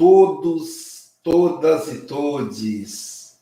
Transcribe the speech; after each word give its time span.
todos, 0.00 1.12
todas 1.22 1.92
e 1.92 1.98
todes. 2.06 3.36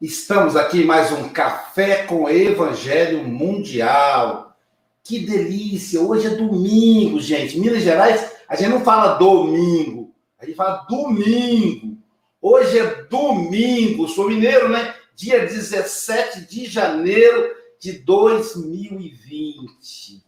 Estamos 0.00 0.54
aqui 0.54 0.84
mais 0.84 1.10
um 1.10 1.28
Café 1.28 2.04
com 2.04 2.30
Evangelho 2.30 3.24
Mundial. 3.24 4.56
Que 5.02 5.18
delícia! 5.18 6.00
Hoje 6.00 6.28
é 6.28 6.36
domingo, 6.36 7.18
gente. 7.18 7.58
Minas 7.58 7.82
Gerais, 7.82 8.30
a 8.48 8.54
gente 8.54 8.68
não 8.68 8.84
fala 8.84 9.14
domingo, 9.14 10.14
a 10.38 10.46
gente 10.46 10.54
fala 10.54 10.86
domingo. 10.88 11.98
Hoje 12.40 12.78
é 12.78 13.02
domingo, 13.10 14.06
sou 14.06 14.28
mineiro, 14.28 14.68
né? 14.68 14.94
Dia 15.16 15.40
17 15.40 16.42
de 16.42 16.66
janeiro 16.66 17.56
de 17.80 17.90
2020. 17.90 20.22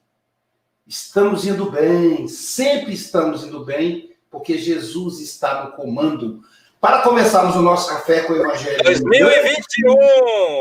Estamos 0.85 1.47
indo 1.47 1.71
bem, 1.71 2.27
sempre 2.27 2.93
estamos 2.93 3.45
indo 3.45 3.65
bem, 3.65 4.16
porque 4.31 4.59
Jesus 4.59 5.21
está 5.21 5.65
no 5.65 5.73
comando. 5.73 6.43
Para 6.81 7.03
começarmos 7.03 7.57
o 7.57 7.63
nosso 7.63 7.89
café 7.89 8.21
com 8.21 8.35
o 8.35 8.37
Evangelho. 8.37 8.85
2021! 8.85 9.95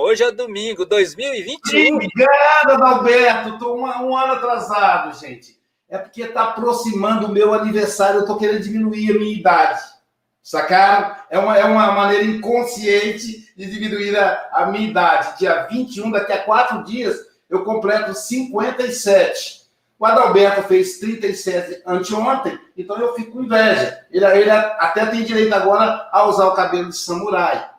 Hoje 0.01 0.23
é 0.23 0.31
domingo, 0.31 0.85
2021. 0.85 1.95
Obrigado, 1.95 2.71
Adalberto. 2.71 3.49
Estou 3.49 3.77
um, 3.77 3.83
um, 3.83 4.17
ano 4.17 4.33
atrasado, 4.33 5.19
gente. 5.19 5.59
É 5.89 5.97
porque 5.97 6.23
está 6.23 6.45
aproximando 6.45 7.27
o 7.27 7.31
meu 7.31 7.53
aniversário. 7.53 8.17
Eu 8.17 8.21
estou 8.21 8.37
querendo 8.37 8.63
diminuir 8.63 9.11
a 9.11 9.19
minha 9.19 9.37
idade. 9.37 9.81
Sacaram? 10.41 11.15
É 11.29 11.37
uma, 11.37 11.57
é 11.57 11.65
uma 11.65 11.91
maneira 11.91 12.23
inconsciente 12.23 13.51
de 13.55 13.65
diminuir 13.69 14.17
a, 14.17 14.49
a 14.53 14.65
minha 14.67 14.87
idade. 14.87 15.37
Dia 15.39 15.67
21, 15.69 16.11
daqui 16.11 16.31
a 16.31 16.43
quatro 16.43 16.83
dias, 16.83 17.17
eu 17.49 17.63
completo 17.63 18.13
57. 18.13 19.64
O 19.97 20.05
Adalberto 20.05 20.63
fez 20.63 20.99
37 20.99 21.81
anteontem, 21.85 22.59
então 22.77 22.99
eu 22.99 23.13
fico 23.13 23.31
com 23.31 23.43
inveja. 23.43 24.05
Ele, 24.11 24.25
ele 24.25 24.49
até 24.51 25.05
tem 25.05 25.23
direito 25.23 25.53
agora 25.53 26.09
a 26.11 26.27
usar 26.27 26.47
o 26.47 26.53
cabelo 26.53 26.89
de 26.89 26.97
samurai. 26.97 27.69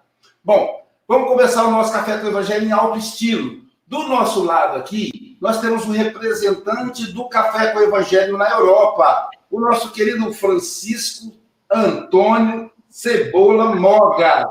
Bom, 0.42 0.82
vamos 1.06 1.28
começar 1.28 1.64
o 1.64 1.70
nosso 1.70 1.92
café 1.92 2.18
com 2.18 2.26
o 2.26 2.30
evangelho 2.30 2.66
em 2.66 2.72
alto 2.72 2.98
estilo. 2.98 3.66
Do 3.86 4.04
nosso 4.08 4.42
lado 4.44 4.78
aqui, 4.78 5.36
nós 5.40 5.60
temos 5.60 5.84
um 5.84 5.92
representante 5.92 7.12
do 7.12 7.28
café 7.28 7.72
com 7.72 7.80
o 7.80 7.84
evangelho 7.84 8.38
na 8.38 8.50
Europa, 8.50 9.28
o 9.50 9.60
nosso 9.60 9.92
querido 9.92 10.32
Francisco 10.32 11.32
Antônio 11.70 12.70
Cebola 12.88 13.76
Mogas. 13.76 14.46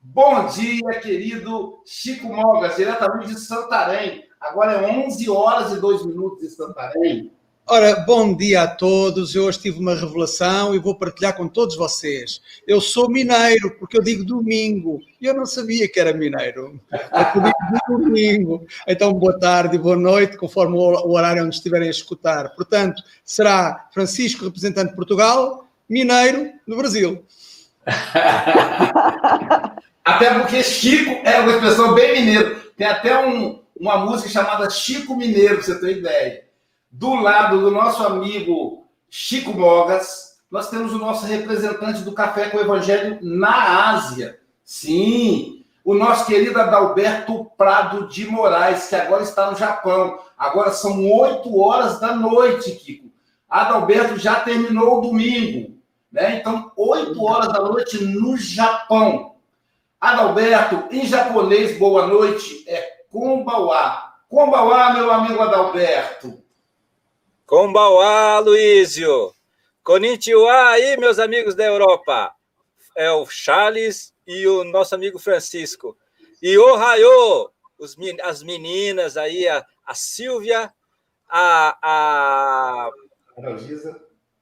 Bom 0.00 0.46
dia, 0.46 1.00
querido 1.00 1.82
Chico 1.86 2.28
Mogas, 2.28 2.76
diretamente 2.76 3.34
de 3.34 3.40
Santarém. 3.40 4.23
Agora 4.44 4.72
é 4.72 5.06
11 5.06 5.30
horas 5.30 5.72
e 5.72 5.80
2 5.80 6.04
minutos 6.04 6.44
em 6.44 6.50
Santarém. 6.50 7.32
Ora, 7.66 8.00
bom 8.00 8.36
dia 8.36 8.64
a 8.64 8.68
todos. 8.68 9.34
Eu 9.34 9.44
hoje 9.44 9.58
tive 9.58 9.80
uma 9.80 9.94
revelação 9.94 10.74
e 10.74 10.78
vou 10.78 10.94
partilhar 10.94 11.34
com 11.34 11.48
todos 11.48 11.76
vocês. 11.76 12.42
Eu 12.66 12.78
sou 12.78 13.08
mineiro, 13.08 13.74
porque 13.78 13.96
eu 13.96 14.02
digo 14.02 14.22
domingo. 14.22 15.00
E 15.18 15.24
eu 15.24 15.32
não 15.32 15.46
sabia 15.46 15.88
que 15.88 15.98
era 15.98 16.12
mineiro. 16.12 16.78
Eu 16.92 17.40
digo 17.40 18.04
domingo. 18.04 18.66
Então, 18.86 19.14
boa 19.14 19.38
tarde 19.38 19.76
e 19.76 19.78
boa 19.78 19.96
noite, 19.96 20.36
conforme 20.36 20.76
o 20.76 21.10
horário 21.10 21.42
onde 21.42 21.54
estiverem 21.54 21.88
a 21.88 21.90
escutar. 21.90 22.54
Portanto, 22.54 23.02
será 23.24 23.88
Francisco, 23.94 24.44
representante 24.44 24.90
de 24.90 24.96
Portugal, 24.96 25.66
mineiro 25.88 26.52
no 26.66 26.76
Brasil. 26.76 27.24
até 30.04 30.38
porque 30.38 30.62
Chico 30.62 31.26
é 31.26 31.40
uma 31.40 31.52
expressão 31.52 31.94
bem 31.94 32.20
mineiro. 32.20 32.62
Tem 32.76 32.86
até 32.86 33.26
um, 33.26 33.63
uma 33.76 33.98
música 33.98 34.28
chamada 34.28 34.70
Chico 34.70 35.16
Mineiro, 35.16 35.56
para 35.56 35.64
você 35.64 35.80
ter 35.80 35.98
ideia. 35.98 36.44
Do 36.90 37.14
lado 37.14 37.60
do 37.60 37.70
nosso 37.70 38.04
amigo 38.04 38.86
Chico 39.10 39.52
Mogas, 39.52 40.38
nós 40.50 40.70
temos 40.70 40.92
o 40.92 40.98
nosso 40.98 41.26
representante 41.26 42.02
do 42.02 42.12
Café 42.12 42.48
com 42.48 42.58
o 42.58 42.60
Evangelho 42.60 43.18
na 43.22 43.90
Ásia. 43.90 44.38
Sim, 44.64 45.64
o 45.84 45.94
nosso 45.94 46.26
querido 46.26 46.58
Adalberto 46.60 47.50
Prado 47.56 48.08
de 48.08 48.26
Moraes, 48.26 48.88
que 48.88 48.94
agora 48.94 49.22
está 49.22 49.50
no 49.50 49.56
Japão. 49.56 50.20
Agora 50.38 50.70
são 50.70 51.10
8 51.10 51.58
horas 51.58 52.00
da 52.00 52.14
noite, 52.14 52.72
Kiko. 52.72 53.10
Adalberto 53.50 54.16
já 54.16 54.36
terminou 54.36 54.98
o 54.98 55.00
domingo. 55.02 55.74
Né? 56.10 56.36
Então, 56.36 56.70
8 56.76 57.22
horas 57.22 57.52
da 57.52 57.60
noite 57.60 58.02
no 58.04 58.36
Japão. 58.36 59.34
Adalberto, 60.00 60.84
em 60.94 61.06
japonês, 61.06 61.78
boa 61.78 62.06
noite, 62.06 62.64
é 62.66 62.93
Kumbauá. 63.14 64.12
Kumbauá, 64.28 64.92
meu 64.92 65.08
amigo 65.08 65.40
Adalberto. 65.40 66.42
Kumbauá, 67.46 68.40
Luísio. 68.40 69.32
Konnichiwa 69.84 70.70
aí, 70.70 70.96
meus 70.96 71.20
amigos 71.20 71.54
da 71.54 71.64
Europa. 71.64 72.34
É 72.96 73.12
o 73.12 73.24
Charles 73.26 74.12
e 74.26 74.44
o 74.48 74.64
nosso 74.64 74.96
amigo 74.96 75.20
Francisco. 75.20 75.96
E 76.42 76.58
o 76.58 76.74
Raio, 76.74 77.52
as 78.24 78.42
meninas 78.42 79.16
aí, 79.16 79.46
a, 79.46 79.64
a 79.86 79.94
Silvia, 79.94 80.72
a. 81.28 81.78
a... 81.80 82.90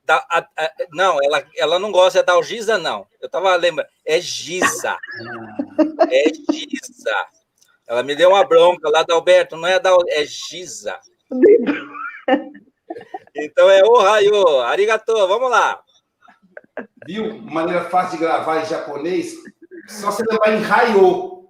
Da, 0.03 0.27
a, 0.31 0.39
a, 0.39 0.73
não, 0.93 1.19
ela, 1.23 1.47
ela 1.59 1.79
não 1.79 1.93
gosta 1.93 2.23
da 2.23 2.33
Algisa, 2.33 2.79
não. 2.79 3.07
Eu 3.21 3.27
estava 3.27 3.55
lembrando. 3.55 3.89
É 4.07 4.19
Giza. 4.19 4.97
É 6.11 6.33
Giza. 6.51 7.42
Ela 7.87 8.03
me 8.03 8.15
deu 8.15 8.31
uma 8.31 8.45
bronca 8.45 8.89
lá 8.89 9.03
da 9.03 9.15
Alberto, 9.15 9.57
não 9.57 9.67
é 9.67 9.79
da 9.79 9.91
é 10.09 10.25
Giza. 10.25 10.99
Então 13.35 13.71
é 13.71 13.83
o 13.83 13.99
raio, 13.99 14.61
arigato, 14.61 15.13
vamos 15.27 15.51
lá. 15.51 15.83
Viu? 17.07 17.39
Maneira 17.43 17.89
fácil 17.89 18.19
de 18.19 18.25
gravar 18.25 18.63
em 18.63 18.67
japonês, 18.67 19.35
só 19.89 20.11
você 20.11 20.23
levar 20.29 20.53
em 20.53 20.61
raio, 20.61 21.49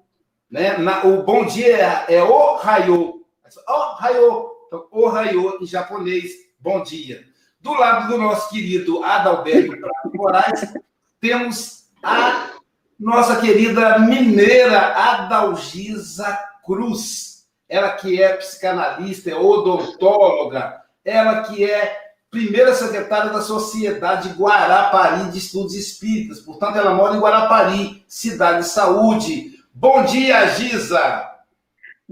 né? 0.51 0.79
Na, 0.79 1.05
o 1.05 1.23
bom 1.23 1.45
dia 1.45 2.07
é, 2.09 2.15
é 2.15 2.23
o 2.23 2.57
raio. 2.57 3.25
O 3.69 3.95
raio. 3.95 4.53
Então, 4.67 4.89
o 4.91 5.09
raio 5.09 5.59
em 5.61 5.67
japonês, 5.67 6.33
bom 6.59 6.83
dia. 6.83 7.25
Do 7.61 7.75
lado 7.75 8.09
do 8.09 8.19
nosso 8.19 8.51
querido 8.51 9.05
Adalberto 9.05 9.77
Moraes, 10.15 10.73
temos 11.21 11.91
a 12.03 12.53
nossa 13.03 13.37
querida 13.41 13.99
mineira 13.99 14.79
Adalgisa 14.79 16.39
Cruz, 16.65 17.45
ela 17.69 17.91
que 17.91 18.23
é 18.23 18.35
psicanalista, 18.35 19.29
é 19.29 19.35
odontóloga, 19.35 20.81
ela 21.05 21.43
que 21.43 21.69
é 21.69 21.99
primeira 22.31 22.73
secretária 22.75 23.33
da 23.33 23.43
Sociedade 23.43 24.29
Guarapari 24.39 25.33
de 25.33 25.39
Estudos 25.39 25.75
Espíritas, 25.75 26.39
portanto, 26.39 26.77
ela 26.77 26.95
mora 26.95 27.17
em 27.17 27.21
Guarapari, 27.21 28.05
cidade 28.07 28.61
de 28.61 28.69
saúde. 28.69 29.59
Bom 29.75 30.05
dia, 30.05 30.47
Giza! 30.55 31.32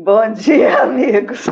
Bom 0.02 0.32
dia, 0.32 0.80
amigos. 0.80 1.44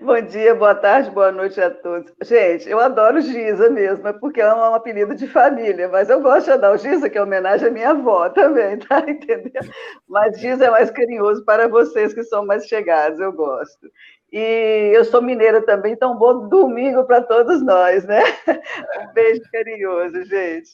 Bom 0.00 0.20
dia, 0.20 0.52
boa 0.52 0.74
tarde, 0.74 1.08
boa 1.12 1.30
noite 1.30 1.60
a 1.60 1.70
todos. 1.70 2.12
Gente, 2.24 2.68
eu 2.68 2.80
adoro 2.80 3.20
Giza 3.20 3.70
mesmo, 3.70 4.08
é 4.08 4.12
porque 4.12 4.40
é 4.40 4.52
um 4.52 4.74
apelido 4.74 5.14
de 5.14 5.28
família, 5.28 5.88
mas 5.88 6.10
eu 6.10 6.20
gosto 6.20 6.50
de 6.50 6.58
dar 6.58 6.72
o 6.72 6.76
Giza, 6.76 7.08
que 7.08 7.16
é 7.16 7.22
homenagem 7.22 7.68
à 7.68 7.70
minha 7.70 7.90
avó 7.90 8.28
também, 8.30 8.78
tá? 8.82 8.98
Entendeu? 9.08 9.62
Mas 10.08 10.40
Giza 10.40 10.64
é 10.64 10.70
mais 10.70 10.90
carinhoso 10.90 11.44
para 11.44 11.68
vocês 11.68 12.12
que 12.12 12.24
são 12.24 12.44
mais 12.44 12.66
chegados, 12.66 13.20
eu 13.20 13.32
gosto. 13.32 13.88
E 14.32 14.90
eu 14.92 15.04
sou 15.04 15.22
mineira 15.22 15.62
também, 15.64 15.92
então 15.92 16.18
bom 16.18 16.48
domingo 16.48 17.04
para 17.04 17.22
todos 17.22 17.62
nós, 17.62 18.04
né? 18.04 18.22
Um 19.08 19.12
beijo 19.12 19.42
carinhoso, 19.52 20.24
gente. 20.24 20.70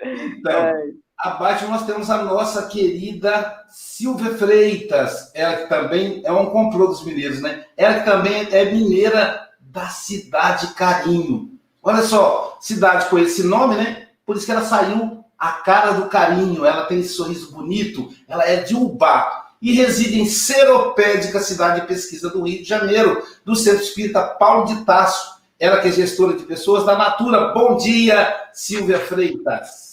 Então, 0.00 0.52
Ai. 0.52 0.92
Abaixo 1.22 1.68
nós 1.68 1.86
temos 1.86 2.10
a 2.10 2.20
nossa 2.24 2.66
querida 2.66 3.62
Silvia 3.70 4.34
Freitas, 4.34 5.30
ela 5.34 5.58
que 5.58 5.68
também 5.68 6.20
é 6.24 6.32
um 6.32 6.46
complô 6.46 6.88
dos 6.88 7.04
mineiros, 7.04 7.40
né? 7.40 7.64
Ela 7.76 8.00
que 8.00 8.04
também 8.04 8.48
é 8.50 8.64
mineira 8.72 9.48
da 9.60 9.86
cidade 9.86 10.74
Carinho. 10.74 11.52
Olha 11.80 12.02
só, 12.02 12.58
cidade 12.60 13.08
com 13.08 13.20
esse 13.20 13.44
nome, 13.44 13.76
né? 13.76 14.08
Por 14.26 14.34
isso 14.34 14.44
que 14.46 14.50
ela 14.50 14.64
saiu 14.64 15.24
a 15.38 15.52
cara 15.52 15.92
do 15.92 16.08
carinho, 16.08 16.66
ela 16.66 16.86
tem 16.86 16.98
esse 16.98 17.14
sorriso 17.14 17.52
bonito, 17.52 18.12
ela 18.26 18.44
é 18.44 18.56
de 18.56 18.74
Ubá 18.74 19.50
e 19.62 19.72
reside 19.74 20.20
em 20.20 20.26
Seropédica, 20.26 21.38
cidade 21.38 21.82
de 21.82 21.86
pesquisa 21.86 22.30
do 22.30 22.42
Rio 22.42 22.64
de 22.64 22.68
Janeiro, 22.68 23.22
do 23.44 23.54
Centro 23.54 23.84
Espírita 23.84 24.22
Paulo 24.22 24.66
de 24.66 24.84
Tasso. 24.84 25.40
Ela 25.56 25.80
que 25.80 25.86
é 25.86 25.92
gestora 25.92 26.36
de 26.36 26.42
pessoas 26.42 26.84
da 26.84 26.98
Natura. 26.98 27.52
Bom 27.54 27.76
dia, 27.76 28.48
Silvia 28.52 28.98
Freitas. 28.98 29.91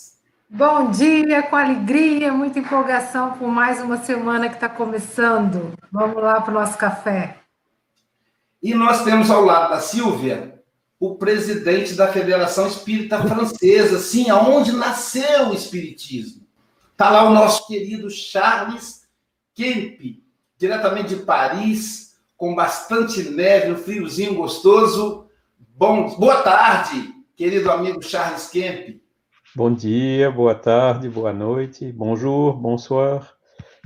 Bom 0.51 0.89
dia, 0.89 1.43
com 1.43 1.55
alegria, 1.55 2.33
muita 2.33 2.57
empolgação 2.57 3.37
por 3.37 3.47
mais 3.49 3.83
uma 3.83 3.97
semana 3.97 4.49
que 4.49 4.55
está 4.55 4.67
começando. 4.67 5.75
Vamos 5.91 6.23
lá 6.23 6.41
para 6.41 6.49
o 6.49 6.53
nosso 6.55 6.75
café. 6.75 7.37
E 8.59 8.73
nós 8.73 9.03
temos 9.03 9.29
ao 9.29 9.45
lado 9.45 9.69
da 9.69 9.79
Silvia 9.79 10.59
o 10.99 11.13
presidente 11.13 11.93
da 11.93 12.11
Federação 12.11 12.67
Espírita 12.67 13.21
Francesa, 13.21 13.99
sim, 13.99 14.31
aonde 14.31 14.71
nasceu 14.71 15.49
o 15.49 15.53
Espiritismo. 15.53 16.47
Está 16.93 17.11
lá 17.11 17.29
o 17.29 17.33
nosso 17.33 17.67
querido 17.67 18.09
Charles 18.09 19.03
Kemp, 19.53 20.19
diretamente 20.57 21.09
de 21.09 21.21
Paris, 21.21 22.15
com 22.35 22.55
bastante 22.55 23.21
neve, 23.21 23.73
um 23.73 23.77
friozinho 23.77 24.33
gostoso. 24.33 25.27
Bom, 25.75 26.09
boa 26.17 26.41
tarde, 26.41 27.13
querido 27.35 27.69
amigo 27.69 28.01
Charles 28.01 28.47
Kemp. 28.47 28.99
Bom 29.55 29.73
dia, 29.73 30.29
boa 30.29 30.53
tarde, 30.53 31.09
boa 31.09 31.33
noite, 31.33 31.91
bonjour, 31.91 32.53
bonsoir. 32.53 33.27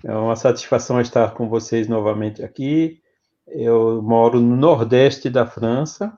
É 0.04 0.14
uma 0.14 0.36
satisfação 0.36 1.00
estar 1.00 1.34
com 1.34 1.48
vocês 1.48 1.88
novamente 1.88 2.44
aqui. 2.44 3.00
Eu 3.48 4.02
moro 4.02 4.42
no 4.42 4.58
nordeste 4.58 5.30
da 5.30 5.46
França, 5.46 6.12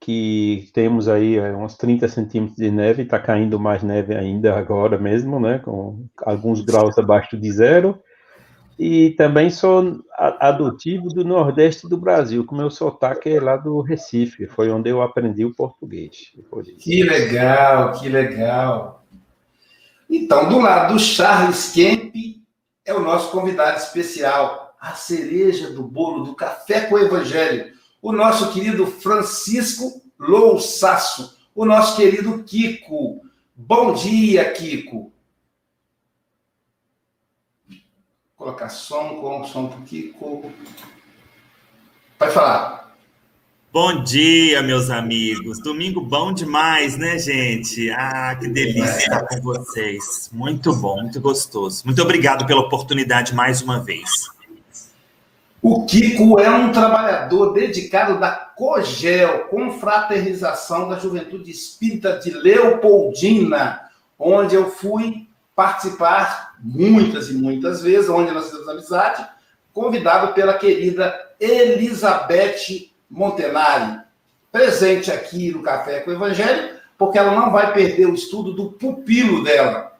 que 0.00 0.70
temos 0.72 1.08
aí 1.08 1.36
é, 1.36 1.54
uns 1.54 1.76
30 1.76 2.08
centímetros 2.08 2.56
de 2.56 2.70
neve, 2.70 3.02
está 3.02 3.18
caindo 3.18 3.60
mais 3.60 3.82
neve 3.82 4.16
ainda 4.16 4.56
agora 4.56 4.98
mesmo, 4.98 5.38
né, 5.38 5.58
com 5.58 6.06
alguns 6.24 6.62
graus 6.62 6.96
abaixo 6.96 7.36
de 7.36 7.52
zero. 7.52 8.02
E 8.78 9.10
também 9.10 9.50
sou 9.50 10.00
adotivo 10.18 11.08
do 11.08 11.24
Nordeste 11.24 11.88
do 11.88 11.96
Brasil, 11.96 12.44
com 12.44 12.56
meu 12.56 12.70
sotaque 12.70 13.28
é 13.28 13.40
lá 13.40 13.56
do 13.56 13.80
Recife, 13.80 14.48
foi 14.48 14.70
onde 14.70 14.90
eu 14.90 15.00
aprendi 15.00 15.44
o 15.44 15.54
português. 15.54 16.32
Que 16.80 17.02
legal, 17.04 17.92
que 17.92 18.08
legal. 18.08 19.04
Então, 20.10 20.48
do 20.48 20.58
lado 20.58 20.94
do 20.94 21.00
Charles 21.00 21.72
Kemp, 21.72 22.14
é 22.84 22.92
o 22.92 23.00
nosso 23.00 23.30
convidado 23.30 23.78
especial, 23.78 24.74
a 24.80 24.92
cereja 24.92 25.70
do 25.70 25.82
bolo 25.82 26.24
do 26.24 26.34
Café 26.34 26.82
com 26.82 26.96
o 26.96 26.98
Evangelho, 26.98 27.72
o 28.02 28.12
nosso 28.12 28.52
querido 28.52 28.86
Francisco 28.86 30.02
Louçaço, 30.18 31.38
o 31.54 31.64
nosso 31.64 31.96
querido 31.96 32.42
Kiko. 32.44 33.22
Bom 33.56 33.94
dia, 33.94 34.52
Kiko. 34.52 35.13
Colocar 38.44 38.68
som, 38.68 39.16
com 39.16 39.42
som 39.44 39.68
para 39.68 39.80
Kiko. 39.80 40.52
Pode 42.18 42.32
falar. 42.32 42.94
Bom 43.72 44.04
dia, 44.04 44.62
meus 44.62 44.90
amigos. 44.90 45.58
Domingo 45.60 46.00
bom 46.00 46.32
demais, 46.32 46.96
né, 46.96 47.18
gente? 47.18 47.90
Ah, 47.90 48.36
que 48.38 48.46
delícia 48.46 48.98
estar 48.98 49.26
com 49.26 49.40
vocês. 49.40 50.30
Muito 50.30 50.76
bom, 50.76 51.00
muito 51.00 51.20
gostoso. 51.20 51.82
Muito 51.86 52.00
obrigado 52.02 52.46
pela 52.46 52.60
oportunidade 52.60 53.34
mais 53.34 53.62
uma 53.62 53.80
vez. 53.80 54.30
O 55.60 55.86
Kiko 55.86 56.38
é 56.38 56.50
um 56.50 56.70
trabalhador 56.70 57.54
dedicado 57.54 58.20
da 58.20 58.30
COGEL, 58.30 59.48
Confraternização 59.48 60.88
da 60.88 60.98
Juventude 60.98 61.50
Espírita 61.50 62.18
de 62.18 62.30
Leopoldina, 62.30 63.80
onde 64.18 64.54
eu 64.54 64.70
fui 64.70 65.26
participar 65.56 66.53
muitas 66.64 67.28
e 67.28 67.34
muitas 67.34 67.82
vezes, 67.82 68.08
onde 68.08 68.32
nós 68.32 68.50
temos 68.50 68.66
amizade, 68.66 69.28
convidado 69.70 70.32
pela 70.32 70.54
querida 70.54 71.14
Elizabeth 71.38 72.90
Montenari, 73.10 74.00
presente 74.50 75.12
aqui 75.12 75.50
no 75.50 75.62
Café 75.62 76.00
com 76.00 76.10
o 76.10 76.14
Evangelho, 76.14 76.78
porque 76.96 77.18
ela 77.18 77.34
não 77.34 77.52
vai 77.52 77.74
perder 77.74 78.06
o 78.06 78.14
estudo 78.14 78.54
do 78.54 78.72
pupilo 78.72 79.44
dela. 79.44 79.92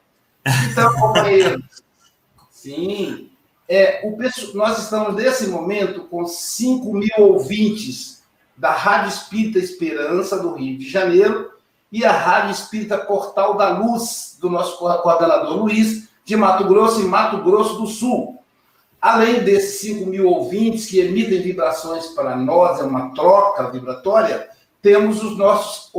Então, 0.71 0.91
companheiros, 0.95 1.61
sim, 2.49 3.29
é, 3.69 4.01
o, 4.03 4.17
nós 4.57 4.79
estamos 4.79 5.13
nesse 5.15 5.47
momento 5.47 6.05
com 6.05 6.25
5 6.25 6.93
mil 6.93 7.09
ouvintes 7.19 8.23
da 8.57 8.71
Rádio 8.71 9.09
Espírita 9.09 9.59
Esperança 9.59 10.39
do 10.39 10.53
Rio 10.53 10.79
de 10.79 10.89
Janeiro 10.89 11.51
e 11.91 12.03
a 12.05 12.11
Rádio 12.11 12.51
Espírita 12.51 12.97
Portal 12.97 13.55
da 13.55 13.69
Luz, 13.69 14.37
do 14.39 14.49
nosso 14.49 14.77
coordenador 14.77 15.57
Luiz, 15.57 16.07
de 16.25 16.35
Mato 16.35 16.65
Grosso 16.65 17.01
e 17.01 17.05
Mato 17.05 17.43
Grosso 17.43 17.75
do 17.75 17.87
Sul. 17.87 18.43
Além 18.99 19.43
desses 19.43 19.81
5 19.81 20.07
mil 20.07 20.27
ouvintes 20.27 20.87
que 20.87 20.99
emitem 20.99 21.41
vibrações 21.41 22.07
para 22.07 22.35
nós, 22.35 22.79
é 22.79 22.83
uma 22.83 23.13
troca 23.13 23.69
vibratória, 23.69 24.49
temos 24.81 25.23
os 25.23 25.37
nossos 25.37 25.91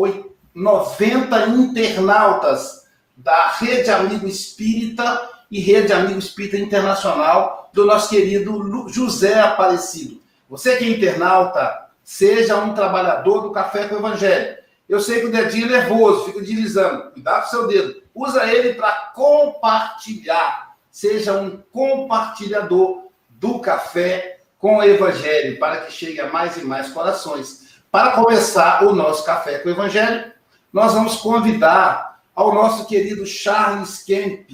90 0.53 1.47
internautas 1.49 2.85
da 3.17 3.51
Rede 3.53 3.91
Amigo 3.91 4.27
Espírita 4.27 5.31
e 5.51 5.61
Rede 5.61 5.93
Amigo 5.93 6.19
Espírita 6.19 6.57
Internacional 6.57 7.71
do 7.73 7.87
nosso 7.87 8.11
querido 8.11 8.89
José 8.89 9.41
Aparecido. 9.41 10.21
Você 10.49 10.77
que 10.77 10.85
é 10.85 10.89
internauta, 10.89 11.87
seja 12.03 12.57
um 12.57 12.75
trabalhador 12.75 13.43
do 13.43 13.53
Café 13.53 13.87
com 13.87 13.97
o 13.97 13.99
Evangelho. 13.99 14.57
Eu 14.89 15.01
sei 15.01 15.21
que 15.21 15.27
o 15.27 15.33
dedinho 15.33 15.67
é 15.67 15.81
nervoso, 15.81 16.27
fica 16.27 16.41
deslizando. 16.41 17.11
Cuidado 17.13 17.43
com 17.43 17.47
o 17.47 17.51
seu 17.51 17.67
dedo. 17.67 18.03
Usa 18.17 18.47
ele 18.47 18.75
para 18.75 18.93
compartilhar. 19.15 20.75
Seja 20.91 21.35
um 21.35 21.59
compartilhador 21.71 23.09
do 23.29 23.59
café 23.61 24.41
com 24.59 24.79
o 24.79 24.83
Evangelho, 24.83 25.59
para 25.59 25.83
que 25.83 25.93
chegue 25.93 26.21
a 26.21 26.33
mais 26.33 26.57
e 26.57 26.65
mais 26.65 26.89
corações. 26.89 27.81
Para 27.93 28.13
começar 28.13 28.83
o 28.85 28.95
nosso 28.95 29.25
café 29.25 29.59
com 29.59 29.69
o 29.69 29.73
Evangelho, 29.73 30.33
nós 30.73 30.95
vamos 30.95 31.17
convidar 31.17 32.21
ao 32.35 32.55
nosso 32.55 32.87
querido 32.87 33.27
Charles 33.27 34.03
Kemp 34.03 34.49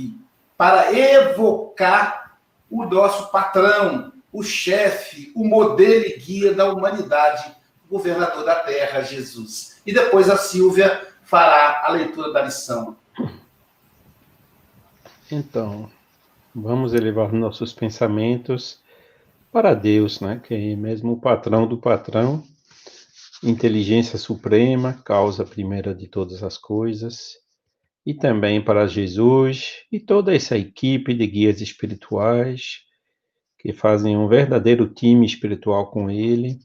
para 0.57 0.93
evocar 0.93 2.37
o 2.69 2.85
nosso 2.85 3.31
patrão, 3.31 4.13
o 4.33 4.43
chefe, 4.43 5.31
o 5.35 5.45
modelo 5.45 6.05
e 6.05 6.19
guia 6.19 6.53
da 6.53 6.73
humanidade, 6.73 7.55
governador 7.89 8.45
da 8.45 8.57
terra, 8.57 9.03
Jesus 9.03 9.73
e 9.87 9.93
depois 9.93 10.31
a 10.31 10.37
Silvia 10.37 11.09
fará 11.23 11.83
a 11.85 11.91
leitura 11.91 12.33
da 12.33 12.43
lição. 12.43 12.97
Então, 15.35 15.89
vamos 16.55 16.93
elevar 16.93 17.33
nossos 17.33 17.73
pensamentos 17.73 18.83
para 19.51 19.73
Deus, 19.73 20.21
né? 20.21 20.39
Que 20.47 20.53
é 20.53 20.77
mesmo 20.77 21.13
o 21.13 21.17
patrão 21.19 21.67
do 21.67 21.79
patrão, 21.79 22.45
inteligência 23.43 24.19
suprema, 24.19 24.93
causa 24.93 25.43
primeira 25.43 25.95
de 25.95 26.07
todas 26.07 26.43
as 26.43 26.59
coisas, 26.59 27.39
e 28.05 28.13
também 28.13 28.63
para 28.63 28.87
Jesus 28.87 29.87
e 29.91 29.99
toda 29.99 30.37
essa 30.37 30.59
equipe 30.59 31.15
de 31.15 31.27
guias 31.27 31.63
espirituais 31.63 32.83
que 33.59 33.73
fazem 33.73 34.15
um 34.15 34.29
verdadeiro 34.29 34.87
time 34.87 35.25
espiritual 35.25 35.91
com 35.91 36.11
ele 36.11 36.59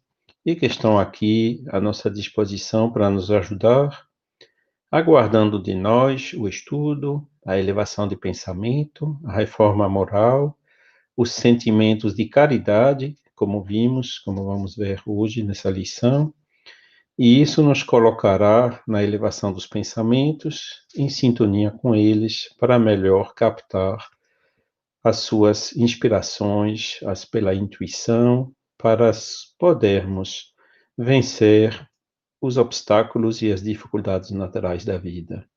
e 0.45 0.57
que 0.57 0.65
estão 0.65 0.99
aqui 0.99 1.63
à 1.69 1.79
nossa 1.79 2.11
disposição 2.11 2.91
para 2.91 3.09
nos 3.09 3.31
ajudar, 3.31 4.05
aguardando 4.91 5.57
de 5.57 5.73
nós 5.73 6.33
o 6.33 6.49
estudo, 6.49 7.25
a 7.47 7.57
elevação 7.57 8.09
de 8.09 8.17
pensamento, 8.17 9.17
a 9.23 9.31
reforma 9.31 9.87
moral, 9.87 10.57
os 11.15 11.31
sentimentos 11.31 12.13
de 12.13 12.25
caridade, 12.25 13.15
como 13.33 13.63
vimos, 13.63 14.19
como 14.19 14.43
vamos 14.43 14.75
ver 14.75 15.01
hoje 15.05 15.43
nessa 15.43 15.69
lição, 15.69 16.33
e 17.17 17.41
isso 17.41 17.63
nos 17.63 17.81
colocará 17.83 18.83
na 18.85 19.01
elevação 19.01 19.53
dos 19.53 19.65
pensamentos, 19.65 20.85
em 20.95 21.07
sintonia 21.09 21.71
com 21.71 21.95
eles, 21.95 22.53
para 22.59 22.77
melhor 22.77 23.33
captar 23.33 24.09
as 25.01 25.19
suas 25.19 25.73
inspirações, 25.75 26.99
as 27.05 27.23
pela 27.23 27.55
intuição, 27.55 28.53
para 28.77 29.09
podermos 29.57 30.53
vencer 30.97 31.89
os 32.41 32.57
obstáculos 32.57 33.41
e 33.41 33.53
as 33.53 33.63
dificuldades 33.63 34.31
naturais 34.31 34.83
da 34.83 34.97
vida. 34.97 35.47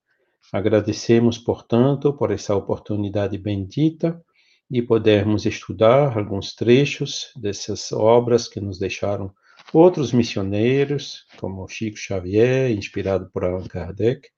Agradecemos, 0.52 1.38
portanto, 1.38 2.12
por 2.12 2.30
essa 2.30 2.54
oportunidade 2.54 3.38
bendita 3.38 4.23
de 4.69 4.83
podermos 4.83 5.47
estudar 5.47 6.16
alguns 6.16 6.54
trechos 6.54 7.33
dessas 7.37 7.92
obras 7.92 8.49
que 8.49 8.61
nos 8.61 8.78
deixaram 8.78 9.33
outros 9.73 10.12
missioneiros, 10.12 11.26
como 11.38 11.69
Chico 11.69 11.97
Xavier, 11.97 12.71
inspirado 12.71 13.30
por 13.33 13.45
Allan 13.45 13.66
Kardec, 13.66 14.28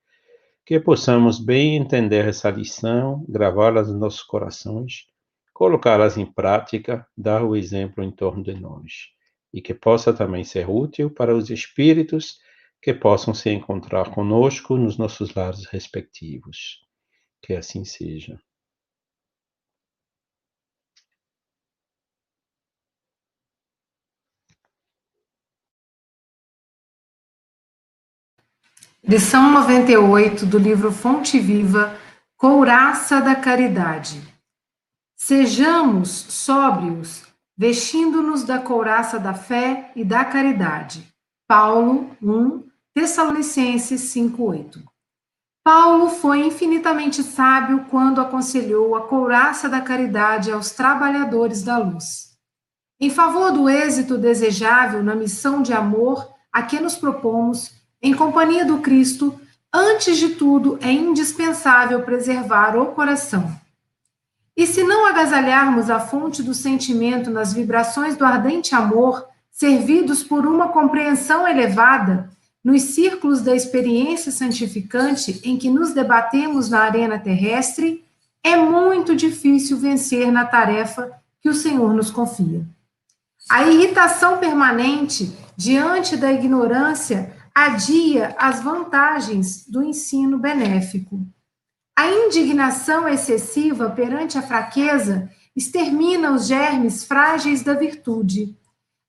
que 0.65 0.79
possamos 0.79 1.39
bem 1.39 1.75
entender 1.75 2.27
essa 2.27 2.49
lição, 2.49 3.25
gravá-las 3.27 3.89
nos 3.89 3.99
nossos 3.99 4.23
corações 4.23 5.07
colocá-las 5.53 6.17
em 6.17 6.25
prática, 6.25 7.07
dar 7.15 7.43
o 7.43 7.55
exemplo 7.55 8.03
em 8.03 8.11
torno 8.11 8.43
de 8.43 8.53
nós, 8.53 9.11
e 9.53 9.61
que 9.61 9.73
possa 9.73 10.11
também 10.11 10.43
ser 10.43 10.67
útil 10.67 11.09
para 11.11 11.35
os 11.35 11.49
espíritos 11.49 12.39
que 12.83 12.93
possam 12.93 13.33
se 13.33 13.49
encontrar 13.49 14.11
conosco 14.11 14.75
nos 14.75 14.97
nossos 14.97 15.33
lares 15.33 15.65
respectivos. 15.67 16.85
Que 17.41 17.53
assim 17.53 17.85
seja. 17.85 18.37
Lição 29.01 29.49
98 29.53 30.45
do 30.45 30.57
livro 30.57 30.91
Fonte 30.91 31.39
Viva, 31.39 31.97
Couraça 32.35 33.21
da 33.21 33.35
Caridade. 33.35 34.21
Sejamos 35.15 36.09
sóbrios, 36.09 37.25
vestindo-nos 37.55 38.43
da 38.43 38.59
couraça 38.59 39.17
da 39.17 39.33
fé 39.33 39.89
e 39.95 40.03
da 40.03 40.25
caridade. 40.25 41.07
Paulo 41.47 42.15
1, 42.21 42.72
Tessalonicenses 42.95 44.01
5:8. 44.01 44.83
Paulo 45.63 46.09
foi 46.09 46.45
infinitamente 46.45 47.23
sábio 47.23 47.85
quando 47.89 48.21
aconselhou 48.21 48.95
a 48.95 49.07
couraça 49.07 49.67
da 49.67 49.81
caridade 49.81 50.51
aos 50.51 50.69
trabalhadores 50.69 51.63
da 51.63 51.79
luz. 51.79 52.37
Em 52.99 53.09
favor 53.09 53.51
do 53.51 53.67
êxito 53.67 54.15
desejável 54.15 55.01
na 55.01 55.15
missão 55.15 55.63
de 55.63 55.73
amor 55.73 56.29
a 56.51 56.61
que 56.61 56.79
nos 56.79 56.95
propomos, 56.95 57.71
em 57.99 58.13
companhia 58.13 58.63
do 58.63 58.77
Cristo, 58.77 59.41
antes 59.73 60.15
de 60.17 60.35
tudo 60.35 60.77
é 60.79 60.91
indispensável 60.91 62.03
preservar 62.03 62.77
o 62.77 62.93
coração. 62.93 63.51
E 64.55 64.67
se 64.67 64.83
não 64.83 65.07
agasalharmos 65.07 65.89
a 65.89 65.99
fonte 65.99 66.43
do 66.43 66.53
sentimento 66.53 67.31
nas 67.31 67.53
vibrações 67.53 68.15
do 68.15 68.23
ardente 68.23 68.75
amor, 68.75 69.25
servidos 69.49 70.23
por 70.23 70.45
uma 70.45 70.67
compreensão 70.67 71.47
elevada, 71.47 72.29
nos 72.63 72.81
círculos 72.81 73.41
da 73.41 73.55
experiência 73.55 74.31
santificante 74.31 75.41
em 75.43 75.57
que 75.57 75.69
nos 75.69 75.93
debatemos 75.93 76.69
na 76.69 76.79
arena 76.79 77.19
terrestre, 77.19 78.05
é 78.43 78.55
muito 78.55 79.15
difícil 79.15 79.77
vencer 79.77 80.31
na 80.31 80.45
tarefa 80.45 81.11
que 81.41 81.49
o 81.49 81.53
Senhor 81.53 81.93
nos 81.93 82.09
confia. 82.09 82.65
A 83.49 83.67
irritação 83.67 84.37
permanente 84.37 85.35
diante 85.57 86.15
da 86.15 86.31
ignorância 86.31 87.35
adia 87.53 88.35
as 88.39 88.63
vantagens 88.63 89.67
do 89.67 89.83
ensino 89.83 90.39
benéfico. 90.39 91.21
A 91.95 92.07
indignação 92.07 93.07
excessiva 93.07 93.89
perante 93.89 94.37
a 94.37 94.41
fraqueza 94.41 95.29
extermina 95.55 96.31
os 96.31 96.47
germes 96.47 97.03
frágeis 97.03 97.61
da 97.61 97.73
virtude. 97.73 98.57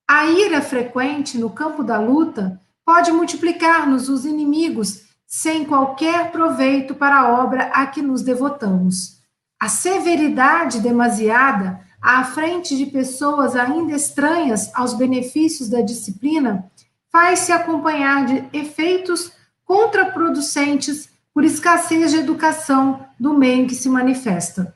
A 0.06 0.26
ira 0.26 0.60
frequente 0.60 1.38
no 1.38 1.48
campo 1.48 1.82
da 1.82 1.98
luta 1.98 2.60
pode 2.84 3.10
multiplicar-nos 3.10 4.08
os 4.08 4.24
inimigos 4.24 5.04
sem 5.26 5.64
qualquer 5.64 6.30
proveito 6.30 6.94
para 6.94 7.20
a 7.20 7.42
obra 7.42 7.64
a 7.72 7.86
que 7.86 8.02
nos 8.02 8.22
devotamos. 8.22 9.18
A 9.60 9.68
severidade 9.68 10.80
demasiada 10.80 11.80
à 12.00 12.22
frente 12.22 12.76
de 12.76 12.86
pessoas 12.86 13.56
ainda 13.56 13.96
estranhas 13.96 14.70
aos 14.74 14.92
benefícios 14.92 15.68
da 15.70 15.80
disciplina 15.80 16.70
faz-se 17.10 17.50
acompanhar 17.50 18.26
de 18.26 18.44
efeitos 18.52 19.32
contraproducentes 19.64 21.08
por 21.32 21.44
escassez 21.44 22.12
de 22.12 22.18
educação 22.18 23.06
do 23.18 23.34
meio 23.34 23.62
em 23.62 23.66
que 23.66 23.74
se 23.74 23.88
manifesta. 23.88 24.74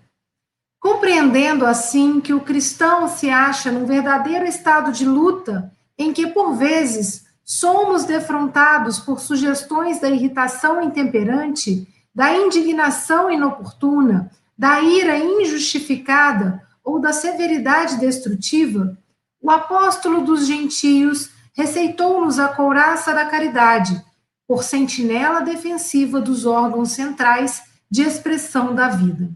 Compreendendo 0.81 1.67
assim 1.67 2.21
que 2.21 2.33
o 2.33 2.41
cristão 2.41 3.09
se 3.09 3.29
acha 3.29 3.71
num 3.71 3.85
verdadeiro 3.85 4.47
estado 4.47 4.91
de 4.91 5.05
luta, 5.05 5.73
em 5.99 6.13
que 6.13 6.29
por 6.29 6.55
vezes 6.55 7.28
somos 7.49 8.05
defrontados 8.05 8.99
por 8.99 9.21
sugestões 9.21 9.99
da 9.99 10.11
irritação 10.11 10.83
intemperante, 10.83 11.89
da 12.15 12.31
indignação 12.31 13.31
inoportuna, 13.31 14.31
da 14.57 14.83
ira 14.83 15.17
injustificada 15.17 16.63
ou 16.85 17.01
da 17.01 17.11
severidade 17.11 17.97
destrutiva, 17.97 18.99
o 19.41 19.51
apóstolo 19.51 20.21
dos 20.21 20.47
gentios 20.47 21.31
receitou-nos 21.55 22.39
a 22.39 22.49
couraça 22.49 23.15
da 23.15 23.25
caridade, 23.25 23.99
por 24.47 24.63
sentinela 24.63 25.41
defensiva 25.41 26.21
dos 26.21 26.45
órgãos 26.45 26.91
centrais 26.91 27.63
de 27.91 28.03
expressão 28.03 28.75
da 28.75 28.89
vida. 28.89 29.31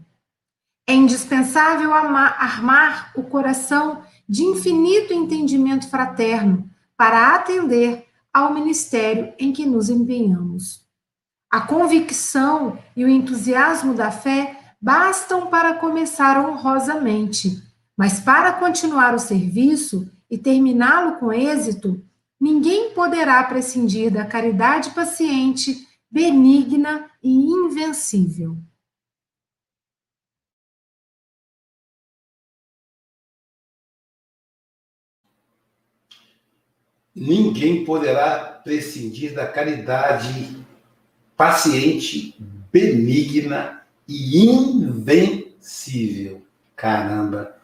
É 0.87 0.93
indispensável 0.93 1.91
armar 1.93 3.11
o 3.15 3.23
coração 3.23 4.03
de 4.29 4.43
infinito 4.43 5.13
entendimento 5.13 5.89
fraterno 5.89 6.69
para 7.03 7.35
atender 7.35 8.05
ao 8.33 8.53
ministério 8.53 9.33
em 9.37 9.51
que 9.51 9.65
nos 9.65 9.89
empenhamos. 9.89 10.87
A 11.51 11.59
convicção 11.59 12.79
e 12.95 13.03
o 13.03 13.09
entusiasmo 13.09 13.93
da 13.93 14.09
fé 14.09 14.57
bastam 14.81 15.47
para 15.47 15.73
começar 15.73 16.39
honrosamente, 16.39 17.61
mas 17.97 18.21
para 18.21 18.53
continuar 18.53 19.13
o 19.13 19.19
serviço 19.19 20.09
e 20.31 20.37
terminá-lo 20.37 21.17
com 21.17 21.33
êxito, 21.33 22.01
ninguém 22.39 22.93
poderá 22.93 23.43
prescindir 23.43 24.09
da 24.09 24.25
caridade 24.25 24.91
paciente, 24.91 25.85
benigna 26.09 27.07
e 27.21 27.29
invencível. 27.29 28.55
Ninguém 37.15 37.85
poderá 37.85 38.61
prescindir 38.63 39.33
da 39.33 39.45
caridade 39.45 40.57
paciente, 41.37 42.35
benigna 42.71 43.81
e 44.07 44.45
invencível. 44.45 46.41
Caramba! 46.75 47.55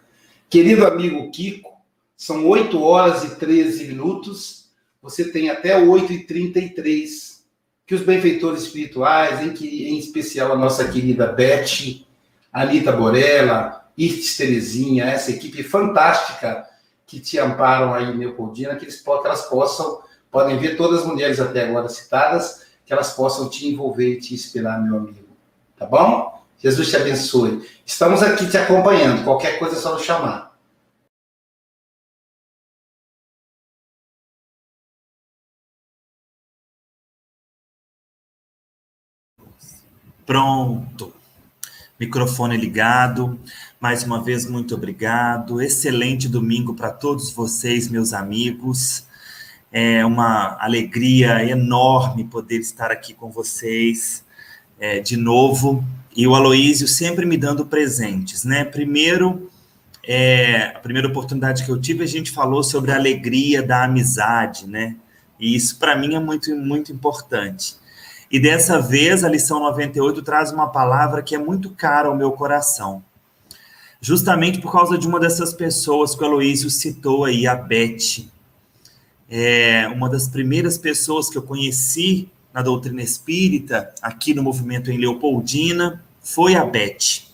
Querido 0.49 0.85
amigo 0.85 1.29
Kiko, 1.31 1.71
são 2.15 2.47
8 2.47 2.81
horas 2.81 3.23
e 3.23 3.35
13 3.35 3.85
minutos 3.87 4.59
você 5.01 5.31
tem 5.31 5.49
até 5.49 5.79
8h33, 5.79 7.39
que 7.87 7.95
os 7.95 8.01
benfeitores 8.01 8.63
espirituais, 8.63 9.41
em, 9.41 9.53
que, 9.53 9.87
em 9.87 9.97
especial 9.97 10.51
a 10.51 10.57
nossa 10.57 10.87
querida 10.89 11.27
Beth, 11.27 12.03
Anitta 12.51 12.91
Borella, 12.91 13.89
Irtes 13.97 14.35
Terezinha, 14.35 15.05
essa 15.05 15.31
equipe 15.31 15.63
fantástica 15.63 16.67
que 17.09 17.19
te 17.19 17.39
amparam 17.39 17.91
aí, 17.91 18.15
Neopoldina, 18.15 18.75
que, 18.75 18.85
eles, 18.85 19.01
que 19.01 19.09
elas 19.09 19.41
possam, 19.47 20.03
podem 20.29 20.59
ver 20.59 20.77
todas 20.77 20.99
as 20.99 21.07
mulheres 21.07 21.39
até 21.39 21.67
agora 21.67 21.89
citadas, 21.89 22.67
que 22.85 22.93
elas 22.93 23.13
possam 23.13 23.49
te 23.49 23.67
envolver 23.67 24.13
e 24.13 24.19
te 24.19 24.35
inspirar, 24.35 24.79
meu 24.79 24.97
amigo. 24.97 25.27
Tá 25.75 25.87
bom? 25.87 26.45
Jesus 26.59 26.87
te 26.89 26.97
abençoe. 26.97 27.67
Estamos 27.83 28.21
aqui 28.21 28.47
te 28.47 28.57
acompanhando. 28.57 29.23
Qualquer 29.23 29.57
coisa 29.57 29.75
é 29.75 29.79
só 29.79 29.93
nos 29.93 30.03
chamar. 30.03 30.55
Pronto. 40.27 41.18
Microfone 41.99 42.55
ligado. 42.55 43.37
Mais 43.79 44.03
uma 44.03 44.23
vez, 44.23 44.49
muito 44.49 44.73
obrigado. 44.73 45.61
Excelente 45.61 46.29
domingo 46.29 46.73
para 46.73 46.91
todos 46.91 47.31
vocês, 47.31 47.89
meus 47.89 48.13
amigos. 48.13 49.05
É 49.69 50.05
uma 50.05 50.57
alegria 50.61 51.43
enorme 51.43 52.23
poder 52.23 52.59
estar 52.59 52.89
aqui 52.89 53.13
com 53.13 53.29
vocês 53.29 54.23
é, 54.79 55.01
de 55.01 55.17
novo. 55.17 55.83
E 56.15 56.25
o 56.25 56.35
Aloísio 56.35 56.87
sempre 56.87 57.25
me 57.25 57.37
dando 57.37 57.65
presentes, 57.65 58.45
né? 58.45 58.63
Primeiro, 58.63 59.51
é, 60.01 60.73
a 60.75 60.79
primeira 60.79 61.07
oportunidade 61.07 61.65
que 61.65 61.69
eu 61.69 61.79
tive, 61.79 62.03
a 62.03 62.07
gente 62.07 62.31
falou 62.31 62.63
sobre 62.63 62.91
a 62.91 62.95
alegria 62.95 63.61
da 63.61 63.83
amizade, 63.83 64.65
né? 64.67 64.95
E 65.37 65.53
isso 65.53 65.77
para 65.77 65.97
mim 65.97 66.15
é 66.15 66.19
muito, 66.19 66.55
muito 66.55 66.93
importante. 66.93 67.75
E 68.31 68.39
dessa 68.39 68.79
vez, 68.79 69.23
a 69.23 69.29
lição 69.29 69.59
98 69.59 70.21
traz 70.21 70.51
uma 70.51 70.67
palavra 70.67 71.23
que 71.23 71.33
é 71.33 71.37
muito 71.37 71.71
cara 71.71 72.09
ao 72.09 72.15
meu 72.15 72.31
coração. 72.31 73.03
Justamente 73.99 74.61
por 74.61 74.71
causa 74.71 74.97
de 74.97 75.07
uma 75.07 75.19
dessas 75.19 75.51
pessoas 75.51 76.13
que 76.13 76.23
o 76.23 76.25
Aloísio 76.25 76.69
citou 76.69 77.25
aí, 77.25 77.47
a 77.47 77.55
Beth. 77.55 78.27
É 79.27 79.87
uma 79.87 80.07
das 80.07 80.27
primeiras 80.27 80.77
pessoas 80.77 81.29
que 81.29 81.37
eu 81.37 81.41
conheci 81.41 82.29
na 82.53 82.61
doutrina 82.61 83.01
espírita, 83.01 83.93
aqui 84.01 84.33
no 84.33 84.43
movimento 84.43 84.91
em 84.91 84.97
Leopoldina, 84.97 86.03
foi 86.21 86.55
a 86.55 86.65
Beth. 86.65 87.29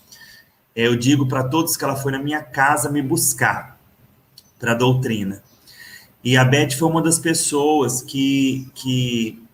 É, 0.74 0.86
eu 0.86 0.96
digo 0.96 1.26
para 1.26 1.44
todos 1.44 1.76
que 1.76 1.84
ela 1.84 1.96
foi 1.96 2.12
na 2.12 2.18
minha 2.18 2.42
casa 2.42 2.90
me 2.90 3.02
buscar 3.02 3.78
para 4.58 4.72
a 4.72 4.74
doutrina. 4.74 5.42
E 6.24 6.36
a 6.36 6.44
Beth 6.44 6.72
foi 6.72 6.88
uma 6.88 7.02
das 7.02 7.18
pessoas 7.18 8.02
que, 8.02 8.68
que 8.74 9.45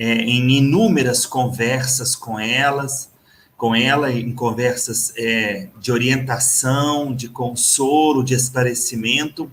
é, 0.00 0.14
em 0.14 0.50
inúmeras 0.50 1.26
conversas 1.26 2.16
com 2.16 2.40
elas, 2.40 3.12
com 3.54 3.74
ela, 3.74 4.10
em 4.10 4.34
conversas 4.34 5.12
é, 5.14 5.68
de 5.78 5.92
orientação, 5.92 7.14
de 7.14 7.28
consolo, 7.28 8.24
de 8.24 8.32
esclarecimento, 8.32 9.52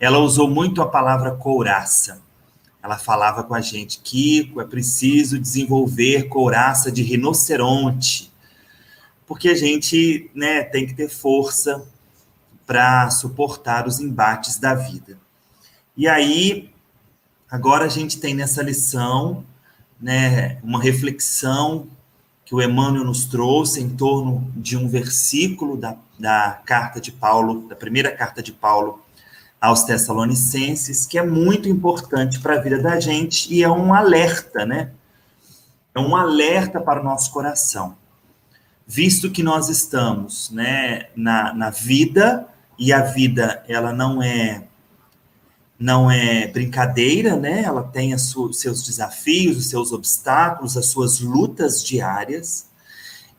ela 0.00 0.18
usou 0.18 0.48
muito 0.48 0.80
a 0.80 0.88
palavra 0.88 1.32
couraça. 1.32 2.22
Ela 2.82 2.96
falava 2.96 3.44
com 3.44 3.54
a 3.54 3.60
gente, 3.60 3.98
Kiko, 3.98 4.62
é 4.62 4.64
preciso 4.64 5.38
desenvolver 5.38 6.28
couraça 6.28 6.90
de 6.90 7.02
rinoceronte, 7.02 8.32
porque 9.26 9.50
a 9.50 9.54
gente 9.54 10.30
né, 10.34 10.62
tem 10.62 10.86
que 10.86 10.94
ter 10.94 11.10
força 11.10 11.86
para 12.66 13.10
suportar 13.10 13.86
os 13.86 14.00
embates 14.00 14.58
da 14.58 14.74
vida. 14.74 15.18
E 15.94 16.08
aí, 16.08 16.70
agora 17.50 17.84
a 17.84 17.90
gente 17.90 18.18
tem 18.18 18.34
nessa 18.34 18.62
lição 18.62 19.44
né, 20.00 20.58
uma 20.62 20.80
reflexão 20.80 21.86
que 22.44 22.54
o 22.54 22.62
Emmanuel 22.62 23.04
nos 23.04 23.24
trouxe 23.24 23.80
em 23.80 23.90
torno 23.90 24.50
de 24.54 24.76
um 24.76 24.88
versículo 24.88 25.76
da, 25.76 25.96
da 26.18 26.60
carta 26.64 27.00
de 27.00 27.10
Paulo, 27.10 27.68
da 27.68 27.74
primeira 27.74 28.10
carta 28.12 28.42
de 28.42 28.52
Paulo 28.52 29.02
aos 29.60 29.82
Tessalonicenses, 29.82 31.06
que 31.06 31.18
é 31.18 31.24
muito 31.24 31.68
importante 31.68 32.38
para 32.38 32.54
a 32.54 32.60
vida 32.60 32.80
da 32.80 33.00
gente 33.00 33.52
e 33.52 33.62
é 33.62 33.68
um 33.68 33.92
alerta, 33.92 34.64
né? 34.64 34.90
É 35.94 35.98
um 35.98 36.14
alerta 36.14 36.80
para 36.80 37.00
o 37.00 37.04
nosso 37.04 37.32
coração. 37.32 37.96
Visto 38.86 39.30
que 39.30 39.42
nós 39.42 39.68
estamos 39.68 40.50
né, 40.50 41.06
na, 41.16 41.52
na 41.52 41.70
vida, 41.70 42.46
e 42.78 42.92
a 42.92 43.00
vida 43.02 43.62
ela 43.68 43.92
não 43.92 44.22
é 44.22 44.64
não 45.78 46.10
é 46.10 46.46
brincadeira, 46.46 47.36
né? 47.36 47.62
Ela 47.62 47.82
tem 47.82 48.14
os 48.14 48.32
seus 48.52 48.82
desafios, 48.82 49.58
os 49.58 49.66
seus 49.66 49.92
obstáculos, 49.92 50.76
as 50.76 50.86
suas 50.86 51.20
lutas 51.20 51.84
diárias. 51.84 52.66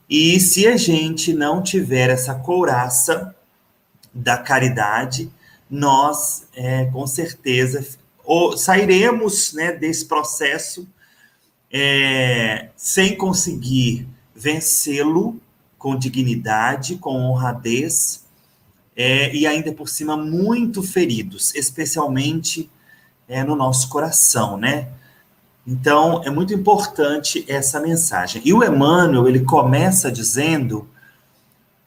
E 0.10 0.40
se 0.40 0.68
a 0.68 0.78
gente 0.78 1.34
não 1.34 1.62
tiver 1.62 2.10
essa 2.10 2.36
couraça 2.36 3.36
da 4.14 4.38
caridade, 4.38 5.32
nós, 5.70 6.48
é, 6.56 6.86
com 6.86 7.06
certeza, 7.06 7.86
ou, 8.24 8.58
sairemos 8.58 9.54
né, 9.54 9.72
desse 9.72 10.06
processo 10.06 10.88
é, 11.72 12.70
sem 12.76 13.18
conseguir 13.18 14.08
vencê-lo 14.34 15.40
com 15.78 15.98
dignidade, 15.98 16.98
com 16.98 17.16
honradez, 17.16 18.26
é, 18.98 19.32
e 19.36 19.46
ainda 19.46 19.72
por 19.72 19.88
cima 19.88 20.18
muito 20.18 20.82
feridos, 20.82 21.54
especialmente 21.54 22.68
é, 23.30 23.44
no 23.44 23.56
nosso 23.56 23.88
coração, 23.90 24.58
né? 24.58 24.88
Então, 25.68 26.24
é 26.24 26.32
muito 26.32 26.52
importante 26.52 27.46
essa 27.48 27.80
mensagem. 27.80 28.42
E 28.44 28.52
o 28.54 28.64
Emmanuel, 28.64 29.28
ele 29.28 29.42
começa 29.42 30.12
dizendo 30.12 30.90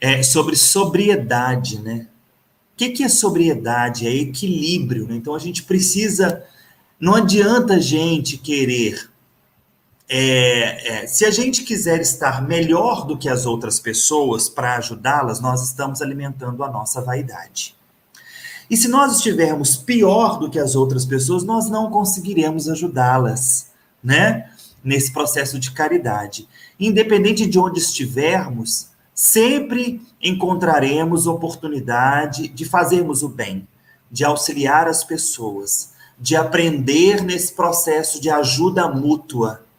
é, 0.00 0.22
sobre 0.22 0.54
sobriedade, 0.54 1.80
né? 1.80 2.06
O 2.72 2.76
que, 2.76 2.90
que 2.90 3.02
é 3.02 3.08
sobriedade? 3.08 4.06
É 4.06 4.14
equilíbrio, 4.14 5.08
né? 5.08 5.16
Então, 5.16 5.34
a 5.34 5.38
gente 5.38 5.64
precisa... 5.64 6.44
Não 7.00 7.14
adianta 7.14 7.74
a 7.74 7.80
gente 7.80 8.36
querer 8.36 9.09
é, 10.12 11.02
é, 11.02 11.06
se 11.06 11.24
a 11.24 11.30
gente 11.30 11.62
quiser 11.62 12.00
estar 12.00 12.42
melhor 12.42 13.06
do 13.06 13.16
que 13.16 13.28
as 13.28 13.46
outras 13.46 13.78
pessoas 13.78 14.48
para 14.48 14.76
ajudá-las, 14.76 15.40
nós 15.40 15.62
estamos 15.62 16.02
alimentando 16.02 16.64
a 16.64 16.68
nossa 16.68 17.00
vaidade. 17.00 17.76
E 18.68 18.76
se 18.76 18.88
nós 18.88 19.18
estivermos 19.18 19.76
pior 19.76 20.40
do 20.40 20.50
que 20.50 20.58
as 20.58 20.74
outras 20.74 21.06
pessoas, 21.06 21.44
nós 21.44 21.70
não 21.70 21.92
conseguiremos 21.92 22.68
ajudá-las, 22.68 23.70
né? 24.02 24.50
Nesse 24.82 25.12
processo 25.12 25.60
de 25.60 25.70
caridade. 25.70 26.48
Independente 26.78 27.46
de 27.46 27.58
onde 27.60 27.78
estivermos, 27.78 28.88
sempre 29.14 30.02
encontraremos 30.20 31.28
oportunidade 31.28 32.48
de 32.48 32.64
fazermos 32.64 33.22
o 33.22 33.28
bem, 33.28 33.68
de 34.10 34.24
auxiliar 34.24 34.88
as 34.88 35.04
pessoas, 35.04 35.92
de 36.18 36.34
aprender 36.34 37.22
nesse 37.22 37.52
processo 37.52 38.20
de 38.20 38.28
ajuda 38.28 38.88
mútua 38.88 39.69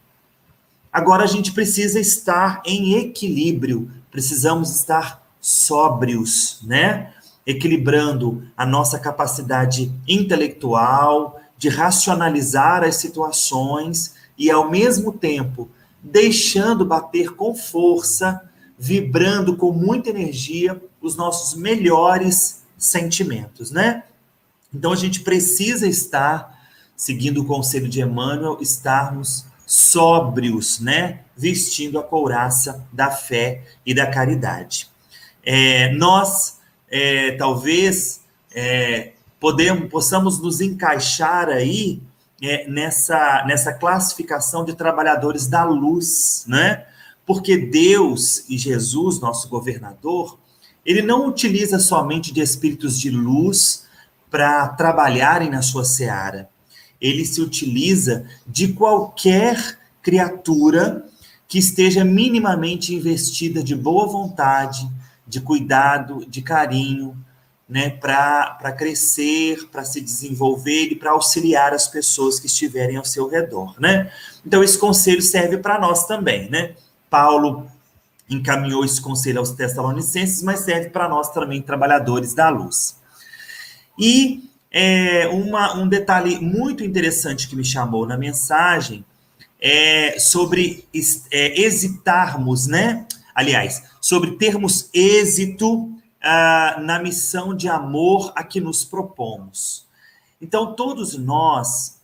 Agora 0.91 1.24
a 1.24 1.27
gente 1.27 1.53
precisa 1.53 2.00
estar 2.00 2.62
em 2.65 2.95
equilíbrio, 2.95 3.89
precisamos 4.12 4.75
estar 4.75 5.25
sóbrios, 5.39 6.60
né? 6.63 7.13
Equilibrando 7.45 8.45
a 8.57 8.65
nossa 8.65 9.00
capacidade 9.00 9.91
intelectual 10.07 11.39
de 11.57 11.69
racionalizar 11.69 12.83
as 12.83 12.95
situações 12.95 14.15
e, 14.38 14.51
ao 14.51 14.69
mesmo 14.69 15.13
tempo, 15.13 15.69
deixando 16.03 16.86
bater 16.86 17.36
com 17.36 17.55
força, 17.55 18.41
vibrando 18.77 19.55
com 19.55 19.71
muita 19.71 20.10
energia 20.10 20.81
os 21.01 21.15
nossos 21.15 21.57
melhores 21.57 22.63
sentimentos, 22.77 23.71
né? 23.71 24.03
Então 24.74 24.92
a 24.92 24.96
gente 24.96 25.22
precisa 25.22 25.87
estar, 25.87 26.59
seguindo 26.98 27.42
o 27.42 27.46
conselho 27.46 27.87
de 27.87 28.01
Emmanuel, 28.01 28.57
estarmos 28.59 29.46
sóbrios, 29.72 30.81
né? 30.81 31.22
Vestindo 31.34 31.98
a 31.98 32.03
couraça 32.03 32.86
da 32.92 33.10
fé 33.10 33.64
e 33.86 33.94
da 33.94 34.05
caridade. 34.05 34.90
É, 35.46 35.94
nós, 35.94 36.60
é, 36.90 37.31
talvez, 37.38 38.20
é, 38.53 39.14
podemos, 39.40 39.90
possamos 39.90 40.42
nos 40.42 40.60
encaixar 40.60 41.48
aí 41.48 42.01
é, 42.44 42.68
nessa, 42.68 43.46
nessa 43.48 43.72
classificação 43.72 44.66
de 44.66 44.75
trabalhadores 44.75 45.48
da 45.48 45.64
luz, 45.64 46.44
né? 46.50 46.86
Porque 47.25 47.55
Deus 47.55 48.44
e 48.50 48.57
Jesus, 48.57 49.22
nosso 49.22 49.48
governador, 49.48 50.38
ele 50.86 51.01
não 51.01 51.29
utiliza 51.29 51.79
somente 51.79 52.34
de 52.34 52.42
espíritos 52.42 53.00
de 53.00 53.10
luz 53.10 53.88
para 54.29 54.68
trabalharem 54.68 55.50
na 55.50 55.62
sua 55.62 55.86
seara 55.86 56.50
ele 57.01 57.25
se 57.25 57.42
utiliza 57.42 58.25
de 58.46 58.70
qualquer 58.74 59.79
criatura 60.01 61.05
que 61.48 61.57
esteja 61.57 62.05
minimamente 62.05 62.94
investida 62.96 63.64
de 63.64 63.75
boa 63.75 64.07
vontade, 64.07 64.87
de 65.27 65.42
cuidado, 65.42 66.24
de 66.27 66.42
carinho, 66.42 67.18
né, 67.68 67.90
para 67.90 68.74
crescer, 68.77 69.68
para 69.72 69.83
se 69.83 70.01
desenvolver 70.01 70.92
e 70.92 70.96
para 70.96 71.11
auxiliar 71.11 71.74
as 71.74 71.87
pessoas 71.87 72.40
que 72.40 72.48
estiverem 72.48 72.98
ao 72.98 73.05
seu 73.05 73.29
redor, 73.29 73.79
né? 73.79 74.11
Então 74.46 74.61
esse 74.61 74.77
conselho 74.77 75.22
serve 75.22 75.57
para 75.57 75.79
nós 75.79 76.05
também, 76.05 76.50
né? 76.50 76.75
Paulo 77.09 77.68
encaminhou 78.29 78.83
esse 78.83 79.01
conselho 79.01 79.40
aos 79.40 79.51
Tessalonicenses, 79.51 80.44
mas 80.44 80.61
serve 80.61 80.90
para 80.90 81.07
nós 81.07 81.31
também, 81.31 81.61
trabalhadores 81.61 82.33
da 82.33 82.50
luz. 82.50 82.98
E 83.98 84.50
é, 84.72 85.27
uma, 85.27 85.75
um 85.75 85.88
detalhe 85.88 86.40
muito 86.40 86.84
interessante 86.84 87.48
que 87.48 87.55
me 87.55 87.64
chamou 87.66 88.05
na 88.05 88.18
mensagem 88.18 89.03
é 89.60 90.18
sobre 90.18 90.88
é, 91.31 91.62
hesitarmos, 91.62 92.68
né? 92.68 93.05
Aliás, 93.36 93.84
sobre 94.00 94.31
termos 94.31 94.90
êxito 94.94 95.92
ah, 96.22 96.77
na 96.81 97.00
missão 97.00 97.55
de 97.55 97.68
amor 97.68 98.31
a 98.36 98.44
que 98.44 98.60
nos 98.60 98.84
propomos. 98.84 99.86
Então, 100.42 100.74
todos 100.74 101.16
nós 101.18 102.00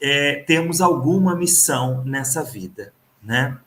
é, 0.00 0.44
temos 0.46 0.80
alguma 0.80 1.34
missão 1.34 2.04
nessa 2.04 2.44
vida, 2.44 2.92
né? 3.22 3.58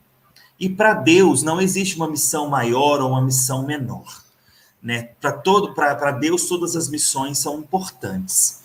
E 0.60 0.70
para 0.70 0.94
Deus 0.94 1.44
não 1.44 1.60
existe 1.60 1.96
uma 1.98 2.10
missão 2.10 2.48
maior 2.48 3.02
ou 3.02 3.10
uma 3.10 3.22
missão 3.22 3.66
menor. 3.66 4.23
Né? 4.84 5.10
Para 5.22 5.32
todo, 5.32 5.74
para 5.74 6.12
Deus 6.12 6.46
todas 6.48 6.76
as 6.76 6.90
missões 6.90 7.38
são 7.38 7.60
importantes. 7.60 8.62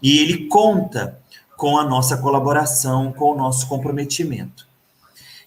E 0.00 0.18
ele 0.18 0.46
conta 0.46 1.18
com 1.56 1.76
a 1.76 1.84
nossa 1.84 2.16
colaboração, 2.16 3.12
com 3.12 3.32
o 3.32 3.36
nosso 3.36 3.66
comprometimento. 3.66 4.66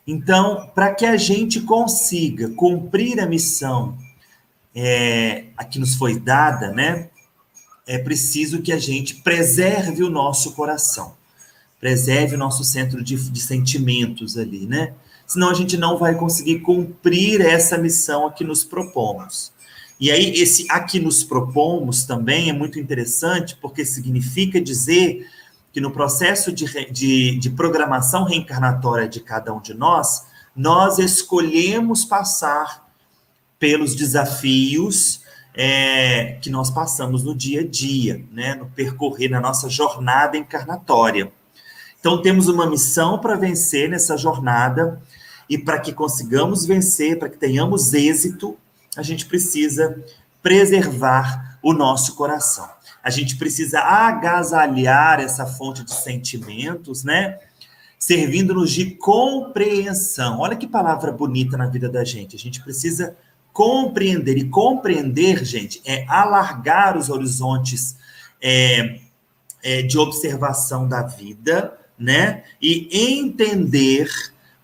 Então, 0.06 0.70
para 0.74 0.94
que 0.94 1.06
a 1.06 1.16
gente 1.16 1.62
consiga 1.62 2.50
cumprir 2.50 3.20
a 3.20 3.28
missão 3.28 3.98
é, 4.74 5.46
a 5.56 5.64
que 5.64 5.80
nos 5.80 5.96
foi 5.96 6.20
dada, 6.20 6.72
né? 6.72 7.10
É 7.86 7.98
preciso 7.98 8.62
que 8.62 8.72
a 8.72 8.78
gente 8.78 9.16
preserve 9.16 10.04
o 10.04 10.10
nosso 10.10 10.54
coração, 10.54 11.14
preserve 11.80 12.36
o 12.36 12.38
nosso 12.40 12.64
centro 12.64 13.04
de, 13.04 13.16
de 13.16 13.42
sentimentos 13.42 14.38
ali, 14.38 14.66
né? 14.66 14.94
Senão 15.26 15.50
a 15.50 15.54
gente 15.54 15.78
não 15.78 15.98
vai 15.98 16.16
conseguir 16.16 16.60
cumprir 16.60 17.42
essa 17.42 17.78
missão 17.78 18.26
a 18.26 18.32
que 18.32 18.44
nos 18.44 18.64
propomos. 18.64 19.52
E 20.00 20.10
aí, 20.12 20.32
esse 20.32 20.66
aqui 20.70 21.00
nos 21.00 21.24
propomos 21.24 22.04
também 22.04 22.50
é 22.50 22.54
muito 22.54 22.80
interessante, 22.80 23.56
porque 23.56 23.84
significa 23.84 24.62
dizer 24.62 25.28
que 25.74 25.82
no 25.82 25.92
processo 25.92 26.52
de, 26.52 26.66
de, 26.92 27.38
de 27.38 27.50
programação 27.50 28.24
reencarnatória 28.24 29.08
de 29.08 29.20
cada 29.20 29.54
um 29.54 29.60
de 29.60 29.74
nós, 29.74 30.26
nós 30.56 31.00
escolhemos 31.00 32.06
passar 32.06 32.88
pelos 33.60 33.94
desafios 33.94 35.22
é, 35.54 36.38
que 36.42 36.50
nós 36.50 36.70
passamos 36.70 37.24
no 37.24 37.36
dia 37.36 37.62
a 37.62 37.68
dia, 37.68 38.24
né, 38.32 38.56
no 38.56 38.68
percorrer, 38.68 39.30
na 39.30 39.42
nossa 39.42 39.70
jornada 39.70 40.38
encarnatória. 40.38 41.32
Então, 42.00 42.22
temos 42.22 42.48
uma 42.48 42.66
missão 42.70 43.20
para 43.20 43.36
vencer 43.36 43.90
nessa 43.90 44.16
jornada, 44.16 45.02
e 45.50 45.58
para 45.58 45.80
que 45.80 45.92
consigamos 45.92 46.64
vencer, 46.64 47.18
para 47.18 47.28
que 47.28 47.38
tenhamos 47.38 47.94
êxito, 47.94 48.56
a 48.96 49.02
gente 49.04 49.26
precisa 49.26 50.04
preservar 50.42 51.60
o 51.62 51.74
nosso 51.74 52.16
coração. 52.16 52.70
A 53.04 53.10
gente 53.10 53.38
precisa 53.38 53.80
agasalhar 53.80 55.20
essa 55.20 55.46
fonte 55.46 55.84
de 55.84 55.94
sentimentos, 55.94 57.04
né? 57.04 57.40
Servindo-nos 57.98 58.72
de 58.72 58.92
compreensão. 58.92 60.40
Olha 60.40 60.56
que 60.56 60.68
palavra 60.68 61.12
bonita 61.12 61.58
na 61.58 61.68
vida 61.68 61.90
da 61.90 62.04
gente. 62.04 62.36
A 62.36 62.40
gente 62.40 62.62
precisa 62.62 63.16
compreender. 63.52 64.38
E 64.38 64.50
compreender, 64.50 65.44
gente, 65.44 65.82
é 65.86 66.06
alargar 66.08 66.98
os 66.98 67.10
horizontes 67.10 67.98
é, 68.42 69.00
é, 69.62 69.82
de 69.82 69.98
observação 69.98 70.88
da 70.88 71.04
vida, 71.04 71.78
né? 71.98 72.44
E 72.62 72.90
entender 73.18 74.10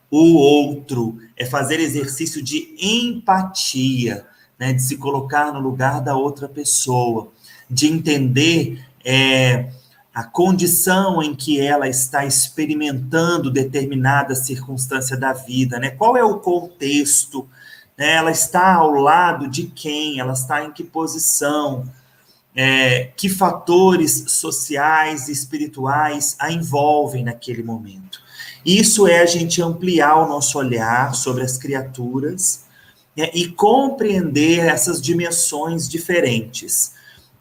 o 0.10 0.36
outro, 0.36 1.18
é 1.36 1.46
fazer 1.46 1.80
exercício 1.80 2.42
de 2.42 2.76
empatia, 2.80 4.26
né, 4.58 4.74
de 4.74 4.82
se 4.82 4.98
colocar 4.98 5.52
no 5.52 5.60
lugar 5.60 6.02
da 6.02 6.16
outra 6.16 6.48
pessoa, 6.48 7.32
de 7.70 7.88
entender 7.88 8.86
é, 9.04 9.70
a 10.14 10.24
condição 10.24 11.22
em 11.22 11.36
que 11.36 11.60
ela 11.60 11.90
está 11.90 12.26
experimentando 12.26 13.52
determinada 13.52 14.36
circunstância 14.36 15.18
da 15.18 15.34
vida, 15.34 15.78
né? 15.80 15.90
Qual 15.90 16.16
é 16.16 16.24
o 16.24 16.40
contexto? 16.40 17.48
Né? 17.98 18.14
Ela 18.14 18.32
está 18.32 18.76
ao 18.76 18.92
lado 18.92 19.48
de 19.48 19.64
quem? 19.64 20.20
Ela 20.20 20.34
está 20.34 20.64
em 20.64 20.72
que 20.72 20.84
posição? 20.84 21.86
é, 22.56 23.12
que 23.18 23.28
fatores 23.28 24.24
sociais 24.28 25.28
e 25.28 25.34
espirituais 25.34 26.36
a 26.40 26.52
envolvem 26.52 27.24
naquele 27.24 27.62
momento. 27.62 28.24
Isso 28.66 29.08
é 29.08 29.22
a 29.22 29.26
gente 29.28 29.62
ampliar 29.62 30.16
o 30.16 30.28
nosso 30.28 30.58
olhar 30.58 31.14
sobre 31.14 31.44
as 31.44 31.56
criaturas 31.56 32.66
né, 33.16 33.30
e 33.32 33.48
compreender 33.48 34.60
essas 34.60 35.00
dimensões 35.00 35.88
diferentes, 35.88 36.94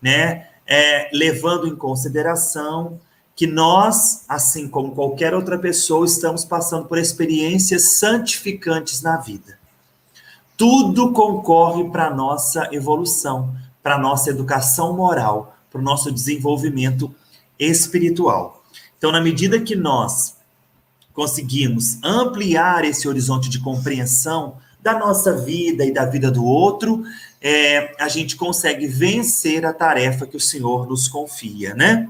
né, 0.02 0.48
é, 0.66 1.08
levando 1.14 1.66
em 1.66 1.74
consideração 1.74 3.00
que 3.34 3.46
nós, 3.46 4.24
assim 4.28 4.68
como 4.68 4.94
qualquer 4.94 5.34
outra 5.34 5.58
pessoa, 5.58 6.06
estamos 6.06 6.44
passando 6.44 6.86
por 6.86 6.98
experiências 6.98 7.94
santificantes 7.94 9.00
na 9.00 9.16
vida. 9.16 9.58
Tudo 10.56 11.12
concorre 11.12 11.88
para 11.90 12.06
a 12.06 12.14
nossa 12.14 12.68
evolução, 12.70 13.56
para 13.82 13.96
a 13.96 13.98
nossa 13.98 14.30
educação 14.30 14.94
moral, 14.94 15.56
para 15.70 15.80
o 15.80 15.84
nosso 15.84 16.12
desenvolvimento 16.12 17.12
espiritual. 17.58 18.62
Então, 18.96 19.10
na 19.10 19.20
medida 19.20 19.58
que 19.58 19.74
nós 19.74 20.33
conseguimos 21.14 21.98
ampliar 22.02 22.84
esse 22.84 23.08
horizonte 23.08 23.48
de 23.48 23.60
compreensão 23.60 24.56
da 24.82 24.98
nossa 24.98 25.32
vida 25.32 25.84
e 25.84 25.92
da 25.92 26.04
vida 26.04 26.30
do 26.30 26.44
outro, 26.44 27.04
é, 27.40 27.94
a 27.98 28.08
gente 28.08 28.36
consegue 28.36 28.86
vencer 28.86 29.64
a 29.64 29.72
tarefa 29.72 30.26
que 30.26 30.36
o 30.36 30.40
Senhor 30.40 30.86
nos 30.86 31.08
confia, 31.08 31.72
né? 31.72 32.06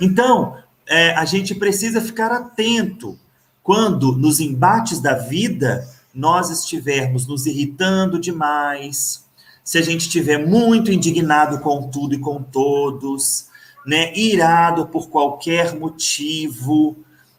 Então, 0.00 0.56
é, 0.86 1.14
a 1.14 1.24
gente 1.24 1.54
precisa 1.54 2.00
ficar 2.00 2.30
atento 2.30 3.18
quando, 3.62 4.12
nos 4.12 4.40
embates 4.40 5.00
da 5.00 5.14
vida, 5.14 5.88
nós 6.14 6.50
estivermos 6.50 7.26
nos 7.26 7.46
irritando 7.46 8.18
demais, 8.18 9.24
se 9.62 9.76
a 9.76 9.82
gente 9.82 10.02
estiver 10.02 10.38
muito 10.38 10.90
indignado 10.90 11.58
com 11.60 11.88
tudo 11.88 12.14
e 12.14 12.18
com 12.18 12.42
todos, 12.42 13.48
né, 13.86 14.16
irado 14.16 14.86
por 14.86 15.10
qualquer 15.10 15.78
motivo, 15.78 16.96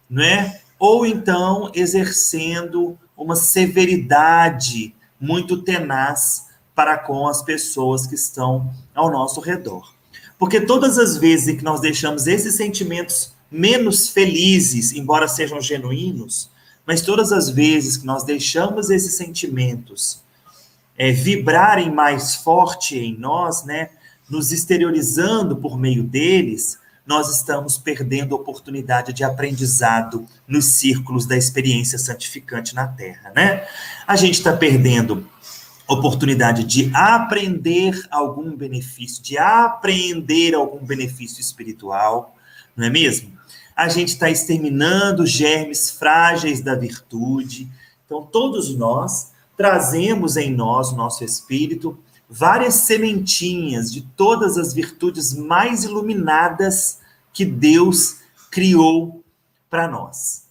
né, 0.08 0.60
ou 0.80 1.06
então 1.06 1.70
exercendo 1.76 2.98
uma 3.16 3.36
severidade 3.36 4.96
muito 5.20 5.62
tenaz 5.62 6.48
para 6.74 6.98
com 6.98 7.28
as 7.28 7.44
pessoas 7.44 8.08
que 8.08 8.16
estão 8.16 8.74
ao 8.96 9.12
nosso 9.12 9.42
redor. 9.42 9.94
Porque 10.38 10.62
todas 10.62 10.98
as 10.98 11.18
vezes 11.18 11.58
que 11.58 11.64
nós 11.64 11.82
deixamos 11.82 12.26
esses 12.26 12.56
sentimentos 12.56 13.34
menos 13.52 14.08
felizes, 14.08 14.94
embora 14.94 15.28
sejam 15.28 15.60
genuínos, 15.60 16.50
mas 16.86 17.02
todas 17.02 17.34
as 17.34 17.50
vezes 17.50 17.98
que 17.98 18.06
nós 18.06 18.24
deixamos 18.24 18.90
esses 18.90 19.16
sentimentos 19.16 20.24
é, 20.98 21.12
vibrarem 21.12 21.92
mais 21.92 22.36
forte 22.36 22.98
em 22.98 23.18
nós, 23.18 23.66
né, 23.66 23.90
nos 24.30 24.52
exteriorizando 24.52 25.58
por 25.58 25.78
meio 25.78 26.04
deles, 26.04 26.78
nós 27.10 27.36
estamos 27.36 27.76
perdendo 27.76 28.36
oportunidade 28.36 29.12
de 29.14 29.24
aprendizado 29.24 30.28
nos 30.48 30.66
círculos 30.66 31.26
da 31.26 31.36
experiência 31.36 31.98
santificante 31.98 32.76
na 32.76 32.86
Terra, 32.88 33.32
né? 33.36 33.68
A 34.06 34.16
gente 34.16 34.36
está 34.36 34.56
perdendo 34.56 35.28
oportunidade 35.88 36.64
de 36.64 36.92
aprender 36.94 38.00
algum 38.12 38.56
benefício, 38.56 39.24
de 39.24 39.40
aprender 39.40 40.54
algum 40.54 40.86
benefício 40.86 41.42
espiritual, 41.42 42.36
não 42.78 42.86
é 42.86 42.92
mesmo? 42.92 43.36
A 43.76 43.90
gente 43.90 44.10
está 44.10 44.30
exterminando 44.30 45.26
germes 45.26 45.90
frágeis 45.90 46.62
da 46.62 46.76
virtude. 46.76 47.68
Então, 48.06 48.22
todos 48.22 48.76
nós 48.76 49.32
trazemos 49.58 50.38
em 50.38 50.54
nós, 50.54 50.96
nosso 50.96 51.24
espírito, 51.24 51.98
várias 52.30 52.76
sementinhas 52.76 53.92
de 53.92 54.02
todas 54.16 54.60
as 54.60 54.76
virtudes 54.76 55.34
mais 55.34 55.84
iluminadas 55.84 56.99
que 57.34 57.46
Deus 57.46 58.18
criou 58.52 59.24
para 59.70 59.88
nós. 59.88 60.48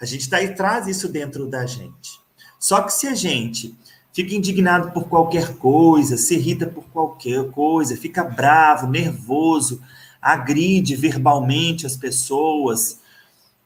A 0.00 0.04
gente 0.04 0.28
tá, 0.28 0.36
traz 0.54 0.86
isso 0.86 1.08
dentro 1.08 1.46
da 1.46 1.66
gente. 1.66 2.20
Só 2.58 2.82
que 2.82 2.92
se 2.92 3.06
a 3.06 3.14
gente 3.14 3.74
fica 4.12 4.34
indignado 4.34 4.90
por 4.90 5.08
qualquer 5.08 5.56
coisa, 5.56 6.16
se 6.16 6.34
irrita 6.34 6.66
por 6.66 6.84
qualquer 6.84 7.50
coisa, 7.50 7.96
fica 7.96 8.24
bravo, 8.24 8.86
nervoso, 8.86 9.80
agride 10.20 10.96
verbalmente 10.96 11.86
as 11.86 11.96
pessoas, 11.96 13.00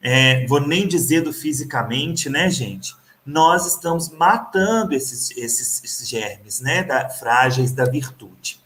é, 0.01 0.46
vou 0.46 0.61
nem 0.61 0.87
dizer 0.87 1.22
do 1.22 1.33
fisicamente, 1.33 2.29
né, 2.29 2.51
gente? 2.51 2.94
Nós 3.25 3.66
estamos 3.66 4.11
matando 4.11 4.94
esses, 4.94 5.31
esses, 5.37 5.83
esses 5.85 6.09
germes, 6.09 6.61
né, 6.61 6.83
da, 6.83 7.09
frágeis 7.09 7.72
da 7.72 7.85
virtude. 7.85 8.61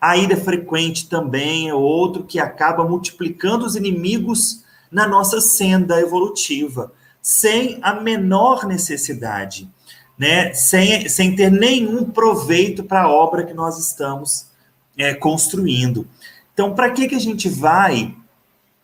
A 0.00 0.16
ira 0.16 0.36
frequente 0.36 1.08
também 1.08 1.68
é 1.68 1.74
outro 1.74 2.24
que 2.24 2.38
acaba 2.38 2.88
multiplicando 2.88 3.66
os 3.66 3.76
inimigos 3.76 4.64
na 4.90 5.06
nossa 5.06 5.40
senda 5.40 6.00
evolutiva, 6.00 6.92
sem 7.20 7.78
a 7.82 7.94
menor 7.94 8.66
necessidade 8.66 9.68
né, 10.20 10.52
sem, 10.52 11.08
sem 11.08 11.34
ter 11.34 11.50
nenhum 11.50 12.04
proveito 12.04 12.84
para 12.84 13.04
a 13.04 13.10
obra 13.10 13.42
que 13.42 13.54
nós 13.54 13.78
estamos 13.78 14.48
é, 14.94 15.14
construindo. 15.14 16.06
Então, 16.52 16.74
para 16.74 16.90
que, 16.90 17.08
que 17.08 17.14
a 17.14 17.18
gente 17.18 17.48
vai 17.48 18.14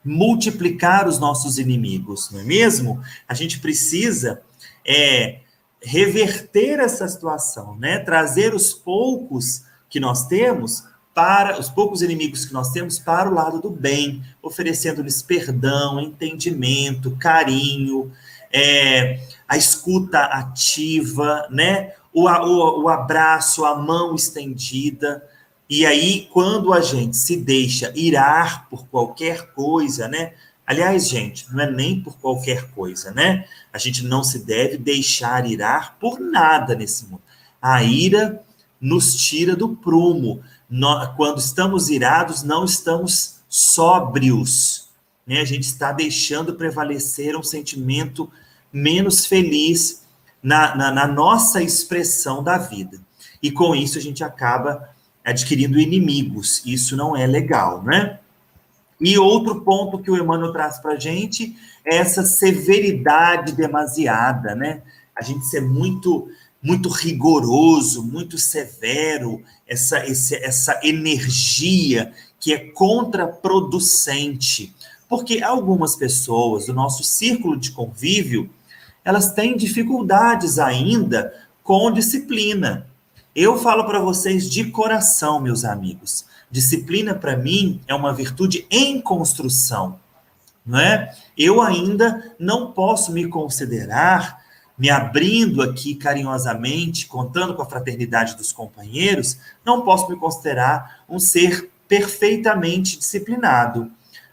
multiplicar 0.02 1.06
os 1.06 1.18
nossos 1.18 1.58
inimigos, 1.58 2.30
não 2.30 2.40
é 2.40 2.42
mesmo? 2.42 3.02
A 3.28 3.34
gente 3.34 3.58
precisa 3.60 4.40
é, 4.82 5.40
reverter 5.82 6.80
essa 6.80 7.06
situação, 7.06 7.76
né? 7.76 7.98
Trazer 7.98 8.54
os 8.54 8.72
poucos 8.72 9.62
que 9.90 10.00
nós 10.00 10.26
temos 10.26 10.84
para 11.16 11.58
os 11.58 11.70
poucos 11.70 12.02
inimigos 12.02 12.44
que 12.44 12.52
nós 12.52 12.72
temos 12.72 12.98
para 12.98 13.30
o 13.30 13.32
lado 13.32 13.58
do 13.58 13.70
bem, 13.70 14.22
oferecendo-lhes 14.42 15.22
perdão, 15.22 15.98
entendimento, 15.98 17.16
carinho, 17.16 18.12
é, 18.52 19.18
a 19.48 19.56
escuta 19.56 20.24
ativa, 20.24 21.48
né? 21.50 21.94
O, 22.12 22.28
o, 22.28 22.82
o 22.82 22.88
abraço, 22.90 23.64
a 23.64 23.74
mão 23.74 24.14
estendida. 24.14 25.26
E 25.70 25.86
aí, 25.86 26.28
quando 26.34 26.70
a 26.70 26.82
gente 26.82 27.16
se 27.16 27.34
deixa 27.38 27.90
irar 27.94 28.68
por 28.68 28.86
qualquer 28.86 29.54
coisa, 29.54 30.06
né? 30.08 30.34
Aliás, 30.66 31.08
gente, 31.08 31.50
não 31.50 31.64
é 31.64 31.70
nem 31.70 31.98
por 31.98 32.18
qualquer 32.18 32.70
coisa, 32.72 33.10
né? 33.10 33.46
A 33.72 33.78
gente 33.78 34.04
não 34.04 34.22
se 34.22 34.40
deve 34.44 34.76
deixar 34.76 35.50
irar 35.50 35.96
por 35.98 36.20
nada 36.20 36.74
nesse 36.74 37.06
mundo. 37.06 37.22
A 37.62 37.82
ira 37.82 38.44
nos 38.78 39.14
tira 39.14 39.56
do 39.56 39.70
prumo. 39.70 40.42
Quando 41.16 41.38
estamos 41.38 41.88
irados, 41.88 42.42
não 42.42 42.64
estamos 42.64 43.40
sóbrios. 43.48 44.88
Né? 45.26 45.40
A 45.40 45.44
gente 45.44 45.64
está 45.64 45.92
deixando 45.92 46.54
prevalecer 46.54 47.36
um 47.36 47.42
sentimento 47.42 48.30
menos 48.72 49.26
feliz 49.26 50.04
na, 50.42 50.76
na, 50.76 50.92
na 50.92 51.06
nossa 51.06 51.62
expressão 51.62 52.42
da 52.42 52.58
vida. 52.58 52.98
E 53.42 53.50
com 53.50 53.74
isso 53.74 53.98
a 53.98 54.00
gente 54.00 54.22
acaba 54.22 54.88
adquirindo 55.24 55.78
inimigos. 55.78 56.62
Isso 56.64 56.96
não 56.96 57.16
é 57.16 57.26
legal, 57.26 57.82
né? 57.82 58.20
E 59.00 59.18
outro 59.18 59.60
ponto 59.60 59.98
que 59.98 60.10
o 60.10 60.16
Emmanuel 60.16 60.52
traz 60.52 60.78
para 60.78 60.92
a 60.92 60.98
gente 60.98 61.56
é 61.84 61.96
essa 61.96 62.22
severidade 62.22 63.52
demasiada, 63.52 64.54
né? 64.54 64.82
A 65.14 65.22
gente 65.22 65.46
ser 65.46 65.60
muito 65.60 66.28
muito 66.66 66.88
rigoroso, 66.88 68.02
muito 68.02 68.36
severo, 68.36 69.40
essa, 69.68 69.98
essa 69.98 70.80
energia 70.82 72.12
que 72.40 72.52
é 72.52 72.58
contraproducente. 72.58 74.74
Porque 75.08 75.44
algumas 75.44 75.94
pessoas 75.94 76.66
do 76.66 76.74
nosso 76.74 77.04
círculo 77.04 77.56
de 77.56 77.70
convívio 77.70 78.50
elas 79.04 79.32
têm 79.32 79.56
dificuldades 79.56 80.58
ainda 80.58 81.32
com 81.62 81.92
disciplina. 81.92 82.88
Eu 83.32 83.56
falo 83.56 83.84
para 83.84 84.00
vocês 84.00 84.50
de 84.50 84.64
coração, 84.72 85.38
meus 85.38 85.64
amigos. 85.64 86.26
Disciplina 86.50 87.14
para 87.14 87.36
mim 87.36 87.80
é 87.86 87.94
uma 87.94 88.12
virtude 88.12 88.66
em 88.68 89.00
construção, 89.00 90.00
não 90.66 90.80
é? 90.80 91.14
Eu 91.38 91.62
ainda 91.62 92.34
não 92.40 92.72
posso 92.72 93.12
me 93.12 93.28
considerar 93.28 94.35
me 94.78 94.90
abrindo 94.90 95.62
aqui 95.62 95.94
carinhosamente, 95.94 97.06
contando 97.06 97.54
com 97.54 97.62
a 97.62 97.66
fraternidade 97.66 98.36
dos 98.36 98.52
companheiros, 98.52 99.38
não 99.64 99.82
posso 99.82 100.10
me 100.10 100.16
considerar 100.16 101.04
um 101.08 101.18
ser 101.18 101.70
perfeitamente 101.88 102.98
disciplinado, 102.98 103.90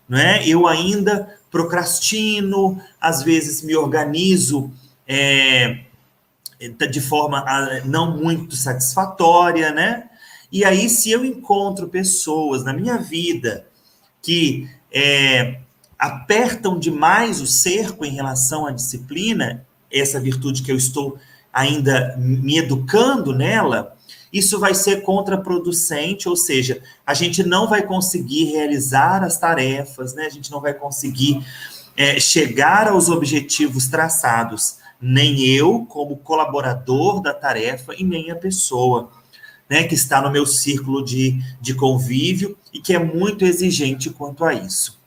não 0.07 0.17
é? 0.17 0.45
Eu 0.47 0.67
ainda 0.67 1.37
procrastino, 1.49 2.81
às 2.99 3.21
vezes 3.21 3.61
me 3.61 3.75
organizo 3.75 4.71
é, 5.07 5.81
de 6.89 6.99
forma 6.99 7.45
não 7.85 8.17
muito 8.17 8.55
satisfatória, 8.55 9.71
né? 9.71 10.09
E 10.51 10.63
aí, 10.65 10.89
se 10.89 11.09
eu 11.09 11.25
encontro 11.25 11.87
pessoas 11.87 12.63
na 12.63 12.73
minha 12.73 12.97
vida 12.97 13.67
que 14.21 14.69
é, 14.91 15.59
apertam 15.97 16.77
demais 16.77 17.41
o 17.41 17.47
cerco 17.47 18.05
em 18.05 18.11
relação 18.11 18.65
à 18.65 18.71
disciplina, 18.71 19.65
essa 19.93 20.19
virtude 20.19 20.63
que 20.63 20.71
eu 20.71 20.75
estou 20.75 21.17
ainda 21.51 22.15
me 22.17 22.57
educando 22.57 23.33
nela, 23.33 23.95
isso 24.31 24.59
vai 24.59 24.73
ser 24.73 25.03
contraproducente, 25.03 26.27
ou 26.27 26.35
seja, 26.35 26.81
a 27.05 27.13
gente 27.13 27.43
não 27.43 27.69
vai 27.69 27.83
conseguir 27.83 28.45
realizar 28.45 29.23
as 29.23 29.37
tarefas, 29.37 30.15
né? 30.15 30.25
A 30.25 30.29
gente 30.29 30.51
não 30.51 30.59
vai 30.59 30.73
conseguir 30.73 31.45
é, 31.95 32.19
chegar 32.19 32.87
aos 32.87 33.09
objetivos 33.09 33.87
traçados, 33.87 34.77
nem 34.99 35.45
eu, 35.45 35.85
como 35.85 36.17
colaborador 36.17 37.21
da 37.21 37.33
tarefa, 37.33 37.93
e 37.95 38.03
nem 38.03 38.31
a 38.31 38.35
pessoa 38.35 39.11
né, 39.69 39.83
que 39.83 39.95
está 39.95 40.21
no 40.21 40.31
meu 40.31 40.45
círculo 40.45 41.03
de, 41.03 41.39
de 41.61 41.73
convívio 41.73 42.57
e 42.73 42.79
que 42.79 42.93
é 42.93 42.99
muito 42.99 43.45
exigente 43.45 44.09
quanto 44.09 44.43
a 44.43 44.53
isso. 44.53 44.99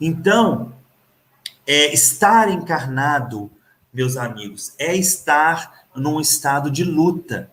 Então, 0.00 0.72
é, 1.66 1.92
estar 1.92 2.50
encarnado, 2.50 3.50
meus 3.98 4.16
amigos, 4.16 4.72
é 4.78 4.94
estar 4.94 5.88
num 5.92 6.20
estado 6.20 6.70
de 6.70 6.84
luta. 6.84 7.50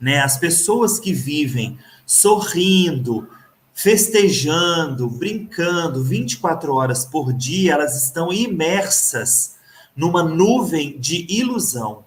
Né? 0.00 0.18
As 0.18 0.38
pessoas 0.38 0.98
que 0.98 1.12
vivem 1.12 1.78
sorrindo, 2.06 3.28
festejando, 3.74 5.10
brincando 5.10 6.02
24 6.02 6.72
horas 6.72 7.04
por 7.04 7.34
dia, 7.34 7.74
elas 7.74 8.02
estão 8.02 8.32
imersas 8.32 9.56
numa 9.94 10.22
nuvem 10.22 10.98
de 10.98 11.26
ilusão. 11.28 12.02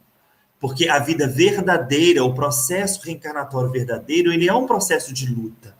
Porque 0.59 0.89
a 0.89 0.97
vida 0.97 1.27
verdadeira, 1.27 2.23
o 2.23 2.33
processo 2.33 2.99
reencarnatório 3.03 3.69
verdadeiro, 3.69 4.33
ele 4.33 4.49
é 4.49 4.53
um 4.55 4.65
processo 4.65 5.13
de 5.13 5.31
luta. 5.31 5.75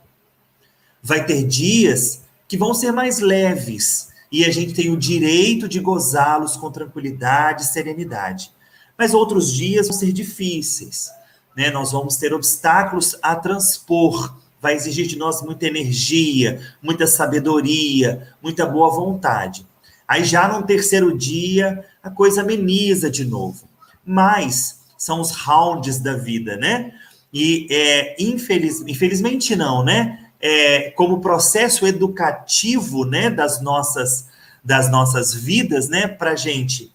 Vai 1.02 1.26
ter 1.26 1.42
dias 1.42 2.22
que 2.46 2.56
vão 2.56 2.74
ser 2.74 2.92
mais 2.92 3.18
leves 3.18 4.11
e 4.32 4.44
a 4.44 4.50
gente 4.50 4.72
tem 4.72 4.90
o 4.90 4.96
direito 4.96 5.68
de 5.68 5.78
gozá-los 5.78 6.56
com 6.56 6.72
tranquilidade 6.72 7.62
e 7.62 7.66
serenidade. 7.66 8.50
Mas 8.98 9.14
outros 9.14 9.52
dias 9.52 9.86
vão 9.88 9.96
ser 9.96 10.12
difíceis, 10.12 11.10
né? 11.56 11.70
Nós 11.70 11.92
vamos 11.92 12.16
ter 12.16 12.32
obstáculos 12.32 13.14
a 13.22 13.36
transpor, 13.36 14.36
vai 14.60 14.74
exigir 14.74 15.06
de 15.06 15.16
nós 15.16 15.42
muita 15.42 15.66
energia, 15.66 16.60
muita 16.82 17.06
sabedoria, 17.06 18.34
muita 18.42 18.64
boa 18.64 18.90
vontade. 18.90 19.66
Aí 20.08 20.24
já 20.24 20.48
no 20.48 20.64
terceiro 20.64 21.16
dia 21.16 21.84
a 22.02 22.10
coisa 22.10 22.40
ameniza 22.40 23.10
de 23.10 23.24
novo 23.24 23.70
mas 24.04 24.80
são 24.98 25.20
os 25.20 25.32
rounds 25.32 25.98
da 25.98 26.16
vida, 26.16 26.56
né? 26.56 26.92
E 27.32 27.66
é, 27.70 28.22
infeliz, 28.22 28.82
infelizmente 28.86 29.56
não, 29.56 29.84
né? 29.84 30.21
É, 30.42 30.90
como 30.90 31.20
processo 31.20 31.86
educativo, 31.86 33.04
né, 33.04 33.30
das 33.30 33.60
nossas 33.60 34.30
das 34.64 34.90
nossas 34.90 35.34
vidas, 35.34 35.88
né, 35.88 36.06
para 36.06 36.36
gente 36.36 36.92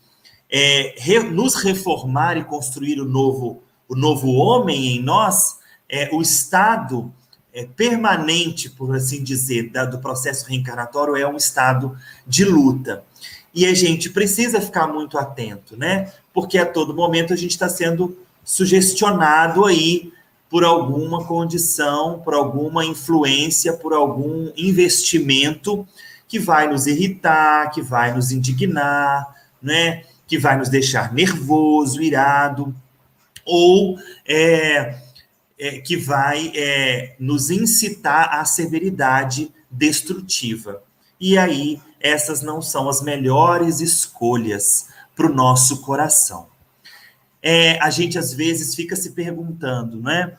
é, 0.49 0.95
re, 0.97 1.19
nos 1.19 1.55
reformar 1.55 2.37
e 2.37 2.43
construir 2.43 2.99
o 3.01 3.05
novo 3.05 3.61
o 3.89 3.95
novo 3.95 4.33
homem 4.33 4.97
em 4.97 5.01
nós, 5.01 5.59
é, 5.89 6.09
o 6.11 6.21
estado 6.21 7.13
é, 7.53 7.65
permanente, 7.65 8.69
por 8.69 8.93
assim 8.93 9.23
dizer, 9.23 9.69
da, 9.69 9.85
do 9.85 9.99
processo 9.99 10.45
reencarnatório 10.45 11.15
é 11.15 11.25
um 11.25 11.37
estado 11.37 11.97
de 12.25 12.43
luta. 12.43 13.03
E 13.53 13.65
a 13.65 13.73
gente 13.73 14.09
precisa 14.09 14.59
ficar 14.59 14.87
muito 14.87 15.17
atento, 15.17 15.77
né? 15.77 16.11
porque 16.37 16.59
a 16.59 16.67
todo 16.67 16.93
momento 16.93 17.33
a 17.33 17.35
gente 17.35 17.49
está 17.49 17.67
sendo 17.67 18.15
sugestionado 18.45 19.65
aí 19.65 20.13
por 20.49 20.63
alguma 20.63 21.25
condição, 21.25 22.21
por 22.23 22.33
alguma 22.33 22.85
influência, 22.85 23.73
por 23.73 23.93
algum 23.93 24.51
investimento 24.55 25.87
que 26.27 26.39
vai 26.39 26.67
nos 26.67 26.87
irritar, 26.87 27.71
que 27.71 27.81
vai 27.81 28.13
nos 28.13 28.31
indignar, 28.31 29.27
né? 29.61 30.03
que 30.27 30.37
vai 30.37 30.57
nos 30.57 30.69
deixar 30.69 31.13
nervoso, 31.13 32.01
irado, 32.01 32.75
ou 33.45 33.97
é, 34.25 34.97
é, 35.57 35.79
que 35.79 35.95
vai 35.95 36.51
é, 36.53 37.15
nos 37.17 37.49
incitar 37.49 38.37
à 38.37 38.43
severidade 38.43 39.51
destrutiva. 39.71 40.83
E 41.19 41.37
aí, 41.37 41.81
essas 41.99 42.41
não 42.41 42.61
são 42.61 42.89
as 42.89 43.01
melhores 43.01 43.79
escolhas 43.79 44.87
para 45.15 45.31
o 45.31 45.33
nosso 45.33 45.81
coração. 45.81 46.47
É, 47.49 47.79
a 47.81 47.89
gente 47.89 48.19
às 48.19 48.33
vezes 48.33 48.75
fica 48.75 48.93
se 48.93 49.11
perguntando, 49.11 50.01
né? 50.01 50.33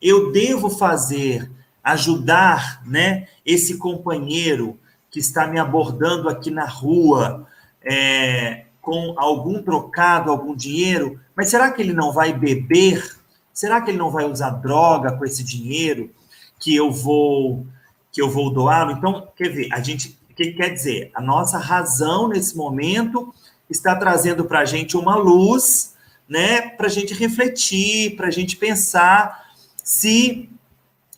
Eu 0.00 0.32
devo 0.32 0.70
fazer, 0.70 1.50
ajudar, 1.84 2.82
né? 2.86 3.28
Esse 3.44 3.76
companheiro 3.76 4.78
que 5.10 5.18
está 5.20 5.46
me 5.46 5.58
abordando 5.58 6.30
aqui 6.30 6.50
na 6.50 6.64
rua 6.64 7.46
é, 7.84 8.64
com 8.80 9.12
algum 9.18 9.62
trocado, 9.62 10.30
algum 10.30 10.56
dinheiro, 10.56 11.20
mas 11.36 11.50
será 11.50 11.70
que 11.70 11.82
ele 11.82 11.92
não 11.92 12.10
vai 12.10 12.32
beber? 12.32 13.04
Será 13.52 13.82
que 13.82 13.90
ele 13.90 13.98
não 13.98 14.10
vai 14.10 14.24
usar 14.24 14.48
droga 14.48 15.12
com 15.12 15.26
esse 15.26 15.44
dinheiro 15.44 16.10
que 16.58 16.74
eu 16.74 16.90
vou 16.90 17.66
que 18.10 18.22
eu 18.22 18.30
vou 18.30 18.50
doá-lo? 18.50 18.92
Então, 18.92 19.28
quer 19.36 19.50
ver, 19.50 19.68
a 19.74 19.80
gente, 19.80 20.18
o 20.30 20.34
que 20.34 20.52
quer 20.52 20.70
dizer? 20.70 21.10
A 21.14 21.20
nossa 21.20 21.58
razão 21.58 22.28
nesse 22.28 22.56
momento 22.56 23.30
está 23.68 23.94
trazendo 23.94 24.46
para 24.46 24.60
a 24.60 24.64
gente 24.64 24.96
uma 24.96 25.16
luz, 25.16 25.94
né, 26.28 26.62
para 26.70 26.86
a 26.86 26.90
gente 26.90 27.14
refletir, 27.14 28.16
para 28.16 28.28
a 28.28 28.30
gente 28.30 28.56
pensar 28.56 29.46
se 29.82 30.48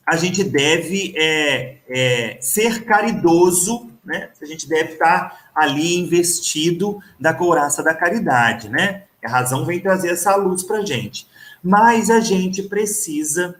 a 0.06 0.16
gente 0.16 0.42
deve 0.44 1.14
é, 1.16 1.76
é, 1.88 2.38
ser 2.40 2.84
caridoso, 2.84 3.90
né, 4.04 4.30
se 4.34 4.44
a 4.44 4.46
gente 4.46 4.68
deve 4.68 4.92
estar 4.94 5.50
ali 5.54 5.98
investido 5.98 6.98
da 7.18 7.34
couraça 7.34 7.82
da 7.82 7.94
caridade, 7.94 8.68
né? 8.68 9.04
A 9.22 9.28
razão 9.28 9.66
vem 9.66 9.80
trazer 9.80 10.10
essa 10.10 10.34
luz 10.36 10.62
para 10.62 10.78
a 10.78 10.84
gente. 10.84 11.26
Mas 11.62 12.08
a 12.08 12.20
gente 12.20 12.62
precisa 12.62 13.56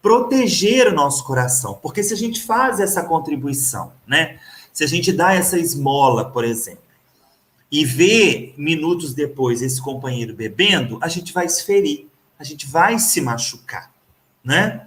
proteger 0.00 0.86
o 0.86 0.94
nosso 0.94 1.24
coração, 1.24 1.78
porque 1.82 2.02
se 2.02 2.14
a 2.14 2.16
gente 2.16 2.42
faz 2.42 2.78
essa 2.78 3.02
contribuição, 3.02 3.92
né? 4.06 4.38
Se 4.72 4.84
a 4.84 4.86
gente 4.86 5.12
dá 5.12 5.34
essa 5.34 5.58
esmola, 5.58 6.30
por 6.30 6.44
exemplo, 6.44 6.85
e 7.70 7.84
ver 7.84 8.54
minutos 8.56 9.12
depois 9.12 9.62
esse 9.62 9.80
companheiro 9.80 10.34
bebendo, 10.34 10.98
a 11.02 11.08
gente 11.08 11.32
vai 11.32 11.48
se 11.48 11.64
ferir, 11.64 12.06
a 12.38 12.44
gente 12.44 12.66
vai 12.66 12.98
se 12.98 13.20
machucar, 13.20 13.90
né? 14.44 14.86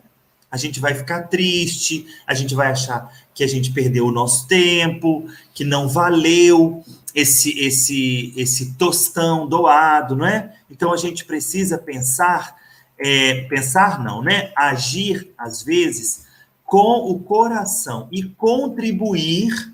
A 0.52 0.58
gente 0.58 0.80
vai 0.80 0.96
ficar 0.96 1.24
triste, 1.24 2.08
a 2.26 2.34
gente 2.34 2.56
vai 2.56 2.72
achar 2.72 3.14
que 3.36 3.44
a 3.44 3.48
gente 3.48 3.72
perdeu 3.72 4.08
o 4.08 4.12
nosso 4.12 4.48
tempo, 4.48 5.28
que 5.54 5.64
não 5.64 5.88
valeu 5.88 6.84
esse 7.14 7.58
esse 7.60 8.34
esse 8.36 8.74
tostão 8.74 9.48
doado, 9.48 10.16
não 10.16 10.26
é? 10.26 10.56
Então 10.70 10.92
a 10.92 10.98
gente 10.98 11.26
precisa 11.26 11.78
pensar, 11.78 12.56
é, 12.98 13.42
pensar 13.44 14.04
não, 14.04 14.24
né? 14.24 14.52
Agir 14.56 15.32
às 15.38 15.62
vezes 15.62 16.26
com 16.66 17.12
o 17.12 17.20
coração 17.20 18.08
e 18.12 18.24
contribuir 18.24 19.74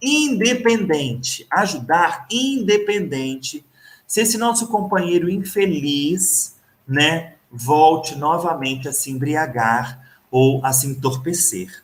independente, 0.00 1.46
ajudar 1.50 2.26
independente, 2.30 3.64
se 4.06 4.20
esse 4.20 4.38
nosso 4.38 4.68
companheiro 4.68 5.28
infeliz, 5.28 6.56
né, 6.86 7.34
volte 7.50 8.14
novamente 8.14 8.88
a 8.88 8.92
se 8.92 9.10
embriagar 9.10 10.00
ou 10.30 10.64
a 10.64 10.72
se 10.72 10.86
entorpecer. 10.86 11.82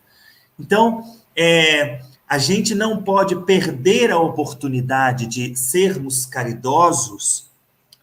Então, 0.58 1.04
é, 1.36 2.02
a 2.28 2.38
gente 2.38 2.74
não 2.74 3.02
pode 3.02 3.36
perder 3.44 4.10
a 4.10 4.18
oportunidade 4.18 5.26
de 5.26 5.56
sermos 5.56 6.24
caridosos 6.24 7.50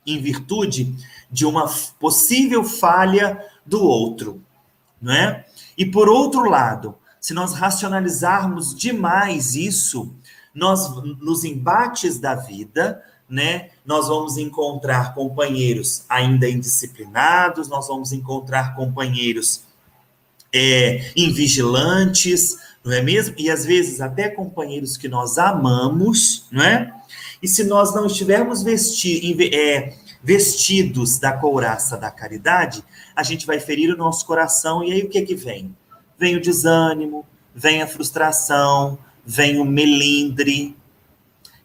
em 0.06 0.22
virtude 0.22 0.96
de 1.32 1.46
uma 1.46 1.68
possível 2.00 2.64
falha 2.64 3.44
do 3.66 3.84
outro, 3.84 4.42
não 5.02 5.14
é? 5.14 5.46
E 5.78 5.86
por 5.86 6.10
outro 6.10 6.50
lado, 6.50 6.96
se 7.20 7.34
nós 7.34 7.54
racionalizarmos 7.54 8.74
demais 8.74 9.56
isso, 9.56 10.14
nós 10.54 10.90
nos 11.20 11.44
embates 11.44 12.18
da 12.20 12.36
vida, 12.36 13.04
né, 13.30 13.70
nós 13.86 14.08
vamos 14.08 14.38
encontrar 14.38 15.14
companheiros 15.14 16.04
ainda 16.10 16.50
indisciplinados, 16.50 17.68
nós 17.68 17.88
vamos 17.88 18.12
encontrar 18.12 18.76
companheiros 18.76 19.64
é, 20.52 21.12
invigilantes, 21.16 22.58
não 22.84 22.94
é 22.94 23.02
mesmo? 23.02 23.36
E 23.38 23.52
às 23.52 23.66
vezes 23.66 24.02
até 24.02 24.30
companheiros 24.30 24.98
que 24.98 25.08
nós 25.08 25.38
amamos, 25.38 26.48
não 26.52 26.64
é? 26.64 26.92
E 27.42 27.48
se 27.48 27.64
nós 27.64 27.94
não 27.94 28.08
estivermos 28.08 28.64
vesti 28.64 29.38
é, 29.54 29.94
vestidos 30.24 31.20
da 31.20 31.34
couraça 31.34 31.98
da 31.98 32.10
caridade, 32.10 32.84
a 33.16 33.24
gente 33.24 33.46
vai 33.46 33.60
ferir 33.60 33.94
o 33.94 33.98
nosso 33.98 34.26
coração, 34.26 34.84
e 34.84 34.92
aí 34.92 35.04
o 35.04 35.10
que 35.10 35.20
é 35.20 35.22
que 35.22 35.36
vem? 35.36 35.76
Vem 36.20 36.36
o 36.36 36.42
desânimo, 36.42 37.26
vem 37.56 37.82
a 37.82 37.88
frustração, 37.88 39.00
vem 39.26 39.60
o 39.60 39.66
melindre. 39.66 40.76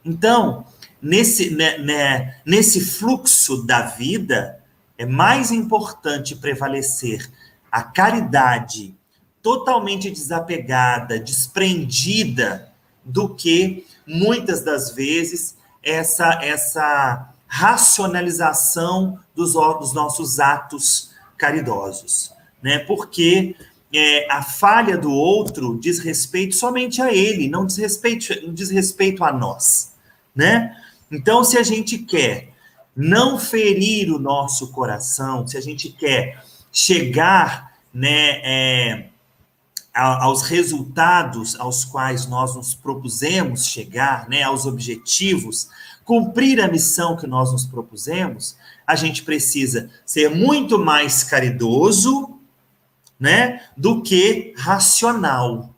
Então, 0.04 0.64
nesse, 1.02 1.50
né, 1.50 1.78
né, 1.78 2.36
nesse 2.46 2.80
fluxo 2.80 3.66
da 3.66 3.82
vida, 3.82 4.60
é 4.96 5.04
mais 5.04 5.50
importante 5.50 6.36
prevalecer 6.36 7.28
a 7.70 7.82
caridade 7.82 8.94
totalmente 9.42 10.10
desapegada, 10.10 11.18
desprendida, 11.18 12.72
do 13.04 13.34
que 13.34 13.86
muitas 14.06 14.62
das 14.62 14.90
vezes 14.92 15.56
essa 15.82 16.40
essa 16.42 17.34
racionalização 17.46 19.20
dos, 19.34 19.52
dos 19.52 19.92
nossos 19.92 20.40
atos 20.40 21.12
caridosos, 21.36 22.32
né? 22.62 22.78
Porque 22.78 23.54
é, 23.96 24.26
a 24.30 24.42
falha 24.42 24.98
do 24.98 25.12
outro 25.12 25.78
diz 25.78 25.98
respeito 25.98 26.54
somente 26.56 27.00
a 27.00 27.12
ele, 27.12 27.48
não 27.48 27.64
diz 27.64 27.76
respeito, 27.76 28.52
diz 28.52 28.70
respeito 28.70 29.22
a 29.24 29.32
nós, 29.32 29.94
né? 30.34 30.76
Então, 31.10 31.44
se 31.44 31.56
a 31.56 31.62
gente 31.62 31.98
quer 31.98 32.52
não 32.96 33.38
ferir 33.38 34.12
o 34.12 34.18
nosso 34.18 34.72
coração, 34.72 35.46
se 35.46 35.56
a 35.56 35.60
gente 35.60 35.90
quer 35.90 36.42
chegar, 36.72 37.72
né, 37.92 38.40
é, 38.42 39.06
aos 39.94 40.42
resultados 40.42 41.58
aos 41.60 41.84
quais 41.84 42.26
nós 42.26 42.56
nos 42.56 42.74
propusemos 42.74 43.66
chegar, 43.66 44.28
né, 44.28 44.42
aos 44.42 44.66
objetivos, 44.66 45.68
cumprir 46.04 46.60
a 46.60 46.66
missão 46.66 47.16
que 47.16 47.28
nós 47.28 47.52
nos 47.52 47.64
propusemos, 47.64 48.56
a 48.84 48.96
gente 48.96 49.22
precisa 49.22 49.88
ser 50.04 50.30
muito 50.30 50.78
mais 50.78 51.22
caridoso, 51.22 52.33
né, 53.18 53.62
do 53.76 54.02
que 54.02 54.54
racional. 54.56 55.74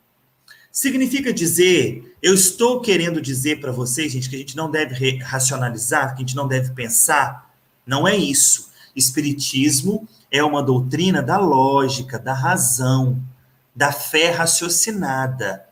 Significa 0.72 1.32
dizer, 1.32 2.16
eu 2.22 2.34
estou 2.34 2.80
querendo 2.80 3.20
dizer 3.20 3.60
para 3.60 3.72
vocês, 3.72 4.12
gente, 4.12 4.28
que 4.28 4.36
a 4.36 4.38
gente 4.38 4.56
não 4.56 4.70
deve 4.70 5.18
racionalizar, 5.18 6.14
que 6.14 6.22
a 6.22 6.26
gente 6.26 6.36
não 6.36 6.48
deve 6.48 6.72
pensar. 6.72 7.50
Não 7.86 8.06
é 8.06 8.16
isso. 8.16 8.70
Espiritismo 8.94 10.08
é 10.30 10.42
uma 10.42 10.62
doutrina 10.62 11.22
da 11.22 11.38
lógica, 11.38 12.18
da 12.18 12.34
razão, 12.34 13.22
da 13.74 13.92
fé 13.92 14.30
raciocinada. 14.30 15.64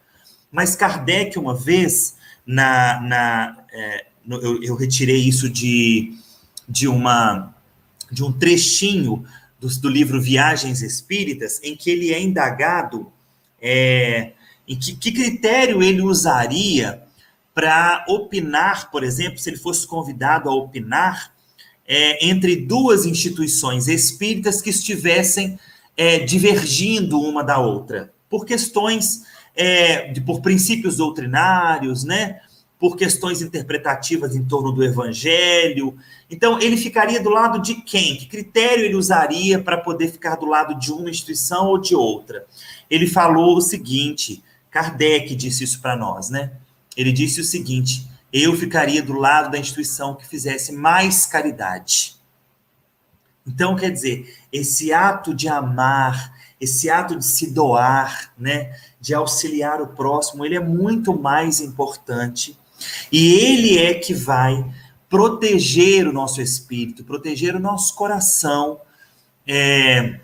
Mas 0.51 0.77
Kardec, 0.77 1.39
uma 1.39 1.55
vez, 1.55 2.17
na, 2.47 3.01
na, 3.01 3.57
é, 3.73 4.07
eu, 4.29 4.63
eu, 4.63 4.77
retirei 4.77 5.27
isso 5.27 5.51
de, 5.51 6.15
de, 6.69 6.87
uma, 6.87 7.55
de 8.11 8.23
um 8.23 8.33
trechinho 8.33 9.25
do, 9.65 9.81
do, 9.81 9.89
livro 9.89 10.21
Viagens 10.21 10.83
Espíritas, 10.83 11.59
em 11.63 11.75
que 11.75 11.91
ele 11.91 12.13
é 12.13 12.21
indagado 12.21 13.11
é, 13.61 14.33
em 14.69 14.79
que, 14.79 14.95
que 14.95 15.11
critério 15.11 15.83
ele 15.83 16.03
usaria 16.03 17.03
para 17.55 18.05
opinar, 18.09 18.91
por 18.91 19.03
exemplo, 19.03 19.39
se 19.39 19.49
ele 19.49 19.57
fosse 19.57 19.87
convidado 19.87 20.51
a 20.51 20.55
opinar 20.55 21.33
é, 21.87 22.27
entre 22.27 22.57
duas 22.57 23.07
instituições 23.07 23.89
espíritas 23.89 24.61
que 24.61 24.71
estivessem 24.71 25.59
é, 25.97 26.19
divergindo 26.19 27.21
uma 27.21 27.43
da 27.43 27.59
outra, 27.59 28.13
por 28.29 28.45
questões, 28.45 29.23
é, 29.55 30.09
de, 30.13 30.21
por 30.21 30.43
princípios 30.43 30.97
doutrinários, 30.97 32.05
né? 32.05 32.41
Por 32.79 32.97
questões 32.97 33.41
interpretativas 33.41 34.35
em 34.37 34.45
torno 34.45 34.73
do 34.73 34.85
evangelho. 34.85 35.97
Então, 36.31 36.61
ele 36.61 36.77
ficaria 36.77 37.23
do 37.23 37.31
lado 37.31 37.61
de 37.61 37.77
quem? 37.77 38.17
Que 38.17 38.27
critério 38.27 38.85
ele 38.85 38.97
usaria 38.97 39.59
para 39.59 39.79
poder 39.79 40.11
ficar 40.11 40.37
do 40.37 40.47
lado 40.47 40.79
de 40.79 40.93
uma 40.93 41.09
instituição 41.09 41.69
ou 41.69 41.79
de 41.79 41.95
outra? 41.95 42.45
Ele 42.91 43.07
falou 43.07 43.57
o 43.57 43.61
seguinte: 43.61 44.43
Kardec 44.71 45.35
disse 45.35 45.65
isso 45.65 45.81
para 45.81 45.97
nós, 45.97 46.31
né? 46.31 46.53
Ele 46.97 47.13
disse 47.13 47.41
o 47.41 47.45
seguinte: 47.45 48.07
eu 48.33 48.57
ficaria 48.57 49.01
do 49.01 49.13
lado 49.13 49.53
da 49.53 49.59
instituição 49.59 50.17
que 50.17 50.27
fizesse 50.27 50.73
mais 50.73 51.25
caridade. 51.25 52.17
Então, 53.47 53.77
quer 53.77 53.91
dizer, 53.91 54.37
esse 54.53 54.93
ato 54.93 55.33
de 55.33 55.49
amar, 55.49 56.33
esse 56.61 56.91
ato 56.91 57.17
de 57.17 57.25
se 57.25 57.53
doar, 57.53 58.33
né, 58.37 58.75
de 59.01 59.15
auxiliar 59.15 59.81
o 59.81 59.87
próximo, 59.87 60.45
ele 60.45 60.57
é 60.57 60.61
muito 60.61 61.17
mais 61.17 61.61
importante. 61.61 62.59
E 63.11 63.35
ele 63.35 63.79
é 63.79 63.95
que 63.95 64.15
vai 64.15 64.65
proteger 65.09 66.09
o 66.09 66.13
nosso 66.13 66.41
espírito, 66.41 67.05
proteger 67.05 67.55
o 67.55 67.61
nosso 67.61 67.95
coração 67.95 68.81
é, 69.47 70.19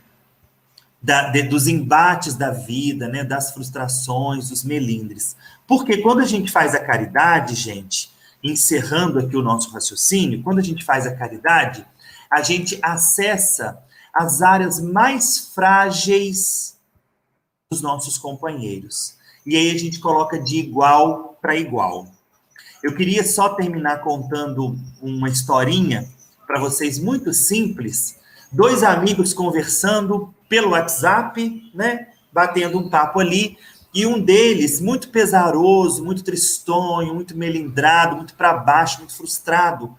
da, 1.03 1.31
de, 1.31 1.42
dos 1.44 1.66
embates 1.66 2.35
da 2.35 2.51
vida, 2.51 3.09
né, 3.09 3.25
das 3.25 3.53
frustrações, 3.53 4.49
dos 4.49 4.64
melindres. 4.64 5.37
Porque 5.66 5.99
quando 5.99 6.20
a 6.20 6.27
gente 6.27 6.51
faz 6.51 6.75
a 6.75 6.81
caridade, 6.81 7.55
gente, 7.55 8.11
encerrando 8.42 9.18
aqui 9.18 9.37
o 9.37 9.42
nosso 9.42 9.70
raciocínio, 9.70 10.42
quando 10.42 10.59
a 10.59 10.62
gente 10.62 10.85
faz 10.85 11.07
a 11.07 11.14
caridade, 11.14 11.87
a 12.31 12.42
gente 12.42 12.79
acessa 12.83 13.83
as 14.12 14.42
áreas 14.42 14.81
mais 14.81 15.53
frágeis 15.55 16.77
dos 17.70 17.81
nossos 17.81 18.18
companheiros. 18.18 19.14
E 19.46 19.57
aí 19.57 19.70
a 19.70 19.79
gente 19.79 20.01
coloca 20.01 20.38
de 20.38 20.59
igual 20.59 21.38
para 21.40 21.57
igual. 21.57 22.09
Eu 22.82 22.94
queria 22.94 23.24
só 23.24 23.50
terminar 23.50 23.98
contando 24.02 24.76
uma 25.02 25.28
historinha 25.28 26.08
para 26.46 26.58
vocês 26.58 26.98
muito 26.98 27.32
simples. 27.32 28.16
Dois 28.50 28.82
amigos 28.82 29.34
conversando 29.34 30.34
pelo 30.48 30.70
WhatsApp, 30.70 31.70
né? 31.74 32.08
Batendo 32.32 32.78
um 32.78 32.88
papo 32.88 33.20
ali, 33.20 33.56
e 33.92 34.06
um 34.06 34.20
deles 34.20 34.80
muito 34.80 35.08
pesaroso, 35.08 36.04
muito 36.04 36.22
tristonho, 36.22 37.14
muito 37.14 37.36
melindrado, 37.36 38.16
muito 38.16 38.34
para 38.34 38.54
baixo, 38.54 38.98
muito 38.98 39.16
frustrado, 39.16 39.96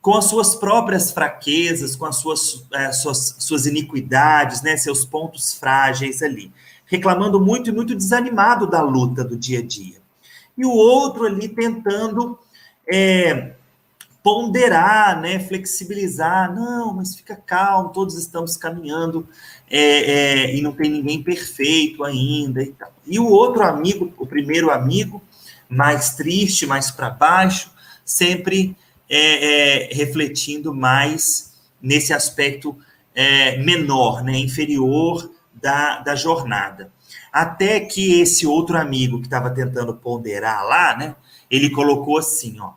com 0.00 0.16
as 0.16 0.26
suas 0.26 0.54
próprias 0.54 1.10
fraquezas, 1.10 1.96
com 1.96 2.06
as 2.06 2.16
suas, 2.16 2.64
é, 2.72 2.92
suas, 2.92 3.34
suas 3.40 3.66
iniquidades, 3.66 4.62
né, 4.62 4.76
seus 4.76 5.04
pontos 5.04 5.54
frágeis 5.54 6.22
ali, 6.22 6.52
reclamando 6.84 7.40
muito 7.40 7.70
e 7.70 7.72
muito 7.72 7.94
desanimado 7.94 8.68
da 8.68 8.80
luta 8.80 9.24
do 9.24 9.36
dia 9.36 9.58
a 9.58 9.62
dia. 9.62 10.05
E 10.56 10.64
o 10.64 10.70
outro 10.70 11.24
ali 11.24 11.48
tentando 11.48 12.38
é, 12.90 13.52
ponderar, 14.22 15.20
né, 15.20 15.38
flexibilizar, 15.38 16.52
não, 16.52 16.94
mas 16.94 17.14
fica 17.14 17.36
calmo, 17.36 17.90
todos 17.90 18.16
estamos 18.16 18.56
caminhando 18.56 19.24
é, 19.70 19.80
é, 19.80 20.56
e 20.56 20.60
não 20.60 20.72
tem 20.72 20.90
ninguém 20.90 21.22
perfeito 21.22 22.02
ainda 22.02 22.62
e 22.62 22.72
tal. 22.72 22.92
E 23.06 23.20
o 23.20 23.26
outro 23.26 23.62
amigo, 23.62 24.12
o 24.18 24.26
primeiro 24.26 24.70
amigo, 24.70 25.22
mais 25.68 26.14
triste, 26.14 26.66
mais 26.66 26.90
para 26.90 27.10
baixo, 27.10 27.70
sempre 28.04 28.76
é, 29.08 29.88
é, 29.88 29.94
refletindo 29.94 30.74
mais 30.74 31.54
nesse 31.80 32.12
aspecto 32.12 32.76
é, 33.14 33.58
menor, 33.58 34.24
né, 34.24 34.36
inferior 34.36 35.30
da, 35.54 36.00
da 36.00 36.14
jornada. 36.16 36.92
Até 37.36 37.80
que 37.80 38.18
esse 38.18 38.46
outro 38.46 38.78
amigo 38.78 39.18
que 39.18 39.26
estava 39.26 39.50
tentando 39.50 39.92
ponderar 39.92 40.64
lá, 40.64 40.96
né, 40.96 41.14
ele 41.50 41.68
colocou 41.68 42.16
assim, 42.16 42.58
ó, 42.58 42.70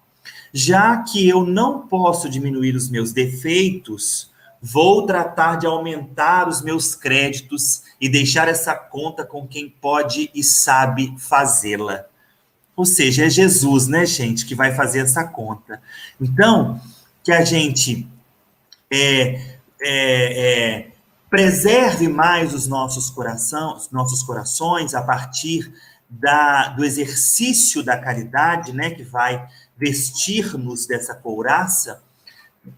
já 0.54 0.98
que 1.02 1.30
eu 1.30 1.46
não 1.46 1.88
posso 1.88 2.30
diminuir 2.30 2.76
os 2.76 2.90
meus 2.90 3.14
defeitos, 3.14 4.30
vou 4.62 5.06
tratar 5.06 5.56
de 5.56 5.66
aumentar 5.66 6.50
os 6.50 6.62
meus 6.62 6.94
créditos 6.94 7.84
e 8.02 8.10
deixar 8.10 8.50
essa 8.50 8.76
conta 8.76 9.24
com 9.24 9.48
quem 9.48 9.70
pode 9.70 10.30
e 10.36 10.44
sabe 10.44 11.16
fazê-la. 11.18 12.04
Ou 12.76 12.84
seja, 12.84 13.28
é 13.28 13.30
Jesus, 13.30 13.88
né, 13.88 14.06
gente, 14.06 14.46
que 14.46 14.56
vai 14.56 14.76
fazer 14.76 15.00
essa 15.00 15.24
conta. 15.24 15.82
Então, 16.20 16.82
que 17.24 17.32
a 17.32 17.46
gente 17.46 18.06
é, 18.92 19.58
é, 19.82 20.82
é, 20.82 20.92
preserve 21.30 22.08
mais 22.08 22.54
os 22.54 22.68
nossos 22.68 23.10
corações, 23.10 23.90
nossos 23.92 24.24
corações 24.24 24.94
a 24.94 25.02
partir 25.02 25.72
da, 26.10 26.70
do 26.70 26.84
exercício 26.84 27.84
da 27.84 27.98
caridade, 27.98 28.74
né, 28.74 28.90
que 28.90 29.04
vai 29.04 29.48
vestir-nos 29.78 30.88
dessa 30.88 31.14
couraça, 31.14 32.02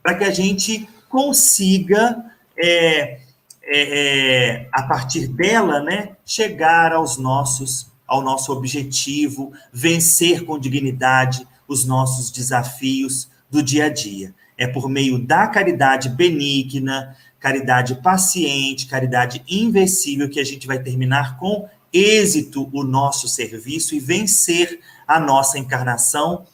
para 0.03 0.15
que 0.15 0.23
a 0.23 0.31
gente 0.31 0.87
consiga, 1.09 2.25
é, 2.57 3.19
é, 3.63 4.59
é, 4.63 4.69
a 4.71 4.83
partir 4.83 5.27
dela, 5.27 5.81
né, 5.81 6.15
chegar 6.25 6.91
aos 6.93 7.17
nossos 7.17 7.89
ao 8.11 8.21
nosso 8.21 8.51
objetivo, 8.51 9.53
vencer 9.71 10.43
com 10.43 10.59
dignidade 10.59 11.47
os 11.65 11.85
nossos 11.85 12.29
desafios 12.29 13.29
do 13.49 13.63
dia 13.63 13.85
a 13.85 13.89
dia. 13.89 14.35
É 14.57 14.67
por 14.67 14.89
meio 14.89 15.17
da 15.17 15.47
caridade 15.47 16.09
benigna, 16.09 17.15
caridade 17.41 17.95
paciente, 17.95 18.85
caridade 18.85 19.43
invencível 19.49 20.29
que 20.29 20.39
a 20.39 20.43
gente 20.43 20.67
vai 20.67 20.79
terminar 20.79 21.37
com 21.37 21.67
êxito 21.91 22.69
o 22.71 22.83
nosso 22.83 23.27
serviço 23.27 23.95
e 23.95 23.99
vencer 23.99 24.79
a 25.07 25.19
nossa 25.19 25.57
encarnação, 25.57 26.45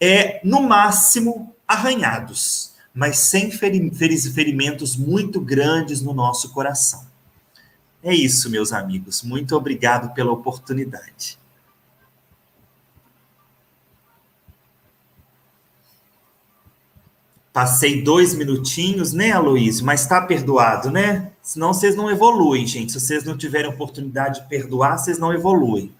é 0.00 0.40
no 0.42 0.62
máximo 0.62 1.54
arranhados, 1.68 2.72
mas 2.92 3.18
sem 3.18 3.50
ferimentos 3.50 4.96
muito 4.96 5.40
grandes 5.40 6.00
no 6.00 6.12
nosso 6.12 6.50
coração. 6.50 7.06
É 8.02 8.12
isso, 8.12 8.50
meus 8.50 8.72
amigos. 8.72 9.22
Muito 9.22 9.54
obrigado 9.54 10.12
pela 10.12 10.32
oportunidade. 10.32 11.38
Passei 17.52 18.00
dois 18.02 18.34
minutinhos, 18.34 19.12
né, 19.12 19.32
Aloysio? 19.32 19.84
Mas 19.84 20.02
está 20.02 20.22
perdoado, 20.22 20.90
né? 20.90 21.32
Senão 21.42 21.74
vocês 21.74 21.94
não 21.94 22.10
evoluem, 22.10 22.66
gente. 22.66 22.92
Se 22.92 23.00
vocês 23.00 23.24
não 23.24 23.36
tiverem 23.36 23.68
oportunidade 23.68 24.40
de 24.40 24.48
perdoar, 24.48 24.96
vocês 24.96 25.18
não 25.18 25.34
evoluem. 25.34 25.94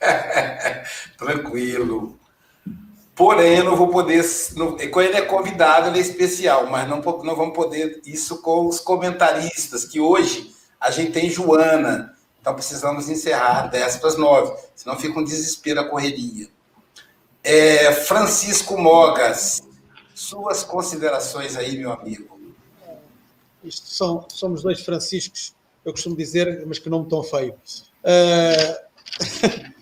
Tranquilo. 1.16 2.18
Porém, 3.14 3.58
eu 3.58 3.64
não 3.64 3.76
vou 3.76 3.88
poder. 3.88 4.24
Não, 4.56 4.76
quando 4.90 5.06
ele 5.06 5.16
é 5.16 5.22
convidado, 5.22 5.88
ele 5.88 5.98
é 5.98 6.02
especial, 6.02 6.68
mas 6.68 6.88
não, 6.88 7.00
não 7.00 7.36
vamos 7.36 7.54
poder 7.54 8.00
isso 8.04 8.40
com 8.42 8.66
os 8.66 8.80
comentaristas, 8.80 9.84
que 9.84 10.00
hoje 10.00 10.52
a 10.80 10.90
gente 10.90 11.12
tem 11.12 11.30
Joana. 11.30 12.14
Então 12.40 12.54
precisamos 12.54 13.08
encerrar 13.08 13.68
10 13.68 13.96
para 13.96 14.08
as 14.08 14.16
9, 14.16 14.54
senão 14.74 14.96
fica 14.96 15.18
um 15.18 15.24
desespero 15.24 15.80
a 15.80 15.88
correria. 15.88 16.48
É, 17.42 17.92
Francisco 17.92 18.78
Mogas, 18.78 19.62
suas 20.18 20.64
considerações 20.64 21.56
aí, 21.56 21.78
meu 21.78 21.92
amigo. 21.92 22.38
Isto 23.62 23.86
são, 23.86 24.26
somos 24.28 24.62
dois 24.62 24.80
Franciscos, 24.80 25.54
eu 25.84 25.92
costumo 25.92 26.16
dizer, 26.16 26.64
mas 26.66 26.78
que 26.78 26.90
não 26.90 27.04
me 27.04 27.08
tão 27.08 27.22
feio. 27.22 27.54
Uh... 28.02 28.88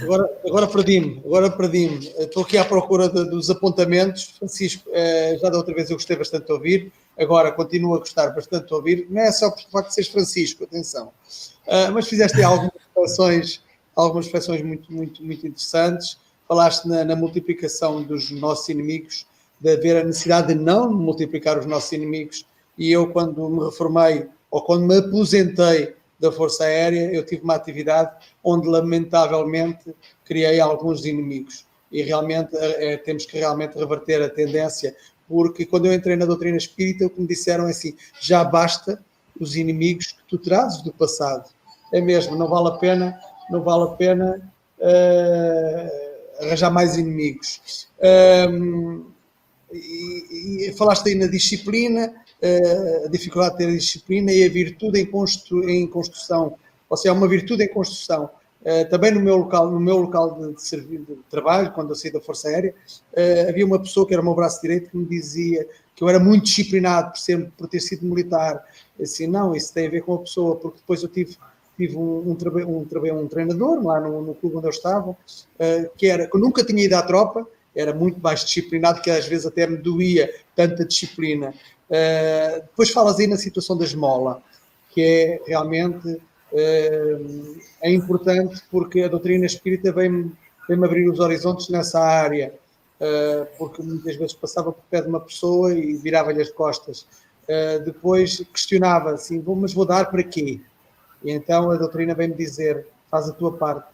Agora, 0.00 0.40
agora 0.46 0.66
perdi-me, 0.68 1.20
agora 1.24 1.50
perdi-me. 1.50 2.06
Estou 2.16 2.44
aqui 2.44 2.56
à 2.56 2.64
procura 2.64 3.08
de, 3.08 3.24
dos 3.28 3.50
apontamentos. 3.50 4.24
Francisco, 4.38 4.88
eh, 4.92 5.36
já 5.40 5.50
da 5.50 5.58
outra 5.58 5.74
vez 5.74 5.90
eu 5.90 5.96
gostei 5.96 6.16
bastante 6.16 6.46
de 6.46 6.52
ouvir, 6.52 6.92
agora 7.18 7.50
continuo 7.50 7.94
a 7.96 7.98
gostar 7.98 8.30
bastante 8.30 8.68
de 8.68 8.74
ouvir. 8.74 9.06
Não 9.10 9.20
é 9.20 9.32
só 9.32 9.50
por 9.50 9.62
facto 9.70 9.88
de 9.88 9.94
seres 9.94 10.10
Francisco, 10.10 10.64
atenção. 10.64 11.08
Uh, 11.66 11.92
mas 11.92 12.08
fizeste 12.08 12.40
algumas 12.42 12.72
reflexões, 12.74 13.62
algumas 13.94 14.26
reflexões 14.26 14.62
muito, 14.62 14.92
muito, 14.92 15.22
muito 15.22 15.46
interessantes. 15.46 16.16
Falaste 16.52 16.86
na, 16.86 17.02
na, 17.02 17.16
multiplicação 17.16 18.02
dos 18.02 18.30
nossos 18.30 18.68
inimigos, 18.68 19.26
de 19.58 19.72
haver 19.72 19.96
a 19.96 20.04
necessidade 20.04 20.48
de 20.48 20.54
não 20.54 20.92
multiplicar 20.92 21.58
os 21.58 21.64
nossos 21.64 21.90
inimigos. 21.92 22.44
E 22.76 22.92
eu, 22.92 23.10
quando 23.10 23.48
me 23.48 23.64
reformei, 23.64 24.28
ou 24.50 24.60
quando 24.60 24.84
me 24.84 24.98
aposentei 24.98 25.94
da 26.20 26.30
Força 26.30 26.64
Aérea, 26.64 27.10
eu 27.10 27.24
tive 27.24 27.42
uma 27.42 27.54
atividade 27.54 28.14
onde, 28.44 28.68
lamentavelmente, 28.68 29.94
criei 30.26 30.60
alguns 30.60 31.06
inimigos. 31.06 31.64
E 31.90 32.02
realmente 32.02 32.54
é, 32.54 32.98
temos 32.98 33.24
que 33.24 33.38
realmente 33.38 33.78
reverter 33.78 34.20
a 34.20 34.28
tendência, 34.28 34.94
porque 35.26 35.64
quando 35.64 35.86
eu 35.86 35.94
entrei 35.94 36.16
na 36.16 36.26
doutrina 36.26 36.58
espírita, 36.58 37.06
o 37.06 37.08
que 37.08 37.18
me 37.18 37.26
disseram 37.26 37.66
é 37.66 37.70
assim: 37.70 37.96
já 38.20 38.44
basta 38.44 39.02
os 39.40 39.56
inimigos 39.56 40.08
que 40.08 40.22
tu 40.28 40.36
trazes 40.36 40.82
do 40.82 40.92
passado. 40.92 41.48
É 41.94 41.98
mesmo, 42.02 42.36
não 42.36 42.46
vale 42.46 42.68
a 42.68 42.72
pena, 42.72 43.18
não 43.48 43.62
vale 43.62 43.84
a 43.84 43.96
pena 43.96 44.52
uh, 44.80 46.11
arranjar 46.40 46.70
mais 46.70 46.96
inimigos. 46.96 47.88
Um, 48.50 49.06
e, 49.72 50.68
e, 50.68 50.72
falaste 50.72 51.08
aí 51.08 51.14
na 51.14 51.26
disciplina, 51.26 52.12
a 53.04 53.08
dificuldade 53.08 53.52
de 53.52 53.58
ter 53.58 53.70
a 53.70 53.76
disciplina 53.76 54.32
e 54.32 54.44
a 54.44 54.48
virtude 54.48 55.00
em, 55.00 55.06
constru, 55.06 55.68
em 55.68 55.86
construção, 55.86 56.56
ou 56.90 56.96
seja, 56.96 57.14
uma 57.14 57.28
virtude 57.28 57.64
em 57.64 57.68
construção. 57.68 58.28
Uh, 58.62 58.88
também 58.88 59.10
no 59.10 59.18
meu 59.18 59.38
local, 59.38 59.68
no 59.72 59.80
meu 59.80 59.96
local 59.96 60.38
de, 60.38 60.54
de, 60.54 60.98
de 60.98 61.18
trabalho, 61.28 61.72
quando 61.72 61.90
eu 61.90 61.96
saí 61.96 62.12
da 62.12 62.20
Força 62.20 62.46
Aérea, 62.46 62.72
uh, 63.12 63.48
havia 63.48 63.66
uma 63.66 63.78
pessoa 63.78 64.06
que 64.06 64.14
era 64.14 64.22
o 64.22 64.24
meu 64.24 64.36
braço 64.36 64.62
direito 64.62 64.88
que 64.88 64.96
me 64.96 65.04
dizia 65.04 65.66
que 65.96 66.04
eu 66.04 66.08
era 66.08 66.20
muito 66.20 66.44
disciplinado 66.44 67.10
por, 67.10 67.18
ser, 67.18 67.50
por 67.58 67.66
ter 67.66 67.80
sido 67.80 68.06
militar. 68.06 68.64
Assim, 69.00 69.26
não, 69.26 69.54
isso 69.54 69.74
tem 69.74 69.88
a 69.88 69.90
ver 69.90 70.02
com 70.02 70.14
a 70.14 70.18
pessoa, 70.18 70.54
porque 70.56 70.78
depois 70.78 71.02
eu 71.02 71.08
tive, 71.08 71.36
tive 71.86 71.96
um, 71.96 72.30
um, 72.30 72.36
um, 72.66 73.20
um 73.20 73.28
treinador 73.28 73.84
lá 73.84 74.00
no, 74.00 74.22
no, 74.22 74.34
clube 74.34 74.56
onde 74.56 74.66
eu 74.66 74.70
estava, 74.70 75.10
uh, 75.10 75.16
que, 75.96 76.06
era, 76.06 76.26
que 76.28 76.38
nunca 76.38 76.64
tinha 76.64 76.84
ido 76.84 76.94
à 76.94 77.02
tropa, 77.02 77.46
era 77.74 77.92
muito 77.92 78.20
mais 78.20 78.44
disciplinado, 78.44 79.00
que 79.00 79.10
às 79.10 79.26
vezes 79.26 79.46
até 79.46 79.66
me 79.66 79.76
doía 79.76 80.32
tanta 80.54 80.84
disciplina. 80.84 81.54
Uh, 81.88 82.62
depois 82.62 82.90
falas 82.90 83.18
aí 83.18 83.26
na 83.26 83.36
situação 83.36 83.76
da 83.76 83.84
esmola, 83.84 84.42
que 84.90 85.02
é 85.02 85.42
realmente 85.46 86.08
uh, 86.08 87.60
é 87.80 87.90
importante 87.90 88.62
porque 88.70 89.00
a 89.02 89.08
doutrina 89.08 89.46
espírita 89.46 89.92
vem-me 89.92 90.32
vem 90.68 90.84
abrir 90.84 91.08
os 91.10 91.18
horizontes 91.18 91.68
nessa 91.68 92.00
área, 92.00 92.54
uh, 93.00 93.46
porque 93.58 93.82
muitas 93.82 94.16
vezes 94.16 94.32
passava 94.32 94.72
por 94.72 94.82
pé 94.90 95.02
de 95.02 95.08
uma 95.08 95.20
pessoa 95.20 95.74
e 95.74 95.94
virava-lhe 95.94 96.40
as 96.40 96.50
costas. 96.50 97.06
depois 97.84 98.38
questionava 98.52 99.10
assim, 99.10 99.42
mas 99.44 99.74
vou 99.74 99.84
dar 99.84 100.08
para 100.10 100.22
quê? 100.22 100.60
E 101.24 101.30
então 101.32 101.70
a 101.70 101.76
doutrina 101.76 102.14
vem-me 102.14 102.34
dizer, 102.34 102.86
faz 103.10 103.28
a 103.28 103.32
tua 103.32 103.52
parte. 103.52 103.88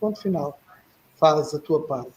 Ponto 0.00 0.20
final. 0.20 0.58
Faz 1.16 1.54
a 1.54 1.58
tua 1.58 1.82
parte. 1.86 2.12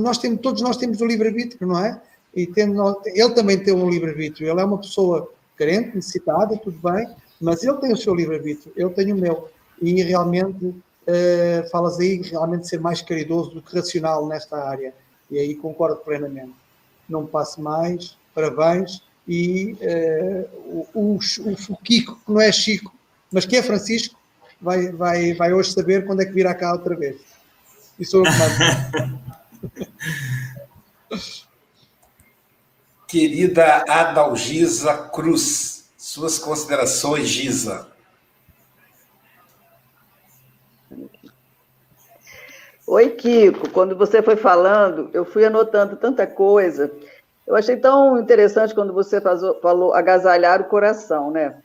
Nós 0.00 0.18
temos, 0.18 0.40
todos 0.40 0.62
nós 0.62 0.76
temos 0.76 1.00
o 1.00 1.06
livre-arbítrio, 1.06 1.66
não 1.66 1.78
é? 1.78 2.00
e 2.34 2.46
tendo, 2.46 3.00
ele 3.06 3.30
também 3.30 3.62
tem 3.62 3.72
um 3.72 3.88
livre-arbítrio. 3.88 4.50
Ele 4.50 4.60
é 4.60 4.64
uma 4.64 4.78
pessoa 4.78 5.30
carente, 5.56 5.94
necessitada, 5.94 6.56
tudo 6.56 6.78
bem, 6.82 7.08
mas 7.40 7.62
ele 7.62 7.76
tem 7.78 7.92
o 7.92 7.96
seu 7.96 8.14
livre-arbítrio, 8.14 8.72
eu 8.76 8.90
tenho 8.90 9.14
o 9.14 9.18
meu. 9.18 9.48
E 9.80 10.02
realmente, 10.02 10.64
uh, 10.66 11.70
falas 11.70 11.98
aí 12.00 12.20
realmente 12.22 12.68
ser 12.68 12.80
mais 12.80 13.00
caridoso 13.00 13.50
do 13.52 13.62
que 13.62 13.74
racional 13.76 14.26
nesta 14.26 14.56
área. 14.56 14.92
E 15.30 15.38
aí 15.38 15.54
concordo 15.54 15.96
plenamente. 15.96 16.54
Não 17.08 17.26
passe 17.26 17.60
mais, 17.60 18.16
parabéns. 18.34 19.02
E 19.26 19.76
uh, 19.80 20.88
o, 20.94 21.18
o, 21.18 21.18
o 21.70 21.76
Kiko, 21.78 22.16
que 22.24 22.32
não 22.32 22.40
é 22.40 22.52
Chico, 22.52 22.94
mas 23.32 23.46
que 23.46 23.56
é 23.56 23.62
Francisco, 23.62 24.18
vai, 24.60 24.92
vai, 24.92 25.32
vai 25.34 25.52
hoje 25.52 25.72
saber 25.72 26.06
quando 26.06 26.20
é 26.20 26.24
que 26.24 26.32
virá 26.32 26.54
cá 26.54 26.72
outra 26.72 26.94
vez. 26.94 27.16
E 27.98 28.04
sou 28.04 28.22
Querida 33.06 33.84
Adalgisa 33.88 35.08
Cruz, 35.08 35.88
suas 35.96 36.38
considerações, 36.38 37.28
Gisa. 37.28 37.88
Oi, 42.86 43.10
Kiko. 43.10 43.70
Quando 43.70 43.96
você 43.96 44.22
foi 44.22 44.36
falando, 44.36 45.08
eu 45.14 45.24
fui 45.24 45.44
anotando 45.44 45.96
tanta 45.96 46.26
coisa. 46.26 46.92
Eu 47.46 47.54
achei 47.54 47.76
tão 47.76 48.18
interessante 48.18 48.74
quando 48.74 48.92
você 48.92 49.20
falou 49.20 49.94
agasalhar 49.94 50.60
o 50.60 50.64
coração, 50.64 51.30
né? 51.30 51.56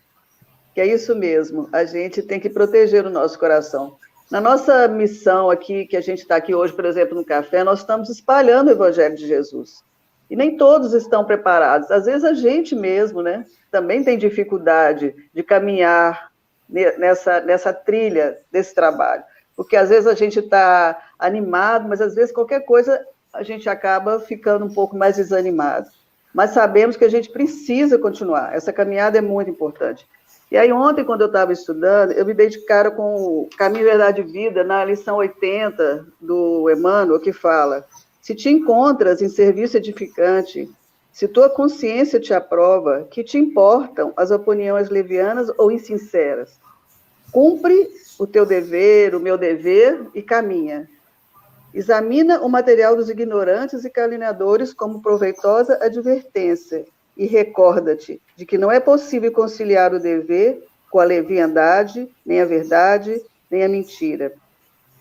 Que 0.74 0.82
é 0.82 0.88
isso 0.88 1.16
mesmo. 1.16 1.70
A 1.72 1.86
gente 1.86 2.22
tem 2.22 2.40
que 2.40 2.50
proteger 2.50 3.06
o 3.06 3.10
nosso 3.10 3.40
coração. 3.40 3.98
Na 4.30 4.40
nossa 4.40 4.88
missão 4.88 5.50
aqui, 5.50 5.86
que 5.86 5.98
a 5.98 6.02
gente 6.02 6.20
está 6.20 6.36
aqui 6.36 6.54
hoje, 6.54 6.74
por 6.74 6.86
exemplo, 6.86 7.16
no 7.16 7.26
café, 7.26 7.64
nós 7.64 7.80
estamos 7.80 8.10
espalhando 8.10 8.68
o 8.68 8.72
Evangelho 8.72 9.16
de 9.16 9.26
Jesus. 9.26 9.84
E 10.30 10.36
nem 10.36 10.58
todos 10.58 10.94
estão 10.94 11.26
preparados. 11.26 11.90
Às 11.90 12.06
vezes 12.06 12.24
a 12.24 12.34
gente 12.34 12.76
mesmo, 12.76 13.24
né, 13.24 13.46
também 13.72 14.04
tem 14.04 14.18
dificuldade 14.18 15.16
de 15.34 15.42
caminhar 15.42 16.30
nessa, 16.70 17.40
nessa 17.42 17.74
trilha 17.74 18.38
desse 18.52 18.76
trabalho. 18.76 19.24
Porque 19.56 19.76
às 19.76 19.90
vezes 19.90 20.06
a 20.06 20.14
gente 20.14 20.40
está 20.40 20.98
animado, 21.18 21.90
mas 21.90 22.00
às 22.00 22.14
vezes 22.14 22.32
qualquer 22.32 22.62
coisa 22.62 23.04
a 23.34 23.44
gente 23.44 23.70
acaba 23.70 24.20
ficando 24.20 24.66
um 24.66 24.74
pouco 24.74 24.98
mais 24.98 25.16
desanimado. 25.18 25.90
Mas 26.34 26.52
sabemos 26.52 26.96
que 26.96 27.06
a 27.06 27.10
gente 27.10 27.30
precisa 27.30 27.98
continuar. 27.98 28.54
Essa 28.54 28.72
caminhada 28.72 29.18
é 29.18 29.22
muito 29.22 29.50
importante. 29.50 30.06
E 30.52 30.58
aí, 30.58 30.72
ontem, 30.72 31.06
quando 31.06 31.22
eu 31.22 31.28
estava 31.28 31.54
estudando, 31.54 32.12
eu 32.12 32.26
me 32.26 32.34
dei 32.34 32.50
de 32.50 32.60
cara 32.66 32.90
com 32.90 33.16
o 33.16 33.50
Caminho, 33.58 33.86
Verdade 33.86 34.22
e 34.22 34.24
Vida, 34.24 34.64
na 34.64 34.84
lição 34.84 35.18
80 35.18 36.08
do 36.20 36.70
Emmanuel, 36.70 37.20
que 37.20 37.32
fala 37.32 37.86
se 38.30 38.36
te 38.36 38.50
encontras 38.50 39.22
em 39.22 39.30
serviço 39.30 39.78
edificante, 39.78 40.70
se 41.12 41.28
tua 41.28 41.50
consciência 41.50 42.20
te 42.20 42.34
aprova, 42.34 43.08
que 43.10 43.24
te 43.24 43.38
importam 43.38 44.14
as 44.16 44.30
opiniões 44.30 44.90
levianas 44.90 45.52
ou 45.58 45.72
insinceras? 45.72 46.60
Cumpre 47.32 47.90
o 48.20 48.28
teu 48.28 48.46
dever, 48.46 49.16
o 49.16 49.20
meu 49.20 49.38
dever 49.38 50.08
e 50.14 50.22
caminha. 50.22 50.88
Examina 51.74 52.42
o 52.42 52.50
material 52.50 52.96
dos 52.96 53.10
ignorantes 53.10 53.86
e 53.86 53.90
caluniadores 53.90 54.74
como 54.74 55.02
proveitosa 55.02 55.78
advertência 55.82 56.86
e 57.16 57.26
recorda-te 57.26 58.22
de 58.36 58.46
que 58.46 58.58
não 58.58 58.72
é 58.72 58.80
possível 58.80 59.32
conciliar 59.32 59.94
o 59.94 60.00
dever 60.00 60.64
com 60.90 61.00
a 61.00 61.04
leviandade, 61.04 62.10
nem 62.26 62.42
a 62.42 62.46
verdade, 62.46 63.22
nem 63.52 63.64
a 63.64 63.70
mentira. 63.70 64.34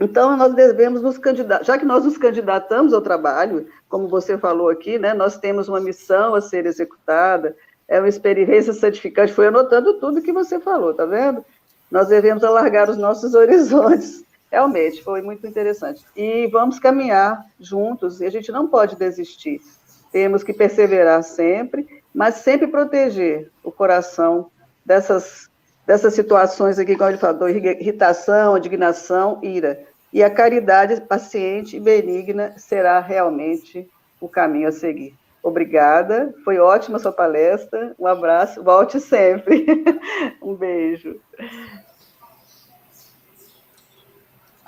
Então, 0.00 0.36
nós 0.36 0.54
devemos 0.54 1.02
nos 1.02 1.18
candidatar, 1.18 1.64
já 1.64 1.78
que 1.78 1.84
nós 1.84 2.04
nos 2.04 2.16
candidatamos 2.16 2.92
ao 2.92 3.00
trabalho, 3.00 3.66
como 3.88 4.06
você 4.06 4.38
falou 4.38 4.68
aqui, 4.68 4.98
né, 4.98 5.12
nós 5.12 5.38
temos 5.38 5.68
uma 5.68 5.80
missão 5.80 6.34
a 6.34 6.40
ser 6.40 6.66
executada, 6.66 7.56
é 7.88 7.98
uma 7.98 8.08
experiência 8.08 8.72
santificante, 8.72 9.32
foi 9.32 9.46
anotando 9.46 9.94
tudo 9.94 10.22
que 10.22 10.32
você 10.32 10.60
falou, 10.60 10.94
tá 10.94 11.04
vendo? 11.04 11.44
Nós 11.90 12.08
devemos 12.08 12.44
alargar 12.44 12.90
os 12.90 12.98
nossos 12.98 13.32
horizontes. 13.34 14.24
Realmente, 14.50 15.02
foi 15.02 15.20
muito 15.20 15.46
interessante. 15.46 16.04
E 16.16 16.46
vamos 16.46 16.78
caminhar 16.78 17.44
juntos, 17.60 18.20
e 18.20 18.26
a 18.26 18.30
gente 18.30 18.50
não 18.50 18.66
pode 18.66 18.96
desistir. 18.96 19.60
Temos 20.10 20.42
que 20.42 20.54
perseverar 20.54 21.22
sempre, 21.22 21.86
mas 22.14 22.36
sempre 22.36 22.66
proteger 22.66 23.50
o 23.62 23.70
coração 23.70 24.50
dessas 24.84 25.48
dessas 25.88 26.12
situações 26.12 26.78
aqui, 26.78 26.94
como 26.94 27.08
ele 27.08 27.16
falou, 27.16 27.48
irritação, 27.48 28.58
indignação, 28.58 29.40
ira. 29.42 29.86
E 30.12 30.22
a 30.22 30.28
caridade 30.28 31.00
paciente 31.00 31.78
e 31.78 31.80
benigna 31.80 32.52
será 32.58 33.00
realmente 33.00 33.88
o 34.20 34.28
caminho 34.28 34.68
a 34.68 34.72
seguir. 34.72 35.14
Obrigada, 35.42 36.34
foi 36.44 36.58
ótima 36.58 36.98
sua 36.98 37.12
palestra. 37.12 37.94
Um 37.98 38.06
abraço, 38.06 38.62
volte 38.62 39.00
sempre. 39.00 39.64
um 40.42 40.54
beijo. 40.54 41.18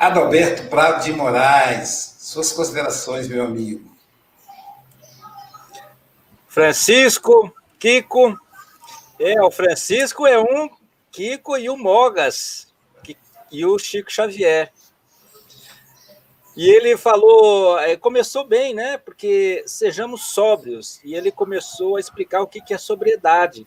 Adalberto 0.01 0.67
Prado 0.71 1.05
de 1.05 1.13
Moraes, 1.13 2.17
suas 2.21 2.51
considerações, 2.53 3.29
meu 3.29 3.45
amigo. 3.45 3.95
Francisco, 6.49 7.55
Kiko, 7.79 8.35
é, 9.19 9.43
o 9.43 9.51
Francisco 9.51 10.27
é 10.27 10.41
um, 10.41 10.71
Kiko 11.13 11.59
e 11.59 11.69
o 11.69 11.77
Mogas, 11.77 12.73
e 13.53 13.67
o 13.67 13.79
Chico 13.79 14.11
Xavier. 14.11 14.73
E 16.57 16.71
ele 16.71 16.97
falou, 16.97 17.79
é, 17.79 17.95
começou 17.95 18.47
bem, 18.47 18.73
né? 18.73 18.97
Porque 18.97 19.63
sejamos 19.67 20.33
sóbrios. 20.33 20.99
E 21.05 21.15
ele 21.15 21.31
começou 21.31 21.97
a 21.97 22.01
explicar 22.01 22.41
o 22.41 22.47
que 22.47 22.73
é 22.73 22.79
sobriedade, 22.79 23.67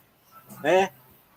né? 0.64 0.90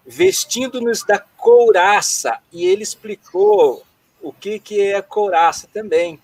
Vestindo-nos 0.07 1.05
da 1.05 1.19
couraça. 1.19 2.39
E 2.51 2.65
ele 2.65 2.83
explicou 2.83 3.86
o 4.27 4.33
que, 4.33 4.59
que 4.59 4.81
é 4.81 4.97
a 4.97 5.03
couraça 5.03 5.69
também, 5.73 6.21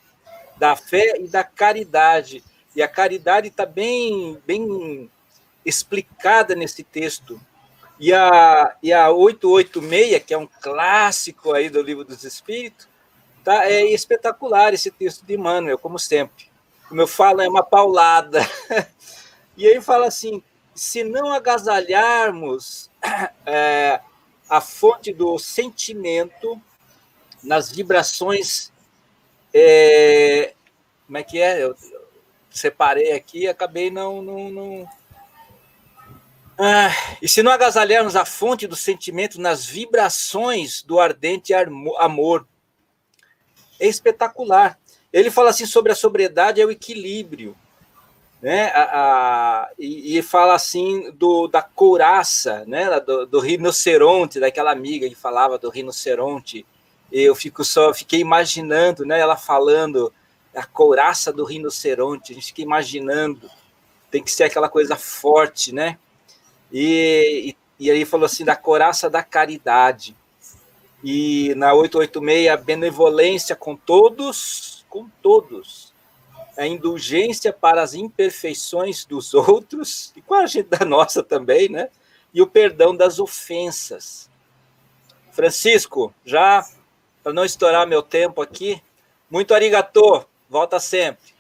da 0.57 0.75
fé 0.75 1.21
e 1.21 1.29
da 1.29 1.45
caridade. 1.45 2.43
E 2.75 2.83
a 2.83 2.89
caridade 2.89 3.47
está 3.47 3.65
bem, 3.65 4.37
bem 4.45 5.09
explicada 5.65 6.57
nesse 6.57 6.83
texto. 6.83 7.41
E 8.01 8.13
a, 8.13 8.75
e 8.83 8.93
a 8.93 9.11
886, 9.11 10.25
que 10.25 10.35
é 10.35 10.39
um 10.39 10.49
clássico 10.61 11.53
aí 11.53 11.71
do 11.71 11.81
Livro 11.81 12.05
dos 12.05 12.25
Espíritos, 12.25 12.89
tá, 13.45 13.67
é 13.67 13.85
espetacular 13.85 14.75
esse 14.75 14.91
texto 14.91 15.25
de 15.25 15.35
Emmanuel, 15.35 15.79
como 15.79 15.99
sempre. 15.99 16.51
Como 16.89 17.01
eu 17.01 17.07
falo, 17.07 17.41
é 17.41 17.49
uma 17.49 17.63
paulada. 17.63 18.41
e 19.57 19.69
aí 19.69 19.81
fala 19.81 20.09
assim, 20.09 20.43
se 20.75 21.05
não 21.05 21.33
agasalharmos 21.33 22.91
é, 23.47 24.01
a 24.51 24.61
fonte 24.61 25.13
do 25.13 25.39
sentimento 25.39 26.61
nas 27.43 27.71
vibrações. 27.71 28.73
É, 29.53 30.55
como 31.07 31.19
é 31.19 31.23
que 31.23 31.41
é? 31.41 31.63
Eu, 31.63 31.77
separei 32.53 33.13
aqui 33.13 33.41
e 33.41 33.49
acabei 33.49 33.91
não. 33.91 34.23
não, 34.23 34.51
não... 34.51 34.89
Ah, 36.59 36.91
e 37.21 37.29
se 37.29 37.43
não 37.43 37.51
agasalharmos 37.51 38.15
a 38.15 38.25
fonte 38.25 38.67
do 38.67 38.77
sentimento 38.77 39.41
nas 39.41 39.65
vibrações 39.65 40.83
do 40.83 41.01
ardente 41.01 41.53
amor, 41.99 42.47
é 43.81 43.87
espetacular. 43.87 44.79
Ele 45.13 45.31
fala 45.31 45.51
assim 45.51 45.67
sobre 45.67 45.93
a 45.93 45.97
sobriedade 45.97 46.61
é 46.61 46.65
o 46.65 46.71
equilíbrio, 46.71 47.57
né? 48.41 48.67
A, 48.69 48.83
a, 48.83 49.71
e, 49.79 50.19
e, 50.19 50.23
fala 50.23 50.55
assim 50.55 51.11
do, 51.13 51.49
da 51.49 51.63
couraça, 51.63 52.65
né? 52.67 53.01
Do, 53.01 53.27
do, 53.27 53.41
rinoceronte, 53.41 54.41
daquela 54.41 54.73
amiga 54.73 55.09
que 55.09 55.15
falava 55.15 55.59
do 55.59 55.69
rinoceronte. 55.69 56.65
Eu 57.13 57.35
fico 57.35 57.63
só, 57.63 57.93
fiquei 57.93 58.21
imaginando, 58.21 59.05
né? 59.05 59.21
Ela 59.21 59.37
falando 59.37 60.11
a 60.57 60.65
couraça 60.65 61.31
do 61.31 61.45
rinoceronte. 61.45 62.33
A 62.33 62.35
gente 62.35 62.47
fica 62.47 62.63
imaginando, 62.63 63.51
tem 64.11 64.23
que 64.23 64.31
ser 64.31 64.45
aquela 64.45 64.69
coisa 64.69 64.97
forte, 64.97 65.75
né? 65.75 65.99
E, 66.73 67.55
e, 67.79 67.87
e 67.87 67.91
aí 67.91 68.07
falou 68.07 68.25
assim 68.25 68.47
da 68.47 68.57
couraça 68.57 69.11
da 69.11 69.23
caridade. 69.23 70.17
E 71.05 71.55
na 71.55 71.75
886, 71.75 72.49
a 72.49 72.57
benevolência 72.57 73.55
com 73.55 73.77
todos, 73.77 74.87
com 74.89 75.07
todos. 75.21 75.93
A 76.57 76.67
indulgência 76.67 77.53
para 77.53 77.83
as 77.83 77.93
imperfeições 77.93 79.05
dos 79.05 79.35
outros, 79.35 80.13
e 80.17 80.23
com 80.23 80.35
a 80.35 80.47
gente 80.47 80.69
da 80.69 80.85
nossa 80.87 81.23
também, 81.23 81.69
né? 81.69 81.91
E 82.33 82.41
o 82.41 82.47
perdão 82.47 82.97
das 82.97 83.19
ofensas. 83.19 84.31
Francisco, 85.31 86.15
já 86.25 86.65
para 87.23 87.33
não 87.33 87.45
estourar 87.45 87.87
meu 87.87 88.03
tempo 88.03 88.43
aqui, 88.43 88.83
muito 89.31 89.55
arigatô, 89.55 90.25
volta 90.51 90.81
sempre. 90.81 91.33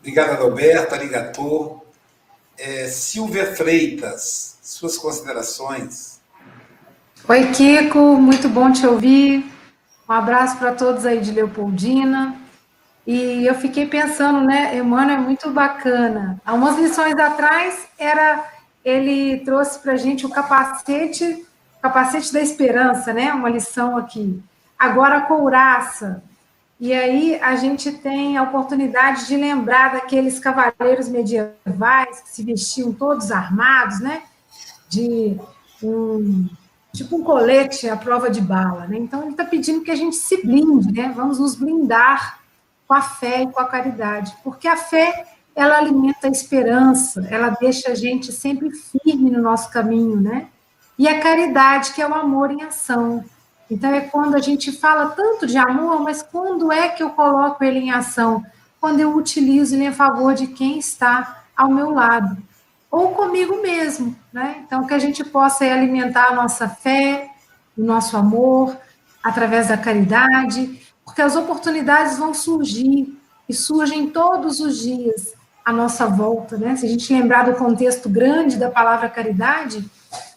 Obrigado, 0.00 0.32
Adalberto, 0.32 0.94
arigatô. 0.94 1.82
É, 2.58 2.86
Silvia 2.88 3.54
Freitas, 3.54 4.58
suas 4.62 4.96
considerações. 4.96 6.20
Oi, 7.28 7.50
Kiko, 7.52 7.98
muito 8.16 8.48
bom 8.48 8.72
te 8.72 8.86
ouvir. 8.86 9.44
Um 10.08 10.12
abraço 10.12 10.56
para 10.58 10.72
todos 10.72 11.04
aí 11.04 11.20
de 11.20 11.32
Leopoldina. 11.32 12.40
E 13.06 13.46
eu 13.46 13.54
fiquei 13.54 13.86
pensando, 13.86 14.40
né, 14.40 14.76
Emmanuel 14.76 15.18
é 15.18 15.20
muito 15.20 15.50
bacana. 15.50 16.40
Há 16.44 16.54
umas 16.54 16.78
lições 16.78 17.14
atrás, 17.16 17.86
era 17.98 18.44
ele 18.84 19.40
trouxe 19.40 19.78
para 19.80 19.92
a 19.92 19.96
gente 19.96 20.24
o 20.24 20.30
capacete, 20.30 21.45
capacete 21.88 22.32
da 22.32 22.40
esperança, 22.40 23.12
né, 23.12 23.32
uma 23.32 23.50
lição 23.50 23.96
aqui. 23.96 24.42
Agora 24.78 25.18
a 25.18 25.20
couraça. 25.22 26.22
E 26.78 26.92
aí 26.92 27.38
a 27.40 27.56
gente 27.56 27.90
tem 27.90 28.36
a 28.36 28.42
oportunidade 28.42 29.26
de 29.26 29.36
lembrar 29.36 29.94
daqueles 29.94 30.38
cavaleiros 30.38 31.08
medievais 31.08 32.20
que 32.20 32.28
se 32.28 32.42
vestiam 32.42 32.92
todos 32.92 33.32
armados, 33.32 34.00
né? 34.00 34.22
de 34.88 35.38
um 35.82 36.48
tipo 36.92 37.16
um 37.16 37.22
colete 37.22 37.88
à 37.88 37.96
prova 37.96 38.30
de 38.30 38.40
bala, 38.40 38.86
né? 38.86 38.96
Então 38.96 39.20
ele 39.22 39.32
está 39.32 39.44
pedindo 39.44 39.82
que 39.82 39.90
a 39.90 39.96
gente 39.96 40.16
se 40.16 40.42
blinde, 40.42 40.92
né? 40.92 41.12
Vamos 41.14 41.38
nos 41.38 41.54
blindar 41.54 42.40
com 42.88 42.94
a 42.94 43.02
fé 43.02 43.42
e 43.42 43.50
com 43.50 43.60
a 43.60 43.66
caridade, 43.66 44.34
porque 44.42 44.66
a 44.66 44.76
fé 44.76 45.26
ela 45.54 45.76
alimenta 45.76 46.26
a 46.26 46.30
esperança, 46.30 47.26
ela 47.30 47.50
deixa 47.50 47.90
a 47.90 47.94
gente 47.94 48.32
sempre 48.32 48.70
firme 48.70 49.30
no 49.30 49.42
nosso 49.42 49.70
caminho, 49.70 50.20
né? 50.20 50.48
E 50.98 51.08
a 51.08 51.20
caridade, 51.20 51.92
que 51.92 52.00
é 52.00 52.08
o 52.08 52.14
amor 52.14 52.50
em 52.50 52.62
ação. 52.62 53.24
Então 53.70 53.92
é 53.92 54.00
quando 54.00 54.34
a 54.34 54.40
gente 54.40 54.72
fala 54.72 55.10
tanto 55.10 55.46
de 55.46 55.58
amor, 55.58 56.00
mas 56.00 56.22
quando 56.22 56.72
é 56.72 56.88
que 56.88 57.02
eu 57.02 57.10
coloco 57.10 57.62
ele 57.62 57.80
em 57.80 57.90
ação? 57.90 58.44
Quando 58.80 59.00
eu 59.00 59.14
utilizo 59.14 59.74
ele 59.74 59.84
em 59.84 59.92
favor 59.92 60.34
de 60.34 60.46
quem 60.46 60.78
está 60.78 61.44
ao 61.56 61.68
meu 61.68 61.90
lado 61.90 62.36
ou 62.90 63.10
comigo 63.10 63.60
mesmo, 63.60 64.16
né? 64.32 64.62
Então, 64.64 64.86
que 64.86 64.94
a 64.94 64.98
gente 64.98 65.22
possa 65.24 65.64
alimentar 65.64 66.28
a 66.28 66.34
nossa 66.34 66.68
fé, 66.68 67.30
o 67.76 67.82
nosso 67.82 68.16
amor, 68.16 68.76
através 69.22 69.68
da 69.68 69.76
caridade, 69.76 70.80
porque 71.04 71.20
as 71.20 71.36
oportunidades 71.36 72.16
vão 72.16 72.32
surgir 72.32 73.18
e 73.48 73.52
surgem 73.52 74.08
todos 74.08 74.60
os 74.60 74.78
dias 74.78 75.34
à 75.64 75.72
nossa 75.72 76.06
volta, 76.06 76.56
né? 76.56 76.76
Se 76.76 76.86
a 76.86 76.88
gente 76.88 77.12
lembrar 77.12 77.44
do 77.44 77.58
contexto 77.58 78.08
grande 78.08 78.56
da 78.56 78.70
palavra 78.70 79.08
caridade, 79.08 79.84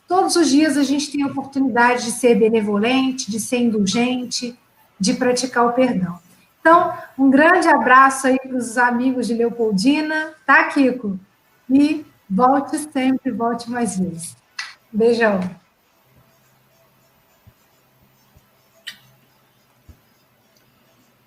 todos 0.10 0.36
os 0.36 0.50
dias 0.50 0.76
a 0.76 0.84
gente 0.84 1.10
tem 1.10 1.24
a 1.24 1.28
oportunidade 1.28 2.04
de 2.04 2.12
ser 2.12 2.36
benevolente, 2.36 3.32
de 3.32 3.40
ser 3.40 3.60
indulgente, 3.60 4.60
de 5.00 5.14
praticar 5.14 5.66
o 5.66 5.72
perdão. 5.72 6.20
Então, 6.60 6.94
um 7.18 7.30
grande 7.30 7.70
abraço 7.70 8.28
aí 8.28 8.38
para 8.38 8.58
os 8.58 8.78
amigos 8.78 9.28
de 9.28 9.34
Leopoldina, 9.34 10.34
tá, 10.46 10.66
Kiko? 10.66 11.18
E 11.70 12.06
Volte 12.30 12.78
sempre, 12.78 13.32
volte 13.32 13.72
mais 13.72 13.98
vezes. 13.98 14.36
Beijão. 14.94 15.40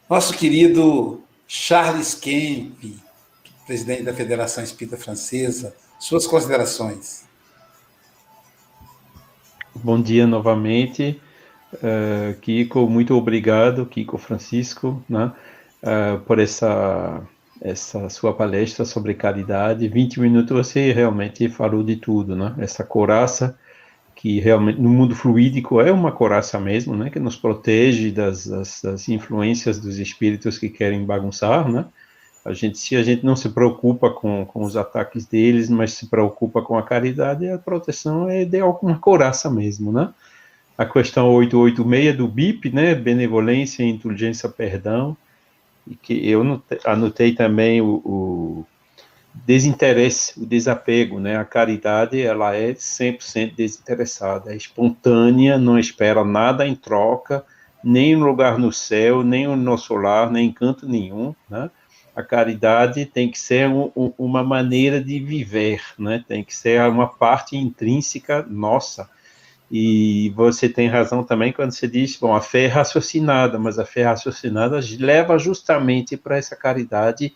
Nosso 0.08 0.34
querido 0.34 1.24
Charles 1.48 2.14
Kemp, 2.14 3.00
presidente 3.66 4.04
da 4.04 4.14
Federação 4.14 4.62
Espírita 4.62 4.96
Francesa, 4.96 5.74
suas 5.98 6.26
considerações. 6.26 7.24
Bom 9.84 10.00
dia 10.00 10.28
novamente. 10.28 11.20
Uh, 11.74 12.38
Kiko, 12.40 12.88
muito 12.88 13.16
obrigado, 13.16 13.84
Kiko 13.84 14.16
Francisco, 14.16 15.02
né, 15.08 15.32
uh, 15.82 16.20
por 16.20 16.38
essa 16.38 17.20
essa 17.60 18.08
sua 18.08 18.32
palestra 18.32 18.84
sobre 18.84 19.14
caridade. 19.14 19.88
20 19.88 20.20
minutos 20.20 20.56
você 20.56 20.92
realmente 20.92 21.48
falou 21.48 21.82
de 21.82 21.96
tudo, 21.96 22.34
né? 22.34 22.54
Essa 22.58 22.84
coraça 22.84 23.58
que 24.16 24.40
realmente 24.40 24.80
no 24.80 24.88
mundo 24.88 25.14
fluídico 25.14 25.80
é 25.80 25.90
uma 25.92 26.12
coraça 26.12 26.58
mesmo, 26.60 26.96
né? 26.96 27.08
Que 27.10 27.20
nos 27.20 27.36
protege 27.36 28.10
das, 28.10 28.46
das, 28.46 28.82
das 28.82 29.08
influências 29.08 29.78
dos 29.78 29.98
espíritos 29.98 30.58
que 30.58 30.68
querem 30.68 31.04
bagunçar, 31.04 31.68
né? 31.68 31.86
A 32.44 32.52
gente, 32.52 32.78
se 32.78 32.96
a 32.96 33.02
gente 33.02 33.24
não 33.24 33.36
se 33.36 33.48
preocupa 33.48 34.10
com, 34.10 34.44
com 34.44 34.64
os 34.64 34.76
ataques 34.76 35.26
deles, 35.26 35.68
mas 35.68 35.92
se 35.92 36.06
preocupa 36.06 36.60
com 36.60 36.76
a 36.76 36.82
caridade, 36.82 37.48
a 37.48 37.58
proteção 37.58 38.28
é 38.28 38.44
de 38.44 38.58
alguma 38.58 38.98
coraça 38.98 39.48
mesmo, 39.48 39.92
né? 39.92 40.12
A 40.76 40.84
questão 40.84 41.32
886 41.32 42.16
do 42.16 42.26
BIP, 42.26 42.70
né? 42.70 42.94
Benevolência, 42.94 43.84
indulgência, 43.84 44.48
perdão 44.48 45.16
e 45.86 45.94
que 45.94 46.28
eu 46.28 46.62
anotei 46.84 47.34
também 47.34 47.80
o, 47.80 47.94
o, 48.04 48.66
desinteresse, 49.34 50.40
o 50.40 50.46
desapego, 50.46 51.18
né? 51.18 51.36
A 51.36 51.44
caridade, 51.44 52.20
ela 52.20 52.54
é 52.54 52.72
100% 52.72 53.54
desinteressada, 53.54 54.52
é 54.52 54.56
espontânea, 54.56 55.58
não 55.58 55.78
espera 55.78 56.24
nada 56.24 56.66
em 56.66 56.74
troca, 56.74 57.44
nem 57.82 58.16
um 58.16 58.24
lugar 58.24 58.58
no 58.58 58.72
céu, 58.72 59.22
nem 59.22 59.46
no 59.46 59.56
nosso 59.56 59.94
lar, 59.94 60.30
nem 60.30 60.48
em 60.48 60.52
canto 60.52 60.88
nenhum, 60.88 61.34
né? 61.48 61.70
A 62.14 62.22
caridade 62.22 63.06
tem 63.06 63.30
que 63.30 63.38
ser 63.38 63.68
um, 63.68 63.90
uma 64.18 64.42
maneira 64.42 65.02
de 65.02 65.18
viver, 65.18 65.82
né? 65.98 66.22
Tem 66.26 66.44
que 66.44 66.54
ser 66.54 66.80
uma 66.88 67.08
parte 67.08 67.56
intrínseca 67.56 68.44
nossa. 68.48 69.08
E 69.70 70.30
você 70.36 70.68
tem 70.68 70.88
razão 70.88 71.24
também 71.24 71.50
quando 71.50 71.72
você 71.72 71.88
diz, 71.88 72.16
bom, 72.16 72.34
a 72.34 72.42
fé 72.42 72.64
é 72.64 72.66
raciocinada, 72.66 73.58
mas 73.58 73.78
a 73.78 73.86
fé 73.86 74.02
raciocinada 74.02 74.78
leva 74.98 75.38
justamente 75.38 76.14
para 76.14 76.36
essa 76.36 76.54
caridade 76.54 77.32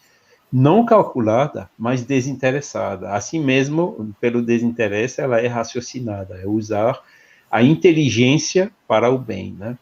não 0.53 0.85
calculada, 0.85 1.71
mas 1.79 2.05
desinteressada. 2.05 3.11
Assim 3.13 3.43
mesmo, 3.43 4.15
pelo 4.21 4.43
desinteresse, 4.43 5.21
ela 5.21 5.41
é 5.41 5.47
raciocinada, 5.47 6.37
é 6.37 6.47
usar 6.47 7.03
a 7.51 7.63
inteligência 7.63 8.71
para 8.87 9.11
o 9.11 9.19
bem, 9.19 9.57
né? 9.59 9.79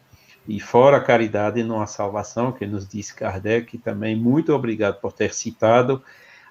E 0.47 0.61
fora 0.61 0.99
a 0.99 1.01
caridade 1.01 1.63
não 1.63 1.81
há 1.81 1.87
salvação, 1.87 2.53
que 2.53 2.67
nos 2.67 2.87
diz 2.87 3.11
Kardec, 3.11 3.79
também 3.79 4.15
muito 4.15 4.53
obrigado 4.53 5.01
por 5.01 5.13
ter 5.13 5.33
citado 5.33 6.03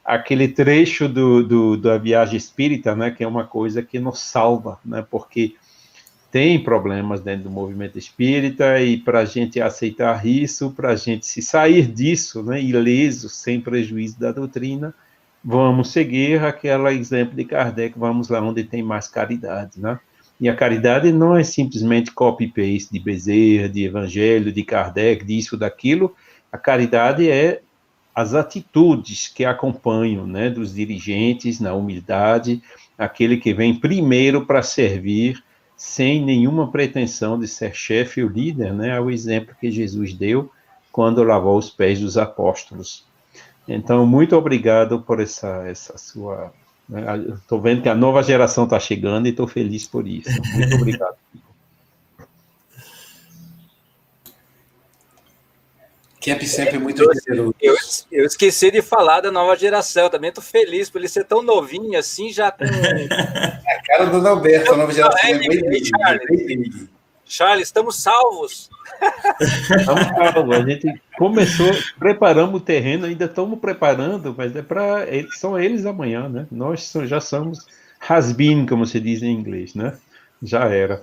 aquele 0.04 0.48
trecho 0.48 1.08
do, 1.08 1.44
do, 1.44 1.78
da 1.78 1.98
viagem 1.98 2.36
espírita, 2.36 2.96
né, 2.96 3.12
que 3.12 3.24
é 3.24 3.28
uma 3.28 3.46
coisa 3.46 3.82
que 3.82 4.00
nos 4.00 4.20
salva, 4.20 4.80
né, 4.84 5.06
porque 5.10 5.56
tem 6.30 6.62
problemas 6.62 7.22
dentro 7.22 7.44
do 7.44 7.52
movimento 7.52 7.98
espírita 7.98 8.82
e 8.82 8.98
para 8.98 9.20
a 9.20 9.26
gente 9.26 9.62
aceitar 9.62 10.26
isso, 10.26 10.72
para 10.72 10.90
a 10.90 10.96
gente 10.96 11.26
se 11.26 11.42
sair 11.42 11.88
disso, 11.88 12.42
né, 12.44 12.62
ileso, 12.62 13.30
sem 13.30 13.62
prejuízo 13.62 14.20
da 14.20 14.32
doutrina, 14.32 14.94
vamos 15.44 15.92
seguir 15.92 16.44
aquele 16.44 16.90
exemplo 16.90 17.36
de 17.36 17.46
Kardec, 17.46 17.98
vamos 17.98 18.30
lá 18.30 18.42
onde 18.42 18.64
tem 18.64 18.82
mais 18.82 19.08
caridade, 19.08 19.80
né? 19.80 20.00
E 20.44 20.50
a 20.50 20.54
caridade 20.54 21.10
não 21.10 21.38
é 21.38 21.42
simplesmente 21.42 22.12
copy-paste 22.12 22.92
de 22.92 23.00
Bezerra, 23.00 23.70
de 23.70 23.86
Evangelho, 23.86 24.52
de 24.52 24.62
Kardec, 24.62 25.24
disso, 25.24 25.56
daquilo. 25.56 26.14
A 26.52 26.58
caridade 26.58 27.30
é 27.30 27.62
as 28.14 28.34
atitudes 28.34 29.30
que 29.30 29.46
acompanham, 29.46 30.28
né, 30.28 30.50
dos 30.50 30.76
dirigentes 30.76 31.62
na 31.62 31.74
humildade, 31.74 32.62
aquele 32.98 33.38
que 33.38 33.54
vem 33.54 33.74
primeiro 33.74 34.46
para 34.46 34.62
servir, 34.62 35.42
sem 35.78 36.22
nenhuma 36.22 36.70
pretensão 36.70 37.40
de 37.40 37.48
ser 37.48 37.74
chefe 37.74 38.22
ou 38.22 38.30
líder, 38.30 38.74
né, 38.74 38.98
é 38.98 39.00
o 39.00 39.10
exemplo 39.10 39.56
que 39.62 39.72
Jesus 39.72 40.14
deu 40.14 40.52
quando 40.92 41.24
lavou 41.24 41.58
os 41.58 41.70
pés 41.70 42.02
dos 42.02 42.18
apóstolos. 42.18 43.06
Então, 43.66 44.06
muito 44.06 44.36
obrigado 44.36 45.00
por 45.04 45.22
essa, 45.22 45.66
essa 45.66 45.98
sua 45.98 46.52
Estou 47.36 47.62
vendo 47.62 47.82
que 47.82 47.90
a 47.90 47.96
nova 47.96 48.22
geração 48.22 48.66
está 48.66 48.80
chegando 48.80 49.28
e 49.28 49.30
estou 49.30 49.48
feliz 49.48 49.88
por 49.88 50.08
isso. 50.08 50.30
Muito 50.56 50.76
obrigado. 50.76 51.16
Camp 56.24 56.42
sempre 56.44 56.78
muito 56.78 57.04
eu, 57.04 57.54
eu, 57.60 57.76
eu, 58.10 58.26
esqueci 58.26 58.72
de 58.72 58.82
falar 58.82 59.20
da 59.20 59.30
nova 59.30 59.58
geração. 59.58 60.10
também 60.10 60.30
estou 60.30 60.44
feliz 60.44 60.90
por 60.90 61.00
ele 61.00 61.10
ser 61.10 61.26
tão 61.26 61.42
novinho 61.42 62.00
assim, 62.00 62.32
já 62.32 62.50
com. 62.50 62.64
a 62.64 62.68
cara 63.86 64.06
do 64.06 64.26
Alberto, 64.26 64.72
a 64.72 64.78
nova 64.78 64.94
geração 64.94 65.30
é, 65.30 65.34
é 65.34 65.38
bem 65.38 65.84
Charles. 65.84 66.88
Charles, 67.34 67.68
estamos 67.68 67.96
salvos. 67.96 68.70
Estamos 69.42 70.06
salvos. 70.06 70.56
A 70.56 70.62
gente 70.62 71.02
começou, 71.18 71.72
preparamos 71.98 72.62
o 72.62 72.64
terreno, 72.64 73.08
ainda 73.08 73.26
estamos 73.26 73.58
preparando, 73.58 74.36
mas 74.38 74.56
é 74.56 74.62
para 74.62 75.08
eles, 75.08 75.40
são 75.40 75.60
eles 75.60 75.84
amanhã, 75.88 76.30
né? 76.30 76.46
Nós 76.52 76.94
já 77.06 77.20
somos 77.20 77.66
has 78.08 78.32
been, 78.32 78.68
como 78.68 78.86
se 78.86 79.00
diz 79.00 79.24
em 79.24 79.32
inglês, 79.32 79.74
né? 79.74 79.98
Já 80.44 80.66
era. 80.66 81.02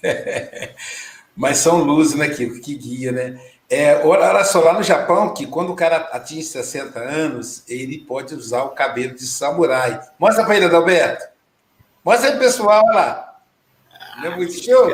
mas 1.36 1.58
são 1.58 1.82
luzes, 1.82 2.14
né, 2.14 2.28
Kiko? 2.28 2.60
Que 2.60 2.76
guia, 2.76 3.10
né? 3.10 3.40
É, 3.68 4.06
olha 4.06 4.44
só, 4.44 4.60
lá 4.60 4.74
no 4.74 4.82
Japão, 4.84 5.34
que 5.34 5.44
quando 5.44 5.72
o 5.72 5.76
cara 5.76 5.96
atinge 6.12 6.44
60 6.44 7.00
anos, 7.00 7.64
ele 7.68 7.98
pode 7.98 8.32
usar 8.32 8.62
o 8.62 8.68
cabelo 8.68 9.16
de 9.16 9.26
samurai. 9.26 10.00
Mostra 10.20 10.44
para 10.44 10.54
ele, 10.54 10.66
Adalberto. 10.66 11.26
Mostra 12.04 12.30
aí, 12.30 12.38
pessoal, 12.38 12.84
olha 12.84 12.94
lá. 12.94 13.26
Não 14.18 14.32
é 14.32 14.36
muito 14.36 14.52
show? 14.52 14.88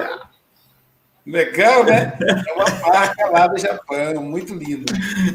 Legal, 1.25 1.85
né? 1.85 2.19
É 2.21 2.53
uma 2.53 2.89
marca 2.89 3.29
lá 3.29 3.47
do 3.47 3.59
Japão, 3.59 4.23
muito 4.23 4.55
lindo. 4.55 4.85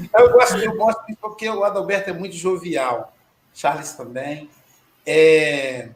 Então, 0.04 0.22
eu 0.22 0.34
gosto, 0.34 0.58
eu 0.58 0.76
gosto 0.76 1.02
porque 1.22 1.50
o 1.50 1.64
Adalberto 1.64 2.10
é 2.10 2.14
muito 2.14 2.36
jovial. 2.36 3.14
Charles 3.54 3.94
também. 3.94 4.50
É, 5.06 5.90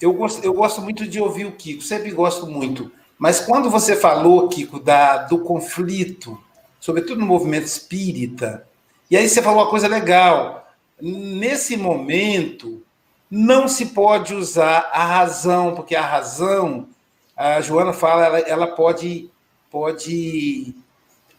eu, 0.00 0.12
gosto, 0.12 0.44
eu 0.44 0.54
gosto 0.54 0.80
muito 0.80 1.06
de 1.06 1.20
ouvir 1.20 1.44
o 1.44 1.52
Kiko, 1.52 1.82
sempre 1.82 2.10
gosto 2.10 2.46
muito. 2.46 2.90
Mas 3.18 3.40
quando 3.40 3.68
você 3.68 3.96
falou, 3.96 4.48
Kiko, 4.48 4.78
da, 4.78 5.18
do 5.18 5.40
conflito, 5.40 6.38
sobretudo 6.78 7.20
no 7.20 7.26
movimento 7.26 7.66
espírita, 7.66 8.66
e 9.10 9.16
aí 9.16 9.28
você 9.28 9.42
falou 9.42 9.62
uma 9.62 9.70
coisa 9.70 9.88
legal. 9.88 10.68
Nesse 11.00 11.76
momento, 11.76 12.82
não 13.30 13.66
se 13.66 13.86
pode 13.86 14.34
usar 14.34 14.90
a 14.92 15.04
razão, 15.04 15.74
porque 15.74 15.96
a 15.96 16.06
razão 16.06 16.88
a 17.36 17.60
Joana 17.60 17.92
fala, 17.92 18.24
ela, 18.24 18.38
ela 18.40 18.66
pode, 18.68 19.30
pode 19.70 20.74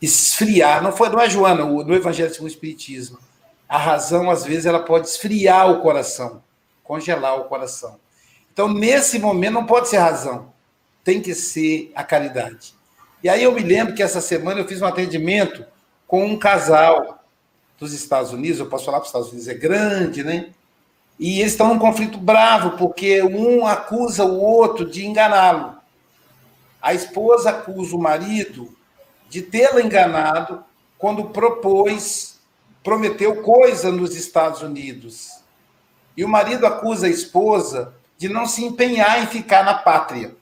esfriar. 0.02 0.84
Não 0.84 0.92
foi, 0.92 1.10
não 1.10 1.20
é 1.20 1.30
Joana, 1.30 1.66
no 1.66 1.96
Evangelho 1.96 2.32
segundo 2.32 2.50
o 2.50 2.52
Espiritismo. 2.52 3.18
A 3.68 3.78
razão, 3.78 4.30
às 4.30 4.46
vezes, 4.46 4.66
ela 4.66 4.80
pode 4.80 5.08
esfriar 5.08 5.72
o 5.72 5.82
coração, 5.82 6.44
congelar 6.84 7.40
o 7.40 7.46
coração. 7.46 8.00
Então, 8.54 8.68
nesse 8.68 9.20
momento, 9.20 9.54
não 9.54 9.66
pode 9.66 9.90
ser 9.90 9.98
razão, 9.98 10.54
tem 11.04 11.22
que 11.22 11.34
ser 11.34 11.92
a 11.96 12.04
caridade. 12.04 12.76
E 13.24 13.30
aí 13.30 13.44
eu 13.44 13.52
me 13.52 13.62
lembro 13.62 13.96
que 13.96 14.04
essa 14.04 14.22
semana 14.22 14.60
eu 14.60 14.68
fiz 14.68 14.82
um 14.82 14.86
atendimento 14.86 15.66
com 16.08 16.26
um 16.26 16.38
casal 16.38 17.24
dos 17.80 17.94
Estados 17.94 18.32
Unidos, 18.32 18.60
eu 18.60 18.68
posso 18.68 18.86
falar 18.86 19.00
para 19.00 19.04
os 19.04 19.10
Estados 19.10 19.30
Unidos, 19.30 19.48
é 19.48 19.54
grande, 19.54 20.24
né? 20.24 20.50
E 21.20 21.40
eles 21.40 21.54
estão 21.54 21.70
num 21.70 21.80
conflito 21.80 22.18
bravo, 22.18 22.78
porque 22.78 23.22
um 23.24 23.66
acusa 23.66 24.24
o 24.24 24.40
outro 24.40 24.90
de 24.90 25.06
enganá-lo. 25.06 25.77
A 26.88 26.94
esposa 26.94 27.50
acusa 27.50 27.98
o 27.98 28.00
marido 28.00 28.74
de 29.28 29.42
tê-la 29.42 29.82
enganado 29.82 30.64
quando 30.98 31.32
propôs, 31.32 32.40
prometeu 32.82 33.42
coisa 33.42 33.92
nos 33.92 34.16
Estados 34.16 34.62
Unidos. 34.62 35.44
E 36.16 36.24
o 36.24 36.30
marido 36.30 36.66
acusa 36.66 37.08
a 37.08 37.10
esposa 37.10 37.94
de 38.18 38.30
não 38.30 38.46
se 38.46 38.64
empenhar 38.64 39.22
em 39.22 39.28
ficar 39.28 39.66
na 39.66 39.74
pátria. 39.74 40.34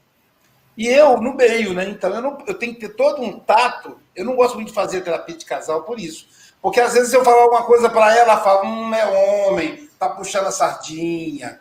E 0.77 0.85
eu, 0.85 1.19
no 1.19 1.33
meio, 1.33 1.73
né? 1.73 1.89
Então, 1.89 2.13
eu, 2.13 2.21
não, 2.21 2.37
eu 2.45 2.53
tenho 2.53 2.75
que 2.75 2.81
ter 2.81 2.89
todo 2.89 3.23
um 3.23 3.39
tato. 3.39 3.99
Eu 4.15 4.23
não 4.23 4.35
gosto 4.35 4.53
muito 4.53 4.67
de 4.67 4.75
fazer 4.75 5.01
terapia 5.01 5.35
de 5.35 5.45
casal 5.45 5.81
por 5.81 5.99
isso. 5.99 6.27
Porque 6.61 6.79
às 6.79 6.93
vezes 6.93 7.11
eu 7.11 7.23
falar 7.23 7.41
alguma 7.41 7.63
coisa 7.63 7.89
para 7.89 8.15
ela, 8.15 8.33
ela 8.33 8.41
fala, 8.43 8.67
hum, 8.67 8.93
é 8.93 9.03
homem, 9.47 9.89
tá 9.97 10.09
puxando 10.09 10.45
a 10.45 10.51
sardinha. 10.51 11.59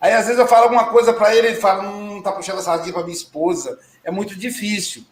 Aí 0.00 0.14
às 0.14 0.24
vezes 0.24 0.40
eu 0.40 0.48
falo 0.48 0.64
alguma 0.64 0.86
coisa 0.86 1.12
para 1.12 1.36
ele, 1.36 1.48
ele 1.48 1.60
fala, 1.60 1.82
hum, 1.82 2.22
tá 2.22 2.32
puxando 2.32 2.60
a 2.60 2.62
sardinha 2.62 2.94
para 2.94 3.02
minha 3.02 3.14
esposa 3.14 3.78
é 4.04 4.10
muito 4.10 4.36
difícil. 4.36 5.04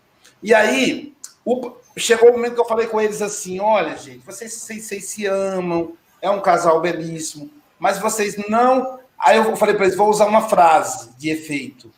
E 0.43 0.55
aí, 0.55 1.15
o, 1.45 1.73
chegou 1.97 2.31
o 2.31 2.33
momento 2.33 2.55
que 2.55 2.61
eu 2.61 2.67
falei 2.67 2.87
com 2.87 3.01
eles 3.01 3.23
assim: 3.23 3.61
olha, 3.61 3.97
gente, 3.97 4.25
vocês, 4.25 4.53
vocês, 4.53 4.85
vocês 4.85 5.05
se 5.07 5.27
amam, 5.27 5.95
é 6.21 6.31
um 6.31 6.41
casal 6.41 6.81
belíssimo, 6.81 7.51
mas 7.79 7.99
vocês 7.99 8.37
não. 8.49 8.99
Aí 9.19 9.37
eu 9.37 9.57
falei 9.57 9.75
para 9.75 9.87
eles: 9.87 9.97
vou 9.97 10.09
usar 10.09 10.27
uma 10.27 10.49
frase 10.49 11.11
de 11.17 11.31
efeito. 11.31 11.93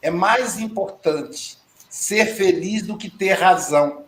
É 0.00 0.10
mais 0.10 0.58
importante 0.58 1.58
ser 1.88 2.26
feliz 2.26 2.82
do 2.82 2.98
que 2.98 3.08
ter 3.08 3.32
razão. 3.32 4.04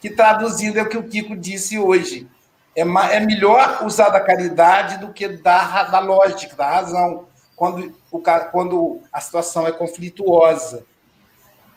Que 0.00 0.10
traduzindo 0.10 0.78
é 0.78 0.82
o 0.82 0.88
que 0.88 0.96
o 0.96 1.08
Kiko 1.08 1.36
disse 1.36 1.78
hoje. 1.78 2.28
É, 2.74 2.82
é 2.82 3.20
melhor 3.20 3.84
usar 3.84 4.10
da 4.10 4.20
caridade 4.20 4.98
do 4.98 5.12
que 5.12 5.28
da, 5.28 5.84
da 5.84 5.98
lógica, 5.98 6.54
da 6.54 6.70
razão, 6.70 7.26
quando, 7.56 7.94
o, 8.10 8.20
quando 8.52 9.00
a 9.12 9.20
situação 9.20 9.66
é 9.66 9.72
conflituosa. 9.72 10.86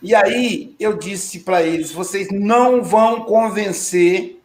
E 0.03 0.13
aí 0.13 0.75
eu 0.77 0.97
disse 0.97 1.39
para 1.39 1.63
eles: 1.63 1.93
vocês 1.93 2.27
não 2.29 2.83
vão 2.83 3.21
convencer 3.21 4.41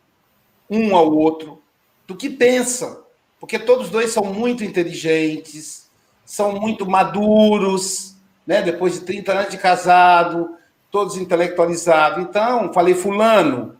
um 0.70 0.94
ao 0.94 1.12
outro 1.12 1.60
do 2.06 2.14
que 2.14 2.30
pensam, 2.30 3.02
porque 3.40 3.58
todos 3.58 3.90
dois 3.90 4.12
são 4.12 4.22
muito 4.22 4.62
inteligentes, 4.62 5.90
são 6.24 6.52
muito 6.52 6.88
maduros, 6.88 8.14
né? 8.46 8.62
depois 8.62 8.94
de 8.94 9.00
30 9.00 9.32
anos 9.32 9.50
de 9.50 9.58
casado, 9.58 10.56
todos 10.92 11.16
intelectualizados. 11.16 12.22
Então, 12.22 12.72
falei, 12.72 12.94
Fulano, 12.94 13.76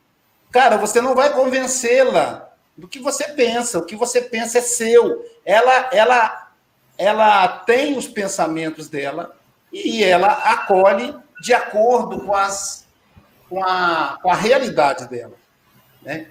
cara, 0.51 0.76
você 0.76 1.01
não 1.01 1.14
vai 1.14 1.33
convencê-la 1.33 2.51
do 2.76 2.89
que 2.89 2.99
você 2.99 3.29
pensa, 3.29 3.79
o 3.79 3.85
que 3.85 3.95
você 3.95 4.20
pensa 4.20 4.59
é 4.59 4.62
seu. 4.62 5.24
Ela, 5.45 5.91
ela, 5.93 6.51
ela 6.97 7.49
tem 7.49 7.97
os 7.97 8.09
pensamentos 8.09 8.89
dela 8.89 9.37
e 9.72 10.03
ela 10.03 10.29
acolhe 10.29 11.14
de 11.41 11.53
acordo 11.55 12.20
com, 12.20 12.34
as, 12.34 12.86
com, 13.49 13.62
a, 13.64 14.18
com 14.22 14.30
a 14.30 14.34
realidade 14.34 15.09
dela. 15.09 15.34
Né? 16.03 16.28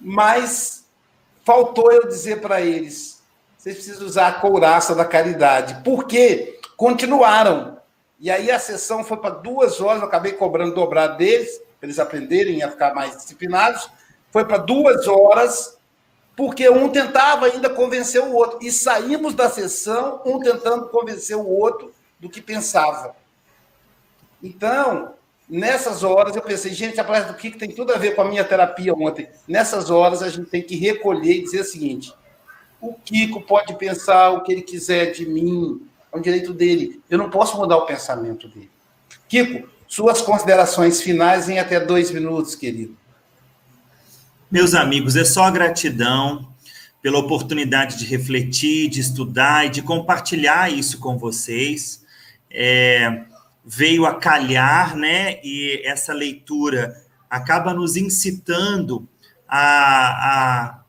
Mas 0.00 0.84
faltou 1.44 1.92
eu 1.92 2.06
dizer 2.06 2.40
para 2.40 2.60
eles: 2.60 3.22
vocês 3.56 3.76
precisam 3.76 4.06
usar 4.06 4.28
a 4.28 4.32
couraça 4.40 4.94
da 4.94 5.04
caridade. 5.04 5.82
Porque 5.84 6.58
continuaram. 6.76 7.78
E 8.18 8.30
aí 8.30 8.50
a 8.50 8.58
sessão 8.58 9.04
foi 9.04 9.16
para 9.16 9.30
duas 9.30 9.80
horas, 9.80 10.00
eu 10.00 10.08
acabei 10.08 10.32
cobrando 10.32 10.74
dobrado 10.74 11.18
deles, 11.18 11.60
para 11.78 11.86
eles 11.86 11.98
aprenderem 11.98 12.62
a 12.62 12.70
ficar 12.70 12.94
mais 12.94 13.16
disciplinados. 13.16 13.90
Foi 14.30 14.44
para 14.44 14.58
duas 14.58 15.06
horas, 15.08 15.78
porque 16.36 16.68
um 16.70 16.88
tentava 16.88 17.46
ainda 17.46 17.68
convencer 17.68 18.22
o 18.22 18.32
outro. 18.32 18.58
E 18.62 18.70
saímos 18.70 19.34
da 19.34 19.50
sessão, 19.50 20.22
um 20.24 20.38
tentando 20.38 20.88
convencer 20.88 21.36
o 21.36 21.46
outro 21.46 21.92
do 22.18 22.30
que 22.30 22.40
pensava. 22.40 23.14
Então, 24.42 25.14
nessas 25.48 26.02
horas, 26.02 26.36
eu 26.36 26.42
pensei, 26.42 26.72
gente, 26.72 26.98
a 26.98 27.04
palestra 27.04 27.32
do 27.32 27.38
Kiko 27.38 27.58
tem 27.58 27.70
tudo 27.70 27.92
a 27.92 27.98
ver 27.98 28.14
com 28.14 28.22
a 28.22 28.28
minha 28.28 28.44
terapia 28.44 28.94
ontem. 28.94 29.28
Nessas 29.46 29.90
horas, 29.90 30.22
a 30.22 30.28
gente 30.28 30.48
tem 30.48 30.62
que 30.62 30.76
recolher 30.76 31.38
e 31.38 31.42
dizer 31.42 31.60
o 31.60 31.64
seguinte: 31.64 32.14
o 32.80 32.94
Kiko 32.94 33.42
pode 33.42 33.74
pensar 33.76 34.30
o 34.30 34.42
que 34.42 34.52
ele 34.52 34.62
quiser 34.62 35.12
de 35.12 35.26
mim, 35.26 35.82
é 36.12 36.16
um 36.16 36.20
direito 36.20 36.54
dele. 36.54 37.00
Eu 37.08 37.18
não 37.18 37.30
posso 37.30 37.56
mudar 37.56 37.76
o 37.76 37.86
pensamento 37.86 38.48
dele. 38.48 38.70
Kiko, 39.28 39.68
suas 39.86 40.22
considerações 40.22 41.02
finais 41.02 41.48
em 41.48 41.58
até 41.58 41.78
dois 41.78 42.10
minutos, 42.10 42.54
querido. 42.54 42.96
Meus 44.50 44.74
amigos, 44.74 45.14
é 45.14 45.24
só 45.24 45.48
gratidão 45.50 46.48
pela 47.02 47.18
oportunidade 47.18 47.96
de 47.96 48.04
refletir, 48.04 48.88
de 48.88 49.00
estudar 49.00 49.66
e 49.66 49.70
de 49.70 49.82
compartilhar 49.82 50.72
isso 50.72 50.98
com 50.98 51.16
vocês. 51.16 52.04
É, 52.50 53.24
veio 53.72 54.04
a 54.04 54.16
calhar, 54.16 54.96
né? 54.96 55.38
E 55.44 55.80
essa 55.84 56.12
leitura 56.12 57.00
acaba 57.30 57.72
nos 57.72 57.96
incitando 57.96 59.08
a, 59.48 60.72
a 60.74 60.80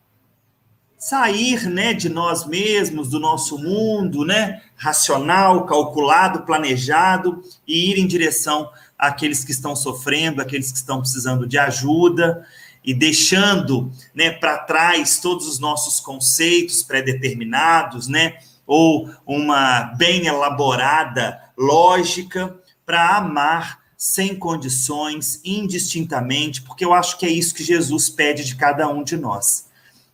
sair, 0.98 1.70
né, 1.70 1.94
de 1.94 2.10
nós 2.10 2.46
mesmos, 2.48 3.10
do 3.10 3.20
nosso 3.20 3.58
mundo, 3.60 4.26
né, 4.26 4.62
racional, 4.76 5.66
calculado, 5.66 6.42
planejado 6.44 7.44
e 7.68 7.92
ir 7.92 8.00
em 8.00 8.08
direção 8.08 8.70
àqueles 8.98 9.44
que 9.44 9.52
estão 9.52 9.76
sofrendo, 9.76 10.42
àqueles 10.42 10.72
que 10.72 10.78
estão 10.78 11.00
precisando 11.00 11.48
de 11.48 11.58
ajuda 11.58 12.46
e 12.84 12.94
deixando, 12.94 13.92
né, 14.14 14.32
para 14.32 14.58
trás 14.60 15.20
todos 15.20 15.48
os 15.48 15.60
nossos 15.60 16.00
conceitos 16.00 16.82
pré-determinados, 16.82 18.08
né, 18.08 18.38
ou 18.66 19.10
uma 19.26 19.84
bem 19.98 20.26
elaborada 20.26 21.40
lógica 21.58 22.60
para 22.86 23.18
amar 23.18 23.82
sem 23.98 24.36
condições, 24.36 25.40
indistintamente, 25.46 26.62
porque 26.64 26.84
eu 26.84 26.94
acho 26.94 27.20
que 27.20 27.26
é 27.26 27.30
isso 27.30 27.54
que 27.54 27.64
Jesus 27.64 28.10
pede 28.10 28.44
de 28.44 28.56
cada 28.56 28.88
um 28.90 29.04
de 29.04 29.16
nós. 29.16 29.68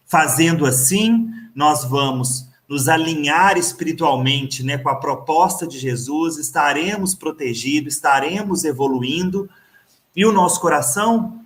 Fazendo 0.05 0.65
assim, 0.65 1.30
nós 1.55 1.86
vamos 1.86 2.47
nos 2.68 2.89
alinhar 2.89 3.57
espiritualmente 3.57 4.61
né, 4.61 4.78
com 4.78 4.89
a 4.89 4.95
proposta 4.95 5.65
de 5.65 5.80
Jesus, 5.80 6.38
estaremos 6.38 7.15
protegidos, 7.15 7.93
estaremos 7.93 8.65
evoluindo, 8.65 9.49
e 10.13 10.26
o 10.26 10.34
nosso 10.34 10.59
coração 10.59 11.39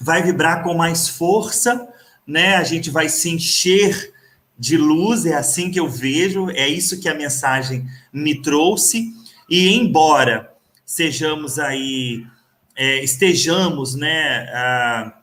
vai 0.00 0.22
vibrar 0.22 0.62
com 0.62 0.74
mais 0.74 1.08
força, 1.08 1.88
né? 2.26 2.56
A 2.56 2.64
gente 2.64 2.90
vai 2.90 3.08
se 3.08 3.28
encher 3.28 4.14
de 4.58 4.76
luz, 4.76 5.26
é 5.26 5.34
assim 5.34 5.70
que 5.70 5.78
eu 5.78 5.88
vejo, 5.88 6.48
é 6.50 6.68
isso 6.68 7.00
que 7.00 7.08
a 7.08 7.14
mensagem 7.14 7.86
me 8.12 8.40
trouxe. 8.40 9.12
E 9.50 9.74
embora 9.74 10.51
sejamos 10.92 11.58
aí, 11.58 12.26
é, 12.76 13.02
estejamos, 13.02 13.94
né, 13.94 14.46
a, 14.52 15.14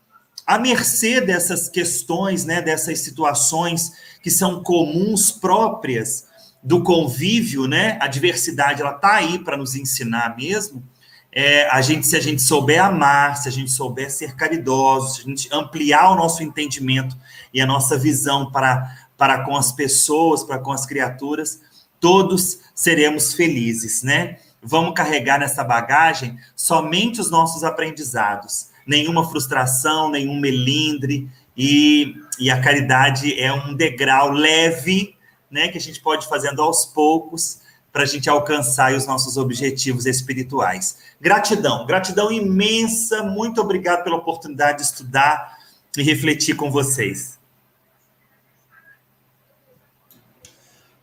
à 0.47 0.57
mercê 0.57 1.21
dessas 1.21 1.69
questões, 1.69 2.43
né, 2.43 2.59
dessas 2.59 3.01
situações 3.01 3.91
que 4.23 4.31
são 4.31 4.63
comuns 4.63 5.29
próprias 5.29 6.27
do 6.63 6.81
convívio, 6.81 7.67
né? 7.67 7.99
A 8.01 8.07
diversidade 8.07 8.81
ela 8.81 8.93
tá 8.93 9.13
aí 9.13 9.37
para 9.37 9.55
nos 9.55 9.75
ensinar 9.75 10.35
mesmo. 10.35 10.83
É, 11.31 11.69
a 11.69 11.81
gente, 11.81 12.07
se 12.07 12.17
a 12.17 12.19
gente 12.19 12.41
souber 12.41 12.83
amar, 12.83 13.37
se 13.37 13.47
a 13.47 13.51
gente 13.51 13.69
souber 13.69 14.09
ser 14.09 14.35
caridoso, 14.35 15.15
se 15.15 15.21
a 15.21 15.25
gente 15.25 15.49
ampliar 15.53 16.09
o 16.09 16.15
nosso 16.15 16.41
entendimento 16.41 17.15
e 17.53 17.61
a 17.61 17.67
nossa 17.67 17.95
visão 17.95 18.51
para, 18.51 18.91
para 19.15 19.45
com 19.45 19.55
as 19.55 19.71
pessoas, 19.71 20.43
para 20.43 20.57
com 20.57 20.71
as 20.71 20.87
criaturas, 20.87 21.61
todos 21.99 22.59
seremos 22.73 23.35
felizes, 23.35 24.01
né? 24.01 24.39
Vamos 24.61 24.93
carregar 24.93 25.39
nessa 25.39 25.63
bagagem 25.63 26.37
somente 26.55 27.21
os 27.21 27.31
nossos 27.31 27.63
aprendizados. 27.63 28.69
Nenhuma 28.85 29.29
frustração, 29.29 30.09
nenhum 30.09 30.39
melindre, 30.39 31.29
e, 31.55 32.15
e 32.39 32.49
a 32.49 32.61
caridade 32.61 33.37
é 33.37 33.51
um 33.51 33.73
degrau 33.75 34.31
leve, 34.31 35.15
né, 35.51 35.67
que 35.67 35.77
a 35.77 35.81
gente 35.81 35.99
pode 35.99 36.25
ir 36.25 36.29
fazendo 36.29 36.61
aos 36.61 36.85
poucos 36.85 37.59
para 37.91 38.03
a 38.03 38.05
gente 38.05 38.29
alcançar 38.29 38.93
os 38.93 39.05
nossos 39.05 39.35
objetivos 39.35 40.05
espirituais. 40.05 40.99
Gratidão, 41.19 41.85
gratidão 41.85 42.31
imensa, 42.31 43.23
muito 43.23 43.59
obrigado 43.59 44.03
pela 44.03 44.15
oportunidade 44.15 44.77
de 44.77 44.83
estudar 44.85 45.57
e 45.97 46.03
refletir 46.03 46.55
com 46.55 46.71
vocês. 46.71 47.37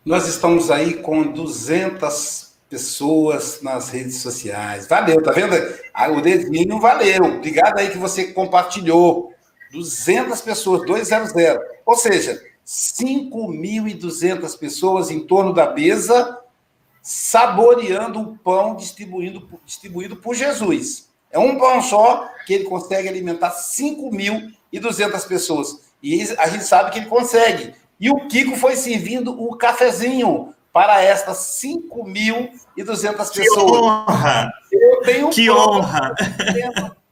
Nós 0.04 0.28
estamos 0.28 0.70
aí 0.70 0.94
com 0.94 1.32
200 1.32 2.45
pessoas 2.68 3.60
nas 3.62 3.90
redes 3.90 4.16
sociais. 4.16 4.86
Valeu, 4.86 5.22
tá 5.22 5.32
vendo? 5.32 5.54
Ah, 5.94 6.08
o 6.08 6.20
dedinho 6.20 6.80
valeu. 6.80 7.24
Obrigado 7.24 7.78
aí 7.78 7.90
que 7.90 7.98
você 7.98 8.32
compartilhou. 8.32 9.32
200 9.72 10.40
pessoas, 10.40 10.86
200. 10.86 11.32
Ou 11.84 11.96
seja, 11.96 12.42
5.200 12.66 14.58
pessoas 14.58 15.10
em 15.10 15.20
torno 15.20 15.52
da 15.52 15.72
mesa 15.72 16.40
saboreando 17.02 18.20
o 18.20 18.36
pão 18.38 18.74
distribuído, 18.74 19.48
distribuído 19.64 20.16
por 20.16 20.34
Jesus. 20.34 21.08
É 21.30 21.38
um 21.38 21.56
pão 21.56 21.80
só 21.80 22.28
que 22.44 22.54
ele 22.54 22.64
consegue 22.64 23.08
alimentar 23.08 23.52
5.200 23.52 25.28
pessoas. 25.28 25.82
E 26.02 26.20
a 26.36 26.48
gente 26.48 26.64
sabe 26.64 26.90
que 26.90 26.98
ele 26.98 27.06
consegue. 27.06 27.74
E 28.00 28.10
o 28.10 28.26
Kiko 28.26 28.56
foi 28.56 28.74
servindo 28.74 29.40
o 29.40 29.56
cafezinho 29.56 30.52
para 30.76 31.02
estas 31.02 31.58
5.200 31.64 33.32
pessoas. 33.32 33.32
Que 33.32 33.50
honra! 33.62 34.52
Eu 34.70 35.00
tenho 35.00 35.30
que 35.30 35.50
honra! 35.50 36.14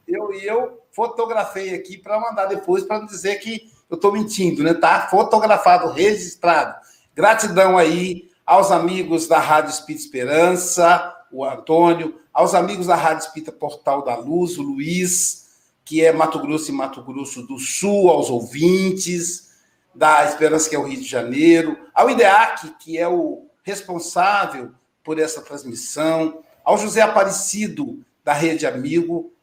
Eu 0.07 0.31
eu 0.33 0.83
fotografei 0.91 1.73
aqui 1.73 1.97
para 1.97 2.19
mandar 2.19 2.45
depois 2.45 2.83
para 2.83 2.99
não 2.99 3.07
dizer 3.07 3.37
que 3.37 3.71
eu 3.89 3.95
estou 3.95 4.11
mentindo, 4.11 4.61
né? 4.61 4.75
Tá 4.75 5.07
fotografado, 5.09 5.91
registrado. 5.91 6.75
Gratidão 7.15 7.75
aí 7.75 8.29
aos 8.45 8.71
amigos 8.71 9.27
da 9.27 9.39
Rádio 9.39 9.71
Espírita 9.71 10.05
Esperança, 10.05 11.15
o 11.31 11.43
Antônio, 11.43 12.21
aos 12.31 12.53
amigos 12.53 12.85
da 12.85 12.95
Rádio 12.95 13.25
Espírita 13.25 13.51
Portal 13.51 14.03
da 14.03 14.15
Luz, 14.15 14.59
o 14.59 14.61
Luiz, 14.61 15.55
que 15.83 16.05
é 16.05 16.11
Mato 16.11 16.37
Grosso 16.37 16.69
e 16.69 16.73
Mato 16.73 17.01
Grosso 17.01 17.41
do 17.41 17.57
Sul, 17.57 18.11
aos 18.11 18.29
ouvintes 18.29 19.55
da 19.95 20.23
Esperança, 20.23 20.69
que 20.69 20.75
é 20.75 20.79
o 20.79 20.83
Rio 20.83 21.01
de 21.01 21.07
Janeiro, 21.07 21.75
ao 21.95 22.11
IDEAC, 22.11 22.75
que 22.77 22.95
é 22.99 23.07
o 23.07 23.44
responsável 23.65 24.71
por 25.03 25.19
essa 25.19 25.41
transmissão, 25.41 26.43
ao 26.63 26.77
José 26.77 27.01
Aparecido, 27.01 28.05
da 28.23 28.31
Rede 28.31 28.65
Amigo 28.65 29.33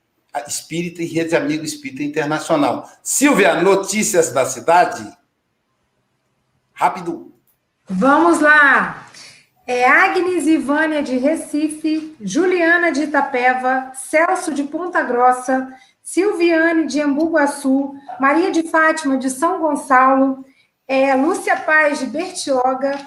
Espírita 0.47 1.03
e 1.03 1.07
Rede 1.07 1.37
Amigo 1.37 1.65
Espírita 1.65 2.03
Internacional. 2.03 2.89
Silvia, 3.03 3.61
notícias 3.61 4.33
da 4.33 4.47
cidade? 4.47 5.07
Rápido. 6.73 7.35
Vamos 7.89 8.41
lá. 8.41 9.07
É 9.67 9.87
Agnes 9.87 10.47
Ivânia 10.47 11.03
de 11.03 11.17
Recife, 11.19 12.17
Juliana 12.21 12.91
de 12.91 13.03
Itapeva, 13.05 13.93
Celso 13.95 14.53
de 14.53 14.65
Ponta 14.65 15.03
Grossa, 15.03 15.73
Silviane 16.03 16.87
de 16.87 17.01
Embu-Guaçu, 17.01 17.95
Maria 18.19 18.51
de 18.51 18.69
Fátima 18.69 19.17
de 19.17 19.31
São 19.31 19.61
Gonçalo, 19.61 20.45
é, 20.89 21.15
Lúcia 21.15 21.57
Paz 21.57 22.01
de 22.01 22.07
Bertioga, 22.07 22.99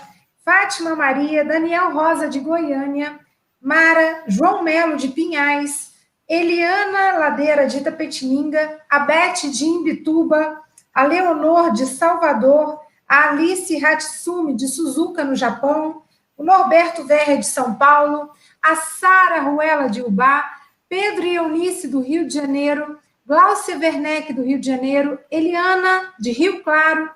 Fátima 0.46 0.96
Maria, 0.96 1.44
Daniel 1.44 1.92
Rosa 1.92 2.30
de 2.30 2.40
Goiânia, 2.40 3.20
Mara, 3.60 4.24
João 4.28 4.62
Melo 4.62 4.96
de 4.96 5.08
Pinhais, 5.08 5.92
Eliana 6.30 7.18
Ladeira 7.18 7.66
de 7.66 7.80
Itapetininga, 7.80 8.80
a 8.88 9.00
Beth 9.00 9.50
de 9.52 9.66
Imbituba, 9.66 10.62
a 10.94 11.04
Leonor 11.04 11.72
de 11.72 11.88
Salvador, 11.88 12.80
a 13.10 13.30
Alice 13.30 13.84
Hatsumi 13.84 14.54
de 14.54 14.68
Suzuka, 14.68 15.24
no 15.24 15.36
Japão, 15.36 16.04
o 16.38 16.44
Norberto 16.44 17.04
Verre 17.06 17.38
de 17.38 17.48
São 17.48 17.74
Paulo, 17.74 18.30
a 18.62 18.76
Sara 18.76 19.42
Ruela 19.42 19.90
de 19.90 20.04
Ubá, 20.04 20.46
Pedro 20.88 21.26
e 21.26 21.36
Eunice 21.36 21.88
do 21.88 22.02
Rio 22.02 22.28
de 22.28 22.36
Janeiro, 22.36 23.00
Glaucia 23.26 23.80
Werneck 23.80 24.32
do 24.32 24.44
Rio 24.44 24.60
de 24.60 24.68
Janeiro, 24.68 25.18
Eliana 25.32 26.14
de 26.20 26.32
Rio 26.32 26.62
Claro, 26.62 27.10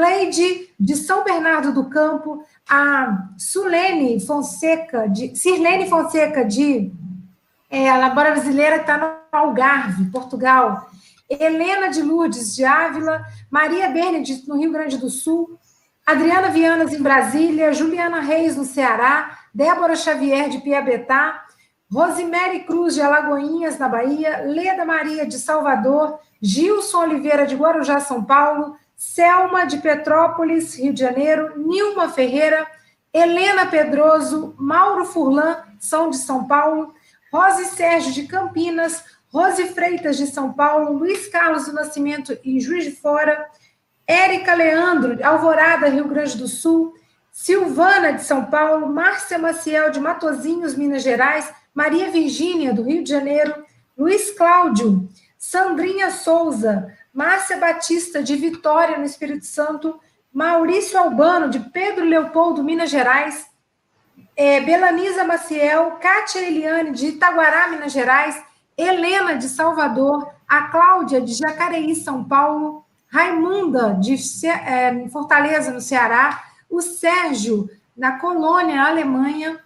Cleide 0.00 0.70
de 0.80 0.96
São 0.96 1.22
Bernardo 1.24 1.74
do 1.74 1.90
Campo, 1.90 2.42
a 2.66 3.28
Sulene 3.36 4.18
Fonseca, 4.18 5.06
de, 5.06 5.36
Sirlene 5.36 5.90
Fonseca 5.90 6.42
de 6.42 6.90
é, 7.68 7.94
Labora 7.94 8.30
Brasileira, 8.30 8.76
está 8.76 8.96
no 8.96 9.12
Algarve, 9.30 10.10
Portugal, 10.10 10.90
Helena 11.28 11.90
de 11.90 12.00
Lourdes 12.00 12.56
de 12.56 12.64
Ávila, 12.64 13.26
Maria 13.50 13.90
Benedict 13.90 14.48
no 14.48 14.56
Rio 14.56 14.72
Grande 14.72 14.96
do 14.96 15.10
Sul, 15.10 15.58
Adriana 16.06 16.48
Vianas 16.48 16.94
em 16.94 17.02
Brasília, 17.02 17.70
Juliana 17.74 18.20
Reis 18.20 18.56
no 18.56 18.64
Ceará, 18.64 19.38
Débora 19.54 19.94
Xavier 19.94 20.48
de 20.48 20.60
Piabetá, 20.60 21.44
Rosemary 21.92 22.60
Cruz 22.60 22.94
de 22.94 23.02
Alagoinhas, 23.02 23.78
na 23.78 23.86
Bahia, 23.86 24.44
Leda 24.46 24.86
Maria 24.86 25.26
de 25.26 25.38
Salvador, 25.38 26.18
Gilson 26.40 27.00
Oliveira 27.00 27.46
de 27.46 27.54
Guarujá, 27.54 28.00
São 28.00 28.24
Paulo, 28.24 28.76
Selma 29.00 29.64
de 29.64 29.78
Petrópolis, 29.78 30.74
Rio 30.74 30.92
de 30.92 31.00
Janeiro, 31.00 31.58
Nilma 31.58 32.10
Ferreira, 32.10 32.66
Helena 33.10 33.64
Pedroso, 33.64 34.54
Mauro 34.58 35.06
Furlan, 35.06 35.56
são 35.78 36.10
de 36.10 36.18
São 36.18 36.46
Paulo, 36.46 36.92
Rose 37.32 37.64
Sérgio 37.64 38.12
de 38.12 38.24
Campinas, 38.24 39.02
Rose 39.32 39.68
Freitas 39.68 40.18
de 40.18 40.26
São 40.26 40.52
Paulo, 40.52 40.92
Luiz 40.92 41.28
Carlos 41.28 41.64
do 41.64 41.72
Nascimento 41.72 42.38
em 42.44 42.60
Juiz 42.60 42.84
de 42.84 42.90
Fora, 42.90 43.48
Érica 44.06 44.52
Leandro, 44.52 45.18
Alvorada, 45.24 45.88
Rio 45.88 46.06
Grande 46.06 46.36
do 46.36 46.46
Sul, 46.46 46.92
Silvana 47.32 48.12
de 48.12 48.22
São 48.22 48.44
Paulo, 48.44 48.86
Márcia 48.86 49.38
Maciel 49.38 49.90
de 49.90 49.98
Matozinhos, 49.98 50.74
Minas 50.74 51.02
Gerais, 51.02 51.50
Maria 51.72 52.10
Virgínia 52.10 52.74
do 52.74 52.82
Rio 52.82 53.02
de 53.02 53.08
Janeiro, 53.08 53.64
Luiz 53.96 54.30
Cláudio, 54.30 55.08
Sandrinha 55.38 56.10
Souza, 56.10 56.94
Márcia 57.12 57.58
Batista 57.58 58.22
de 58.22 58.36
Vitória, 58.36 58.96
no 58.96 59.04
Espírito 59.04 59.44
Santo, 59.44 60.00
Maurício 60.32 60.98
Albano 60.98 61.48
de 61.48 61.58
Pedro 61.58 62.04
Leopoldo, 62.04 62.62
Minas 62.62 62.90
Gerais, 62.90 63.46
é, 64.36 64.60
Belanisa 64.60 65.24
Maciel, 65.24 65.98
Kátia 66.00 66.40
Eliane 66.40 66.92
de 66.92 67.08
Itaguará, 67.08 67.68
Minas 67.68 67.92
Gerais, 67.92 68.40
Helena 68.76 69.34
de 69.34 69.48
Salvador, 69.48 70.30
a 70.48 70.68
Cláudia 70.68 71.20
de 71.20 71.34
Jacareí, 71.34 71.94
São 71.96 72.24
Paulo, 72.24 72.84
Raimunda 73.08 73.94
de 73.94 74.14
é, 74.46 75.08
Fortaleza, 75.08 75.72
no 75.72 75.80
Ceará, 75.80 76.44
o 76.70 76.80
Sérgio, 76.80 77.68
na 77.96 78.18
Colônia, 78.18 78.84
Alemanha, 78.84 79.58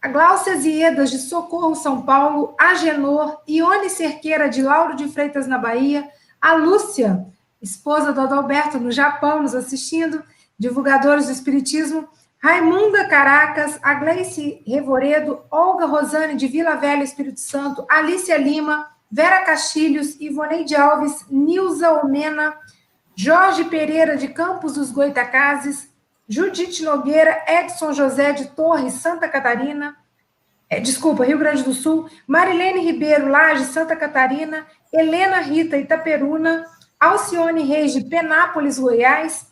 a 0.00 0.08
Glaucia 0.08 0.56
Ziedas, 0.56 1.10
de 1.10 1.18
Socorro, 1.18 1.74
São 1.74 2.02
Paulo, 2.02 2.54
a 2.58 2.74
Genor, 2.74 3.42
Ione 3.48 3.90
Cerqueira, 3.90 4.48
de 4.48 4.62
Lauro 4.62 4.94
de 4.94 5.08
Freitas, 5.08 5.46
na 5.46 5.58
Bahia, 5.58 6.08
a 6.44 6.52
Lúcia, 6.52 7.26
esposa 7.62 8.12
do 8.12 8.20
Adalberto, 8.20 8.78
no 8.78 8.92
Japão, 8.92 9.40
nos 9.40 9.54
assistindo, 9.54 10.22
divulgadores 10.58 11.24
do 11.24 11.32
Espiritismo, 11.32 12.06
Raimunda 12.38 13.08
Caracas, 13.08 13.78
a 13.82 13.94
Gleice 13.94 14.62
Revoredo, 14.66 15.40
Olga 15.50 15.86
Rosane, 15.86 16.36
de 16.36 16.46
Vila 16.46 16.74
Velha, 16.74 17.02
Espírito 17.02 17.40
Santo, 17.40 17.86
Alícia 17.88 18.36
Lima, 18.36 18.90
Vera 19.10 19.42
Castilhos, 19.42 20.20
Ivoneide 20.20 20.76
Alves, 20.76 21.24
Nilza 21.30 21.90
Omena, 21.92 22.54
Jorge 23.16 23.64
Pereira, 23.64 24.14
de 24.14 24.28
Campos 24.28 24.74
dos 24.74 24.90
Goitacazes, 24.90 25.88
Judite 26.28 26.82
Nogueira, 26.82 27.42
Edson 27.48 27.94
José 27.94 28.34
de 28.34 28.48
Torres, 28.48 28.92
Santa 28.92 29.30
Catarina, 29.30 29.96
é, 30.68 30.80
desculpa, 30.80 31.24
Rio 31.24 31.38
Grande 31.38 31.62
do 31.62 31.72
Sul, 31.72 32.10
Marilene 32.26 32.80
Ribeiro, 32.80 33.28
Laje, 33.28 33.64
Santa 33.64 33.94
Catarina, 33.94 34.66
Helena 34.94 35.40
Rita, 35.40 35.76
Itaperuna, 35.76 36.64
Alcione 37.00 37.64
Reis, 37.64 37.92
de 37.92 38.04
Penápolis, 38.04 38.78
Goiás, 38.78 39.46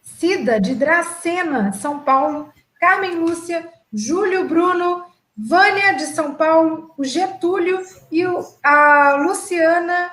Cida, 0.00 0.60
de 0.60 0.74
Dracena, 0.74 1.72
São 1.72 1.98
Paulo, 2.00 2.52
Carmen 2.78 3.16
Lúcia, 3.16 3.68
Júlio 3.92 4.46
Bruno, 4.46 5.04
Vânia, 5.36 5.94
de 5.94 6.06
São 6.06 6.34
Paulo, 6.34 6.94
o 6.96 7.04
Getúlio 7.04 7.80
e 8.12 8.22
a 8.62 9.16
Luciana. 9.16 10.12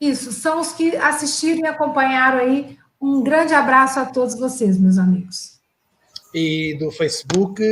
Isso, 0.00 0.32
são 0.32 0.60
os 0.60 0.72
que 0.72 0.96
assistiram 0.96 1.60
e 1.60 1.66
acompanharam 1.66 2.40
aí 2.40 2.78
um 3.00 3.22
grande 3.22 3.54
abraço 3.54 3.98
a 3.98 4.04
todos 4.04 4.38
vocês, 4.38 4.78
meus 4.78 4.98
amigos. 4.98 5.58
E 6.34 6.76
do 6.78 6.90
Facebook, 6.90 7.62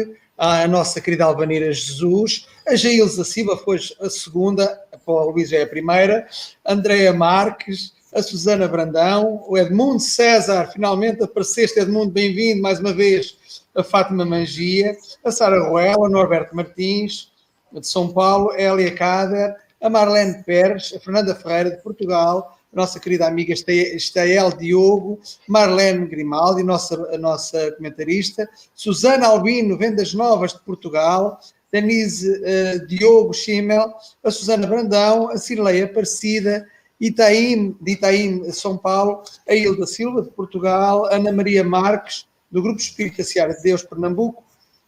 a 0.43 0.67
nossa 0.67 1.03
querida 1.03 1.27
Albanira 1.27 1.71
Jesus, 1.71 2.47
a 2.67 2.75
Jailza 2.75 3.23
Silva 3.25 3.59
foi 3.59 3.79
a 4.01 4.09
segunda, 4.09 4.83
a 4.91 4.97
Paula 4.97 5.31
Luís 5.31 5.53
é 5.53 5.61
a 5.61 5.67
primeira, 5.67 6.27
Andréa 6.67 7.13
Marques, 7.13 7.93
a 8.11 8.23
Susana 8.23 8.67
Brandão, 8.67 9.45
o 9.47 9.59
Edmundo 9.59 10.01
César, 10.01 10.71
finalmente 10.73 11.23
apareceste, 11.23 11.79
Edmundo, 11.79 12.11
bem-vindo 12.11 12.63
mais 12.63 12.81
uma 12.81 12.95
vez, 12.95 13.37
a 13.75 13.85
Fátima 13.85 14.25
Mangia, 14.25 14.97
a 15.23 15.31
Sara 15.31 15.63
Ruela, 15.69 16.07
a 16.07 16.09
Norberto 16.09 16.57
Martins, 16.57 17.31
de 17.71 17.87
São 17.87 18.11
Paulo, 18.11 18.49
a 18.53 18.59
Elia 18.59 18.95
Cader, 18.95 19.55
a 19.79 19.91
Marlene 19.91 20.43
Pérez, 20.43 20.95
a 20.97 21.01
Fernanda 21.01 21.35
Ferreira, 21.35 21.71
de 21.71 21.83
Portugal, 21.83 22.59
a 22.60 22.60
nossa 22.73 23.01
querida 23.01 23.27
amiga 23.27 23.53
Estael 23.53 24.53
Diogo, 24.53 25.19
Marlene 25.49 26.07
Grimaldi, 26.07 26.63
nossa, 26.63 26.95
a 27.13 27.19
nossa 27.19 27.73
comentarista, 27.73 28.49
Susana 28.75 29.27
Albino, 29.27 29.77
Vendas 29.77 30.15
Novas 30.15 30.53
de 30.53 30.61
Portugal, 30.61 31.41
Denise 31.73 32.29
uh, 32.31 32.87
Diogo 32.87 33.33
Schimmel, 33.33 33.93
a 34.23 34.31
Susana 34.31 34.67
Brandão, 34.67 35.31
a 35.31 35.37
Cirlei 35.37 35.83
Aparecida, 35.83 36.67
Itaim, 37.01 37.77
de 37.81 37.93
Itaim, 37.93 38.51
São 38.53 38.77
Paulo, 38.77 39.23
a 39.49 39.55
Hilda 39.55 39.87
Silva, 39.87 40.23
de 40.23 40.31
Portugal, 40.31 41.07
Ana 41.13 41.33
Maria 41.33 41.65
Marques, 41.65 42.27
do 42.51 42.61
Grupo 42.61 42.81
Espírita 42.81 43.23
Seara 43.23 43.55
de 43.55 43.63
Deus, 43.63 43.83
Pernambuco, 43.83 44.43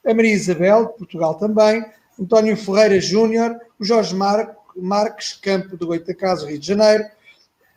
a 0.04 0.12
Maria 0.12 0.34
Isabel, 0.34 0.86
de 0.86 0.98
Portugal 0.98 1.36
também, 1.36 1.84
António 2.20 2.56
Ferreira 2.56 3.00
Júnior, 3.00 3.56
o 3.78 3.84
Jorge 3.84 4.14
Mar 4.14 4.56
Marques, 4.76 5.34
Campo 5.34 5.76
do 5.76 5.86
Goitacazes, 5.86 6.44
Rio 6.44 6.58
de 6.58 6.66
Janeiro, 6.66 7.04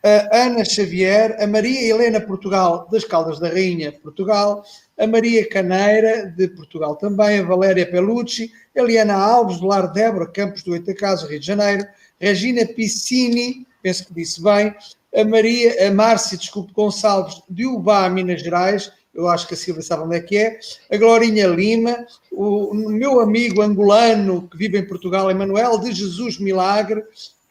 a 0.06 0.44
Ana 0.44 0.64
Xavier, 0.64 1.36
a 1.42 1.48
Maria 1.48 1.90
Helena 1.90 2.20
Portugal, 2.20 2.86
das 2.92 3.04
Caldas 3.04 3.40
da 3.40 3.48
Rainha, 3.48 3.90
Portugal, 3.90 4.64
a 4.96 5.04
Maria 5.04 5.48
Caneira, 5.48 6.32
de 6.36 6.46
Portugal 6.46 6.94
também, 6.94 7.40
a 7.40 7.42
Valéria 7.42 7.84
Pelucci, 7.84 8.52
a 8.76 8.80
Eliana 8.80 9.14
Alves, 9.14 9.58
do 9.58 9.66
Lar 9.66 9.92
Débora, 9.92 10.28
Campos 10.28 10.62
do 10.62 10.70
Oitacaso, 10.70 11.26
Rio 11.26 11.40
de 11.40 11.46
Janeiro, 11.46 11.84
Regina 12.20 12.64
Piscini, 12.64 13.66
penso 13.82 14.06
que 14.06 14.14
disse 14.14 14.40
bem, 14.40 14.72
a 15.12 15.24
Maria, 15.24 15.88
a 15.88 15.90
Márcia, 15.90 16.38
desculpe, 16.38 16.72
Gonçalves, 16.72 17.42
de 17.50 17.66
Ubá, 17.66 18.08
Minas 18.08 18.42
Gerais, 18.42 18.92
eu 19.12 19.26
acho 19.26 19.48
que 19.48 19.54
a 19.54 19.56
Silvia 19.56 19.82
sabe 19.82 20.04
onde 20.04 20.16
é 20.16 20.20
que 20.20 20.36
é, 20.36 20.60
a 20.88 20.96
Glorinha 20.96 21.48
Lima, 21.48 22.06
o 22.30 22.72
meu 22.72 23.18
amigo 23.18 23.60
angolano 23.60 24.46
que 24.48 24.56
vive 24.56 24.78
em 24.78 24.86
Portugal, 24.86 25.30
Emanuel 25.32 25.80
de 25.80 25.90
Jesus 25.90 26.38
Milagre, 26.38 27.02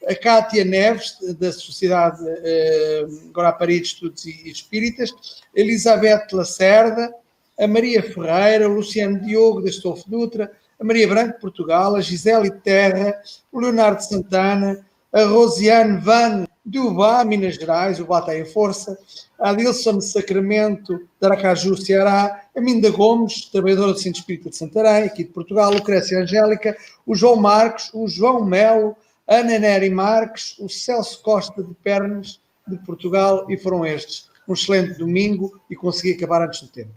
a 0.08 0.16
Cátia 0.16 0.64
Neves, 0.64 1.18
da 1.40 1.52
Sociedade 1.52 2.22
uh, 2.24 3.32
Guarapari 3.32 3.80
de 3.80 3.88
Estudos 3.88 4.26
e 4.26 4.50
Espíritas, 4.50 5.12
Elizabeth 5.56 6.28
Lacerda, 6.32 7.14
a 7.60 7.68
Maria 7.68 8.04
Ferreira, 8.04 8.70
o 8.70 8.74
Luciano 8.74 9.20
Diogo, 9.20 9.62
da 9.62 9.70
Estolfo 9.70 10.10
Dutra, 10.10 10.52
a 10.80 10.84
Maria 10.84 11.08
Branco 11.08 11.40
Portugal, 11.40 11.96
a 11.96 12.02
Gisele 12.02 12.52
Terra, 12.52 13.16
o 13.52 13.60
Leonardo 13.60 14.04
Santana, 14.04 14.86
a 15.12 15.24
Rosiane 15.24 16.00
Van 16.00 16.46
Ubá, 16.74 17.24
Minas 17.24 17.56
Gerais, 17.56 18.00
o 18.00 18.06
Bata 18.06 18.36
em 18.36 18.44
Força, 18.44 18.98
a 19.40 19.52
Adilson 19.52 20.02
Sacramento, 20.02 20.98
de 20.98 21.26
Aracaju, 21.26 21.78
Ceará, 21.78 22.48
a 22.56 22.62
Minda 22.62 22.90
Gomes, 22.90 23.46
trabalhadora 23.46 23.94
do 23.94 24.00
Centro 24.00 24.20
Espírita 24.20 24.50
de 24.50 24.58
Santarém, 24.58 25.04
aqui 25.04 25.24
de 25.24 25.30
Portugal, 25.30 25.72
Lucrécia 25.72 26.20
Angélica, 26.20 26.76
o 27.06 27.16
João 27.16 27.36
Marcos, 27.36 27.92
o 27.94 28.08
João 28.08 28.44
Melo, 28.44 28.96
Ana 29.28 29.58
Nery 29.58 29.90
Marques, 29.90 30.56
o 30.60 30.70
Celso 30.70 31.22
Costa 31.22 31.64
de 31.64 31.74
Pernas, 31.76 32.40
de 32.68 32.78
Portugal, 32.80 33.50
e 33.50 33.58
foram 33.58 33.86
estes. 33.86 34.30
Um 34.48 34.54
excelente 34.54 35.00
domingo 35.00 35.60
e 35.70 35.76
consegui 35.76 36.14
acabar 36.14 36.44
antes 36.44 36.62
do 36.62 36.68
tempo. 36.68 36.94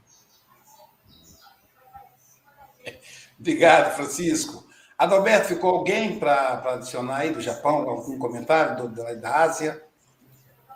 Obrigado, 3.38 3.94
Francisco. 3.94 4.66
Adalberto, 4.98 5.48
ficou 5.48 5.70
alguém 5.70 6.18
para 6.18 6.74
adicionar 6.74 7.18
aí 7.18 7.30
do 7.30 7.40
Japão, 7.40 7.88
algum 7.88 8.18
comentário 8.18 8.76
do, 8.76 8.88
da, 8.88 9.14
da 9.14 9.36
Ásia? 9.42 9.80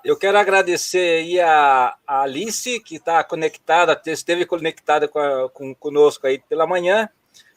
Eu 0.04 0.16
quero 0.16 0.38
agradecer 0.38 1.22
aí 1.22 1.40
a, 1.40 1.96
a 2.06 2.22
Alice, 2.22 2.80
que 2.80 2.96
está 2.96 3.22
conectada, 3.24 4.00
esteve 4.06 4.46
conectada 4.46 5.08
com, 5.08 5.18
a, 5.18 5.50
com, 5.50 5.74
conosco 5.74 6.26
aí 6.26 6.38
pela 6.38 6.66
manhã, 6.66 7.08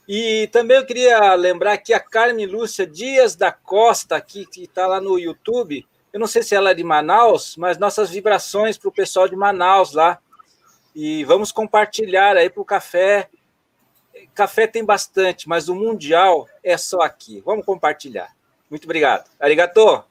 e 0.08 0.48
também 0.52 0.78
eu 0.78 0.86
queria 0.86 1.34
lembrar 1.36 1.78
que 1.78 1.94
a 1.94 2.00
Carmen 2.00 2.46
Lúcia 2.46 2.86
Dias 2.86 3.36
da 3.36 3.52
Costa, 3.52 4.16
aqui, 4.16 4.46
que 4.46 4.64
está 4.64 4.86
lá 4.86 5.02
no 5.02 5.18
YouTube, 5.18 5.86
eu 6.14 6.20
não 6.20 6.28
sei 6.28 6.44
se 6.44 6.56
ela 6.56 6.72
é 6.72 6.74
de 6.74 6.84
Manaus, 6.84 7.58
mas 7.58 7.78
nossas 7.78 8.10
vibrações 8.10 8.78
para 8.78 8.88
o 8.88 8.92
pessoal 8.92 9.28
de 9.28 9.36
Manaus 9.36 9.94
lá. 9.94 10.18
E 10.96 11.26
vamos 11.26 11.52
compartilhar 11.52 12.38
aí 12.38 12.50
para 12.50 12.62
o 12.62 12.66
café. 12.66 13.30
Café 14.34 14.66
tem 14.66 14.86
bastante, 14.86 15.50
mas 15.50 15.68
o 15.68 15.76
Mundial 15.76 16.48
é 16.64 16.78
só 16.78 17.02
aqui. 17.02 17.42
Vamos 17.46 17.66
compartilhar. 17.66 18.34
Muito 18.70 18.86
obrigado. 18.86 19.30
Arigato! 19.40 20.06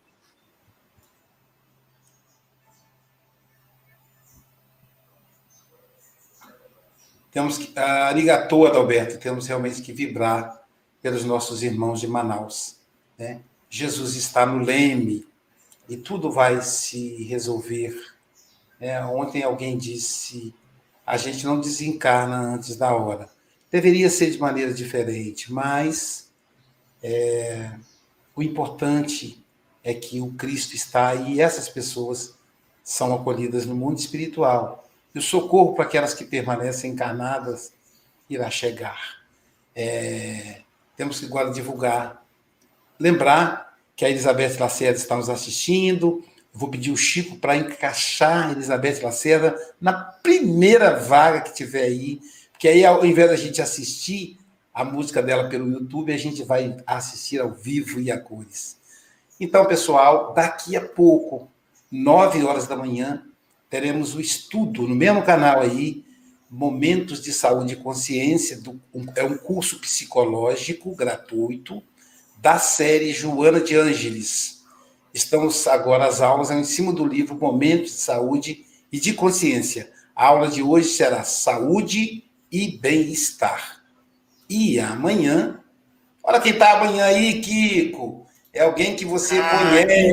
Temos 7.34 7.58
que, 7.58 7.76
a 7.76 8.06
arigato, 8.06 8.64
Adalberto, 8.64 9.18
temos 9.18 9.48
realmente 9.48 9.82
que 9.82 9.92
vibrar 9.92 10.64
pelos 11.02 11.24
nossos 11.24 11.64
irmãos 11.64 12.00
de 12.00 12.06
Manaus. 12.06 12.76
Né? 13.18 13.40
Jesus 13.68 14.14
está 14.14 14.46
no 14.46 14.64
leme 14.64 15.26
e 15.88 15.96
tudo 15.96 16.30
vai 16.30 16.62
se 16.62 17.24
resolver. 17.24 17.92
É, 18.78 19.04
ontem 19.04 19.42
alguém 19.42 19.76
disse: 19.76 20.54
a 21.04 21.16
gente 21.16 21.44
não 21.44 21.60
desencarna 21.60 22.38
antes 22.38 22.76
da 22.76 22.94
hora. 22.94 23.28
Deveria 23.68 24.08
ser 24.08 24.30
de 24.30 24.38
maneira 24.38 24.72
diferente, 24.72 25.52
mas 25.52 26.30
é, 27.02 27.72
o 28.36 28.44
importante 28.44 29.44
é 29.82 29.92
que 29.92 30.20
o 30.20 30.32
Cristo 30.34 30.76
está 30.76 31.16
e 31.16 31.40
essas 31.40 31.68
pessoas 31.68 32.38
são 32.84 33.12
acolhidas 33.12 33.66
no 33.66 33.74
mundo 33.74 33.98
espiritual 33.98 34.83
e 35.14 35.18
o 35.18 35.22
socorro 35.22 35.74
para 35.74 35.84
aquelas 35.84 36.12
que 36.12 36.24
permanecem 36.24 36.90
encarnadas 36.90 37.72
irá 38.28 38.50
chegar. 38.50 38.98
É, 39.74 40.62
temos 40.96 41.20
que 41.20 41.26
agora 41.26 41.52
divulgar. 41.52 42.24
Lembrar 42.98 43.76
que 43.96 44.04
a 44.04 44.10
Elizabeth 44.10 44.58
Lacerda 44.58 44.98
está 44.98 45.16
nos 45.16 45.28
assistindo. 45.28 46.24
Vou 46.52 46.68
pedir 46.68 46.90
o 46.90 46.96
Chico 46.96 47.36
para 47.36 47.56
encaixar 47.56 48.48
a 48.48 48.52
Elizabeth 48.52 49.00
Lacerda 49.02 49.56
na 49.80 49.92
primeira 49.92 50.96
vaga 50.96 51.40
que 51.40 51.54
tiver 51.54 51.82
aí, 51.82 52.20
porque 52.52 52.68
aí, 52.68 52.84
ao 52.84 53.04
invés 53.04 53.28
da 53.28 53.36
gente 53.36 53.60
assistir 53.60 54.38
a 54.72 54.84
música 54.84 55.22
dela 55.22 55.48
pelo 55.48 55.70
YouTube, 55.70 56.12
a 56.12 56.16
gente 56.16 56.42
vai 56.44 56.76
assistir 56.86 57.40
ao 57.40 57.52
vivo 57.52 58.00
e 58.00 58.10
a 58.10 58.18
cores. 58.18 58.78
Então, 59.38 59.66
pessoal, 59.66 60.32
daqui 60.32 60.76
a 60.76 60.80
pouco, 60.80 61.50
nove 61.90 62.42
horas 62.44 62.66
da 62.66 62.76
manhã, 62.76 63.24
teremos 63.68 64.14
o 64.14 64.20
estudo 64.20 64.86
no 64.86 64.94
mesmo 64.94 65.22
canal 65.22 65.60
aí, 65.60 66.04
Momentos 66.50 67.20
de 67.20 67.32
Saúde 67.32 67.72
e 67.72 67.76
Consciência, 67.76 68.60
do, 68.60 68.80
um, 68.94 69.06
é 69.16 69.24
um 69.24 69.36
curso 69.36 69.80
psicológico 69.80 70.94
gratuito 70.94 71.82
da 72.38 72.58
série 72.58 73.12
Joana 73.12 73.60
de 73.60 73.74
Ângeles. 73.74 74.62
Estamos 75.12 75.66
agora 75.66 76.06
as 76.06 76.20
aulas 76.20 76.50
em 76.50 76.62
cima 76.62 76.92
do 76.92 77.06
livro 77.06 77.34
Momentos 77.34 77.92
de 77.92 77.98
Saúde 77.98 78.64
e 78.92 79.00
de 79.00 79.14
Consciência. 79.14 79.90
A 80.14 80.26
aula 80.26 80.48
de 80.48 80.62
hoje 80.62 80.90
será 80.90 81.24
Saúde 81.24 82.24
e 82.52 82.78
Bem-Estar. 82.78 83.82
E 84.48 84.78
amanhã, 84.78 85.58
olha 86.22 86.40
quem 86.40 86.52
está 86.52 86.78
amanhã 86.78 87.06
aí, 87.06 87.40
Kiko. 87.40 88.26
É 88.52 88.62
alguém 88.62 88.94
que 88.94 89.04
você 89.04 89.38
ah, 89.38 89.58
conhece. 89.58 90.12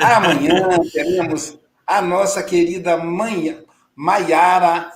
Amanhã 0.00 0.68
teremos 0.92 1.58
a 1.86 2.02
nossa 2.02 2.42
querida 2.42 2.96
mãe, 2.96 3.64
Maiara 3.94 4.92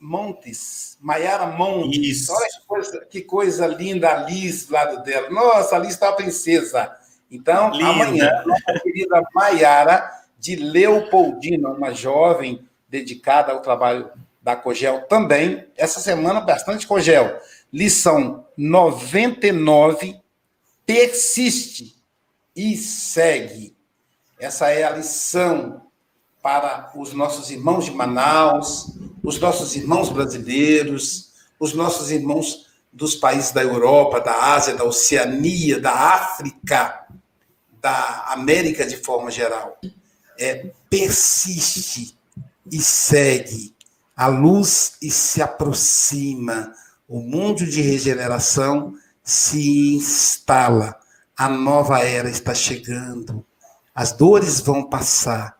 Montes. 0.00 0.96
Maiara 1.00 1.46
Montes. 1.46 2.22
Isso. 2.22 2.32
Olha 2.32 2.48
que 2.48 2.66
coisa, 2.66 3.06
que 3.06 3.22
coisa 3.22 3.66
linda 3.66 4.10
a 4.10 4.16
Liz 4.22 4.66
do 4.66 4.72
lado 4.72 5.02
dela. 5.02 5.28
Nossa, 5.30 5.76
a 5.76 5.78
Liz 5.78 5.90
está 5.90 6.10
a 6.10 6.14
princesa. 6.14 6.90
Então, 7.30 7.70
linda. 7.72 7.90
amanhã, 7.90 8.42
nossa 8.46 8.80
querida 8.80 9.22
Maiara 9.34 10.10
de 10.38 10.56
Leopoldina, 10.56 11.70
uma 11.70 11.92
jovem 11.92 12.66
dedicada 12.88 13.52
ao 13.52 13.60
trabalho 13.60 14.10
da 14.40 14.54
Cogel 14.54 15.02
também. 15.02 15.66
Essa 15.76 15.98
semana, 15.98 16.40
bastante 16.40 16.86
Cogel. 16.86 17.40
Lição 17.72 18.46
99, 18.56 20.20
persiste 20.86 21.95
e 22.56 22.76
segue. 22.76 23.76
Essa 24.40 24.70
é 24.70 24.82
a 24.82 24.90
lição 24.90 25.82
para 26.42 26.90
os 26.96 27.12
nossos 27.12 27.50
irmãos 27.50 27.84
de 27.84 27.90
Manaus, 27.90 28.96
os 29.22 29.38
nossos 29.38 29.76
irmãos 29.76 30.08
brasileiros, 30.08 31.32
os 31.60 31.74
nossos 31.74 32.10
irmãos 32.10 32.66
dos 32.92 33.14
países 33.14 33.52
da 33.52 33.62
Europa, 33.62 34.20
da 34.20 34.54
Ásia, 34.54 34.74
da 34.74 34.84
Oceania, 34.84 35.78
da 35.78 35.92
África, 35.92 37.06
da 37.80 38.24
América 38.28 38.86
de 38.86 38.96
forma 38.96 39.30
geral. 39.30 39.78
É 40.38 40.70
persiste 40.88 42.16
e 42.70 42.80
segue 42.80 43.74
a 44.16 44.28
luz 44.28 44.94
e 45.02 45.10
se 45.10 45.42
aproxima. 45.42 46.72
O 47.06 47.20
mundo 47.20 47.66
de 47.66 47.82
regeneração 47.82 48.94
se 49.22 49.94
instala. 49.94 50.98
A 51.36 51.48
nova 51.48 52.00
era 52.00 52.30
está 52.30 52.54
chegando. 52.54 53.44
As 53.94 54.12
dores 54.12 54.60
vão 54.60 54.88
passar 54.88 55.56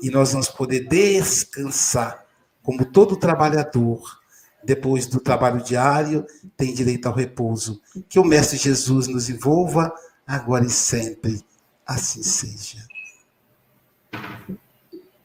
e 0.00 0.10
nós 0.10 0.32
vamos 0.32 0.48
poder 0.48 0.86
descansar, 0.86 2.24
como 2.62 2.84
todo 2.84 3.16
trabalhador, 3.16 4.20
depois 4.62 5.06
do 5.06 5.20
trabalho 5.20 5.62
diário, 5.62 6.26
tem 6.56 6.74
direito 6.74 7.06
ao 7.06 7.14
repouso. 7.14 7.80
Que 8.08 8.18
o 8.18 8.24
Mestre 8.24 8.56
Jesus 8.56 9.06
nos 9.08 9.28
envolva 9.28 9.92
agora 10.26 10.64
e 10.64 10.70
sempre. 10.70 11.44
Assim 11.86 12.22
seja. 12.22 12.84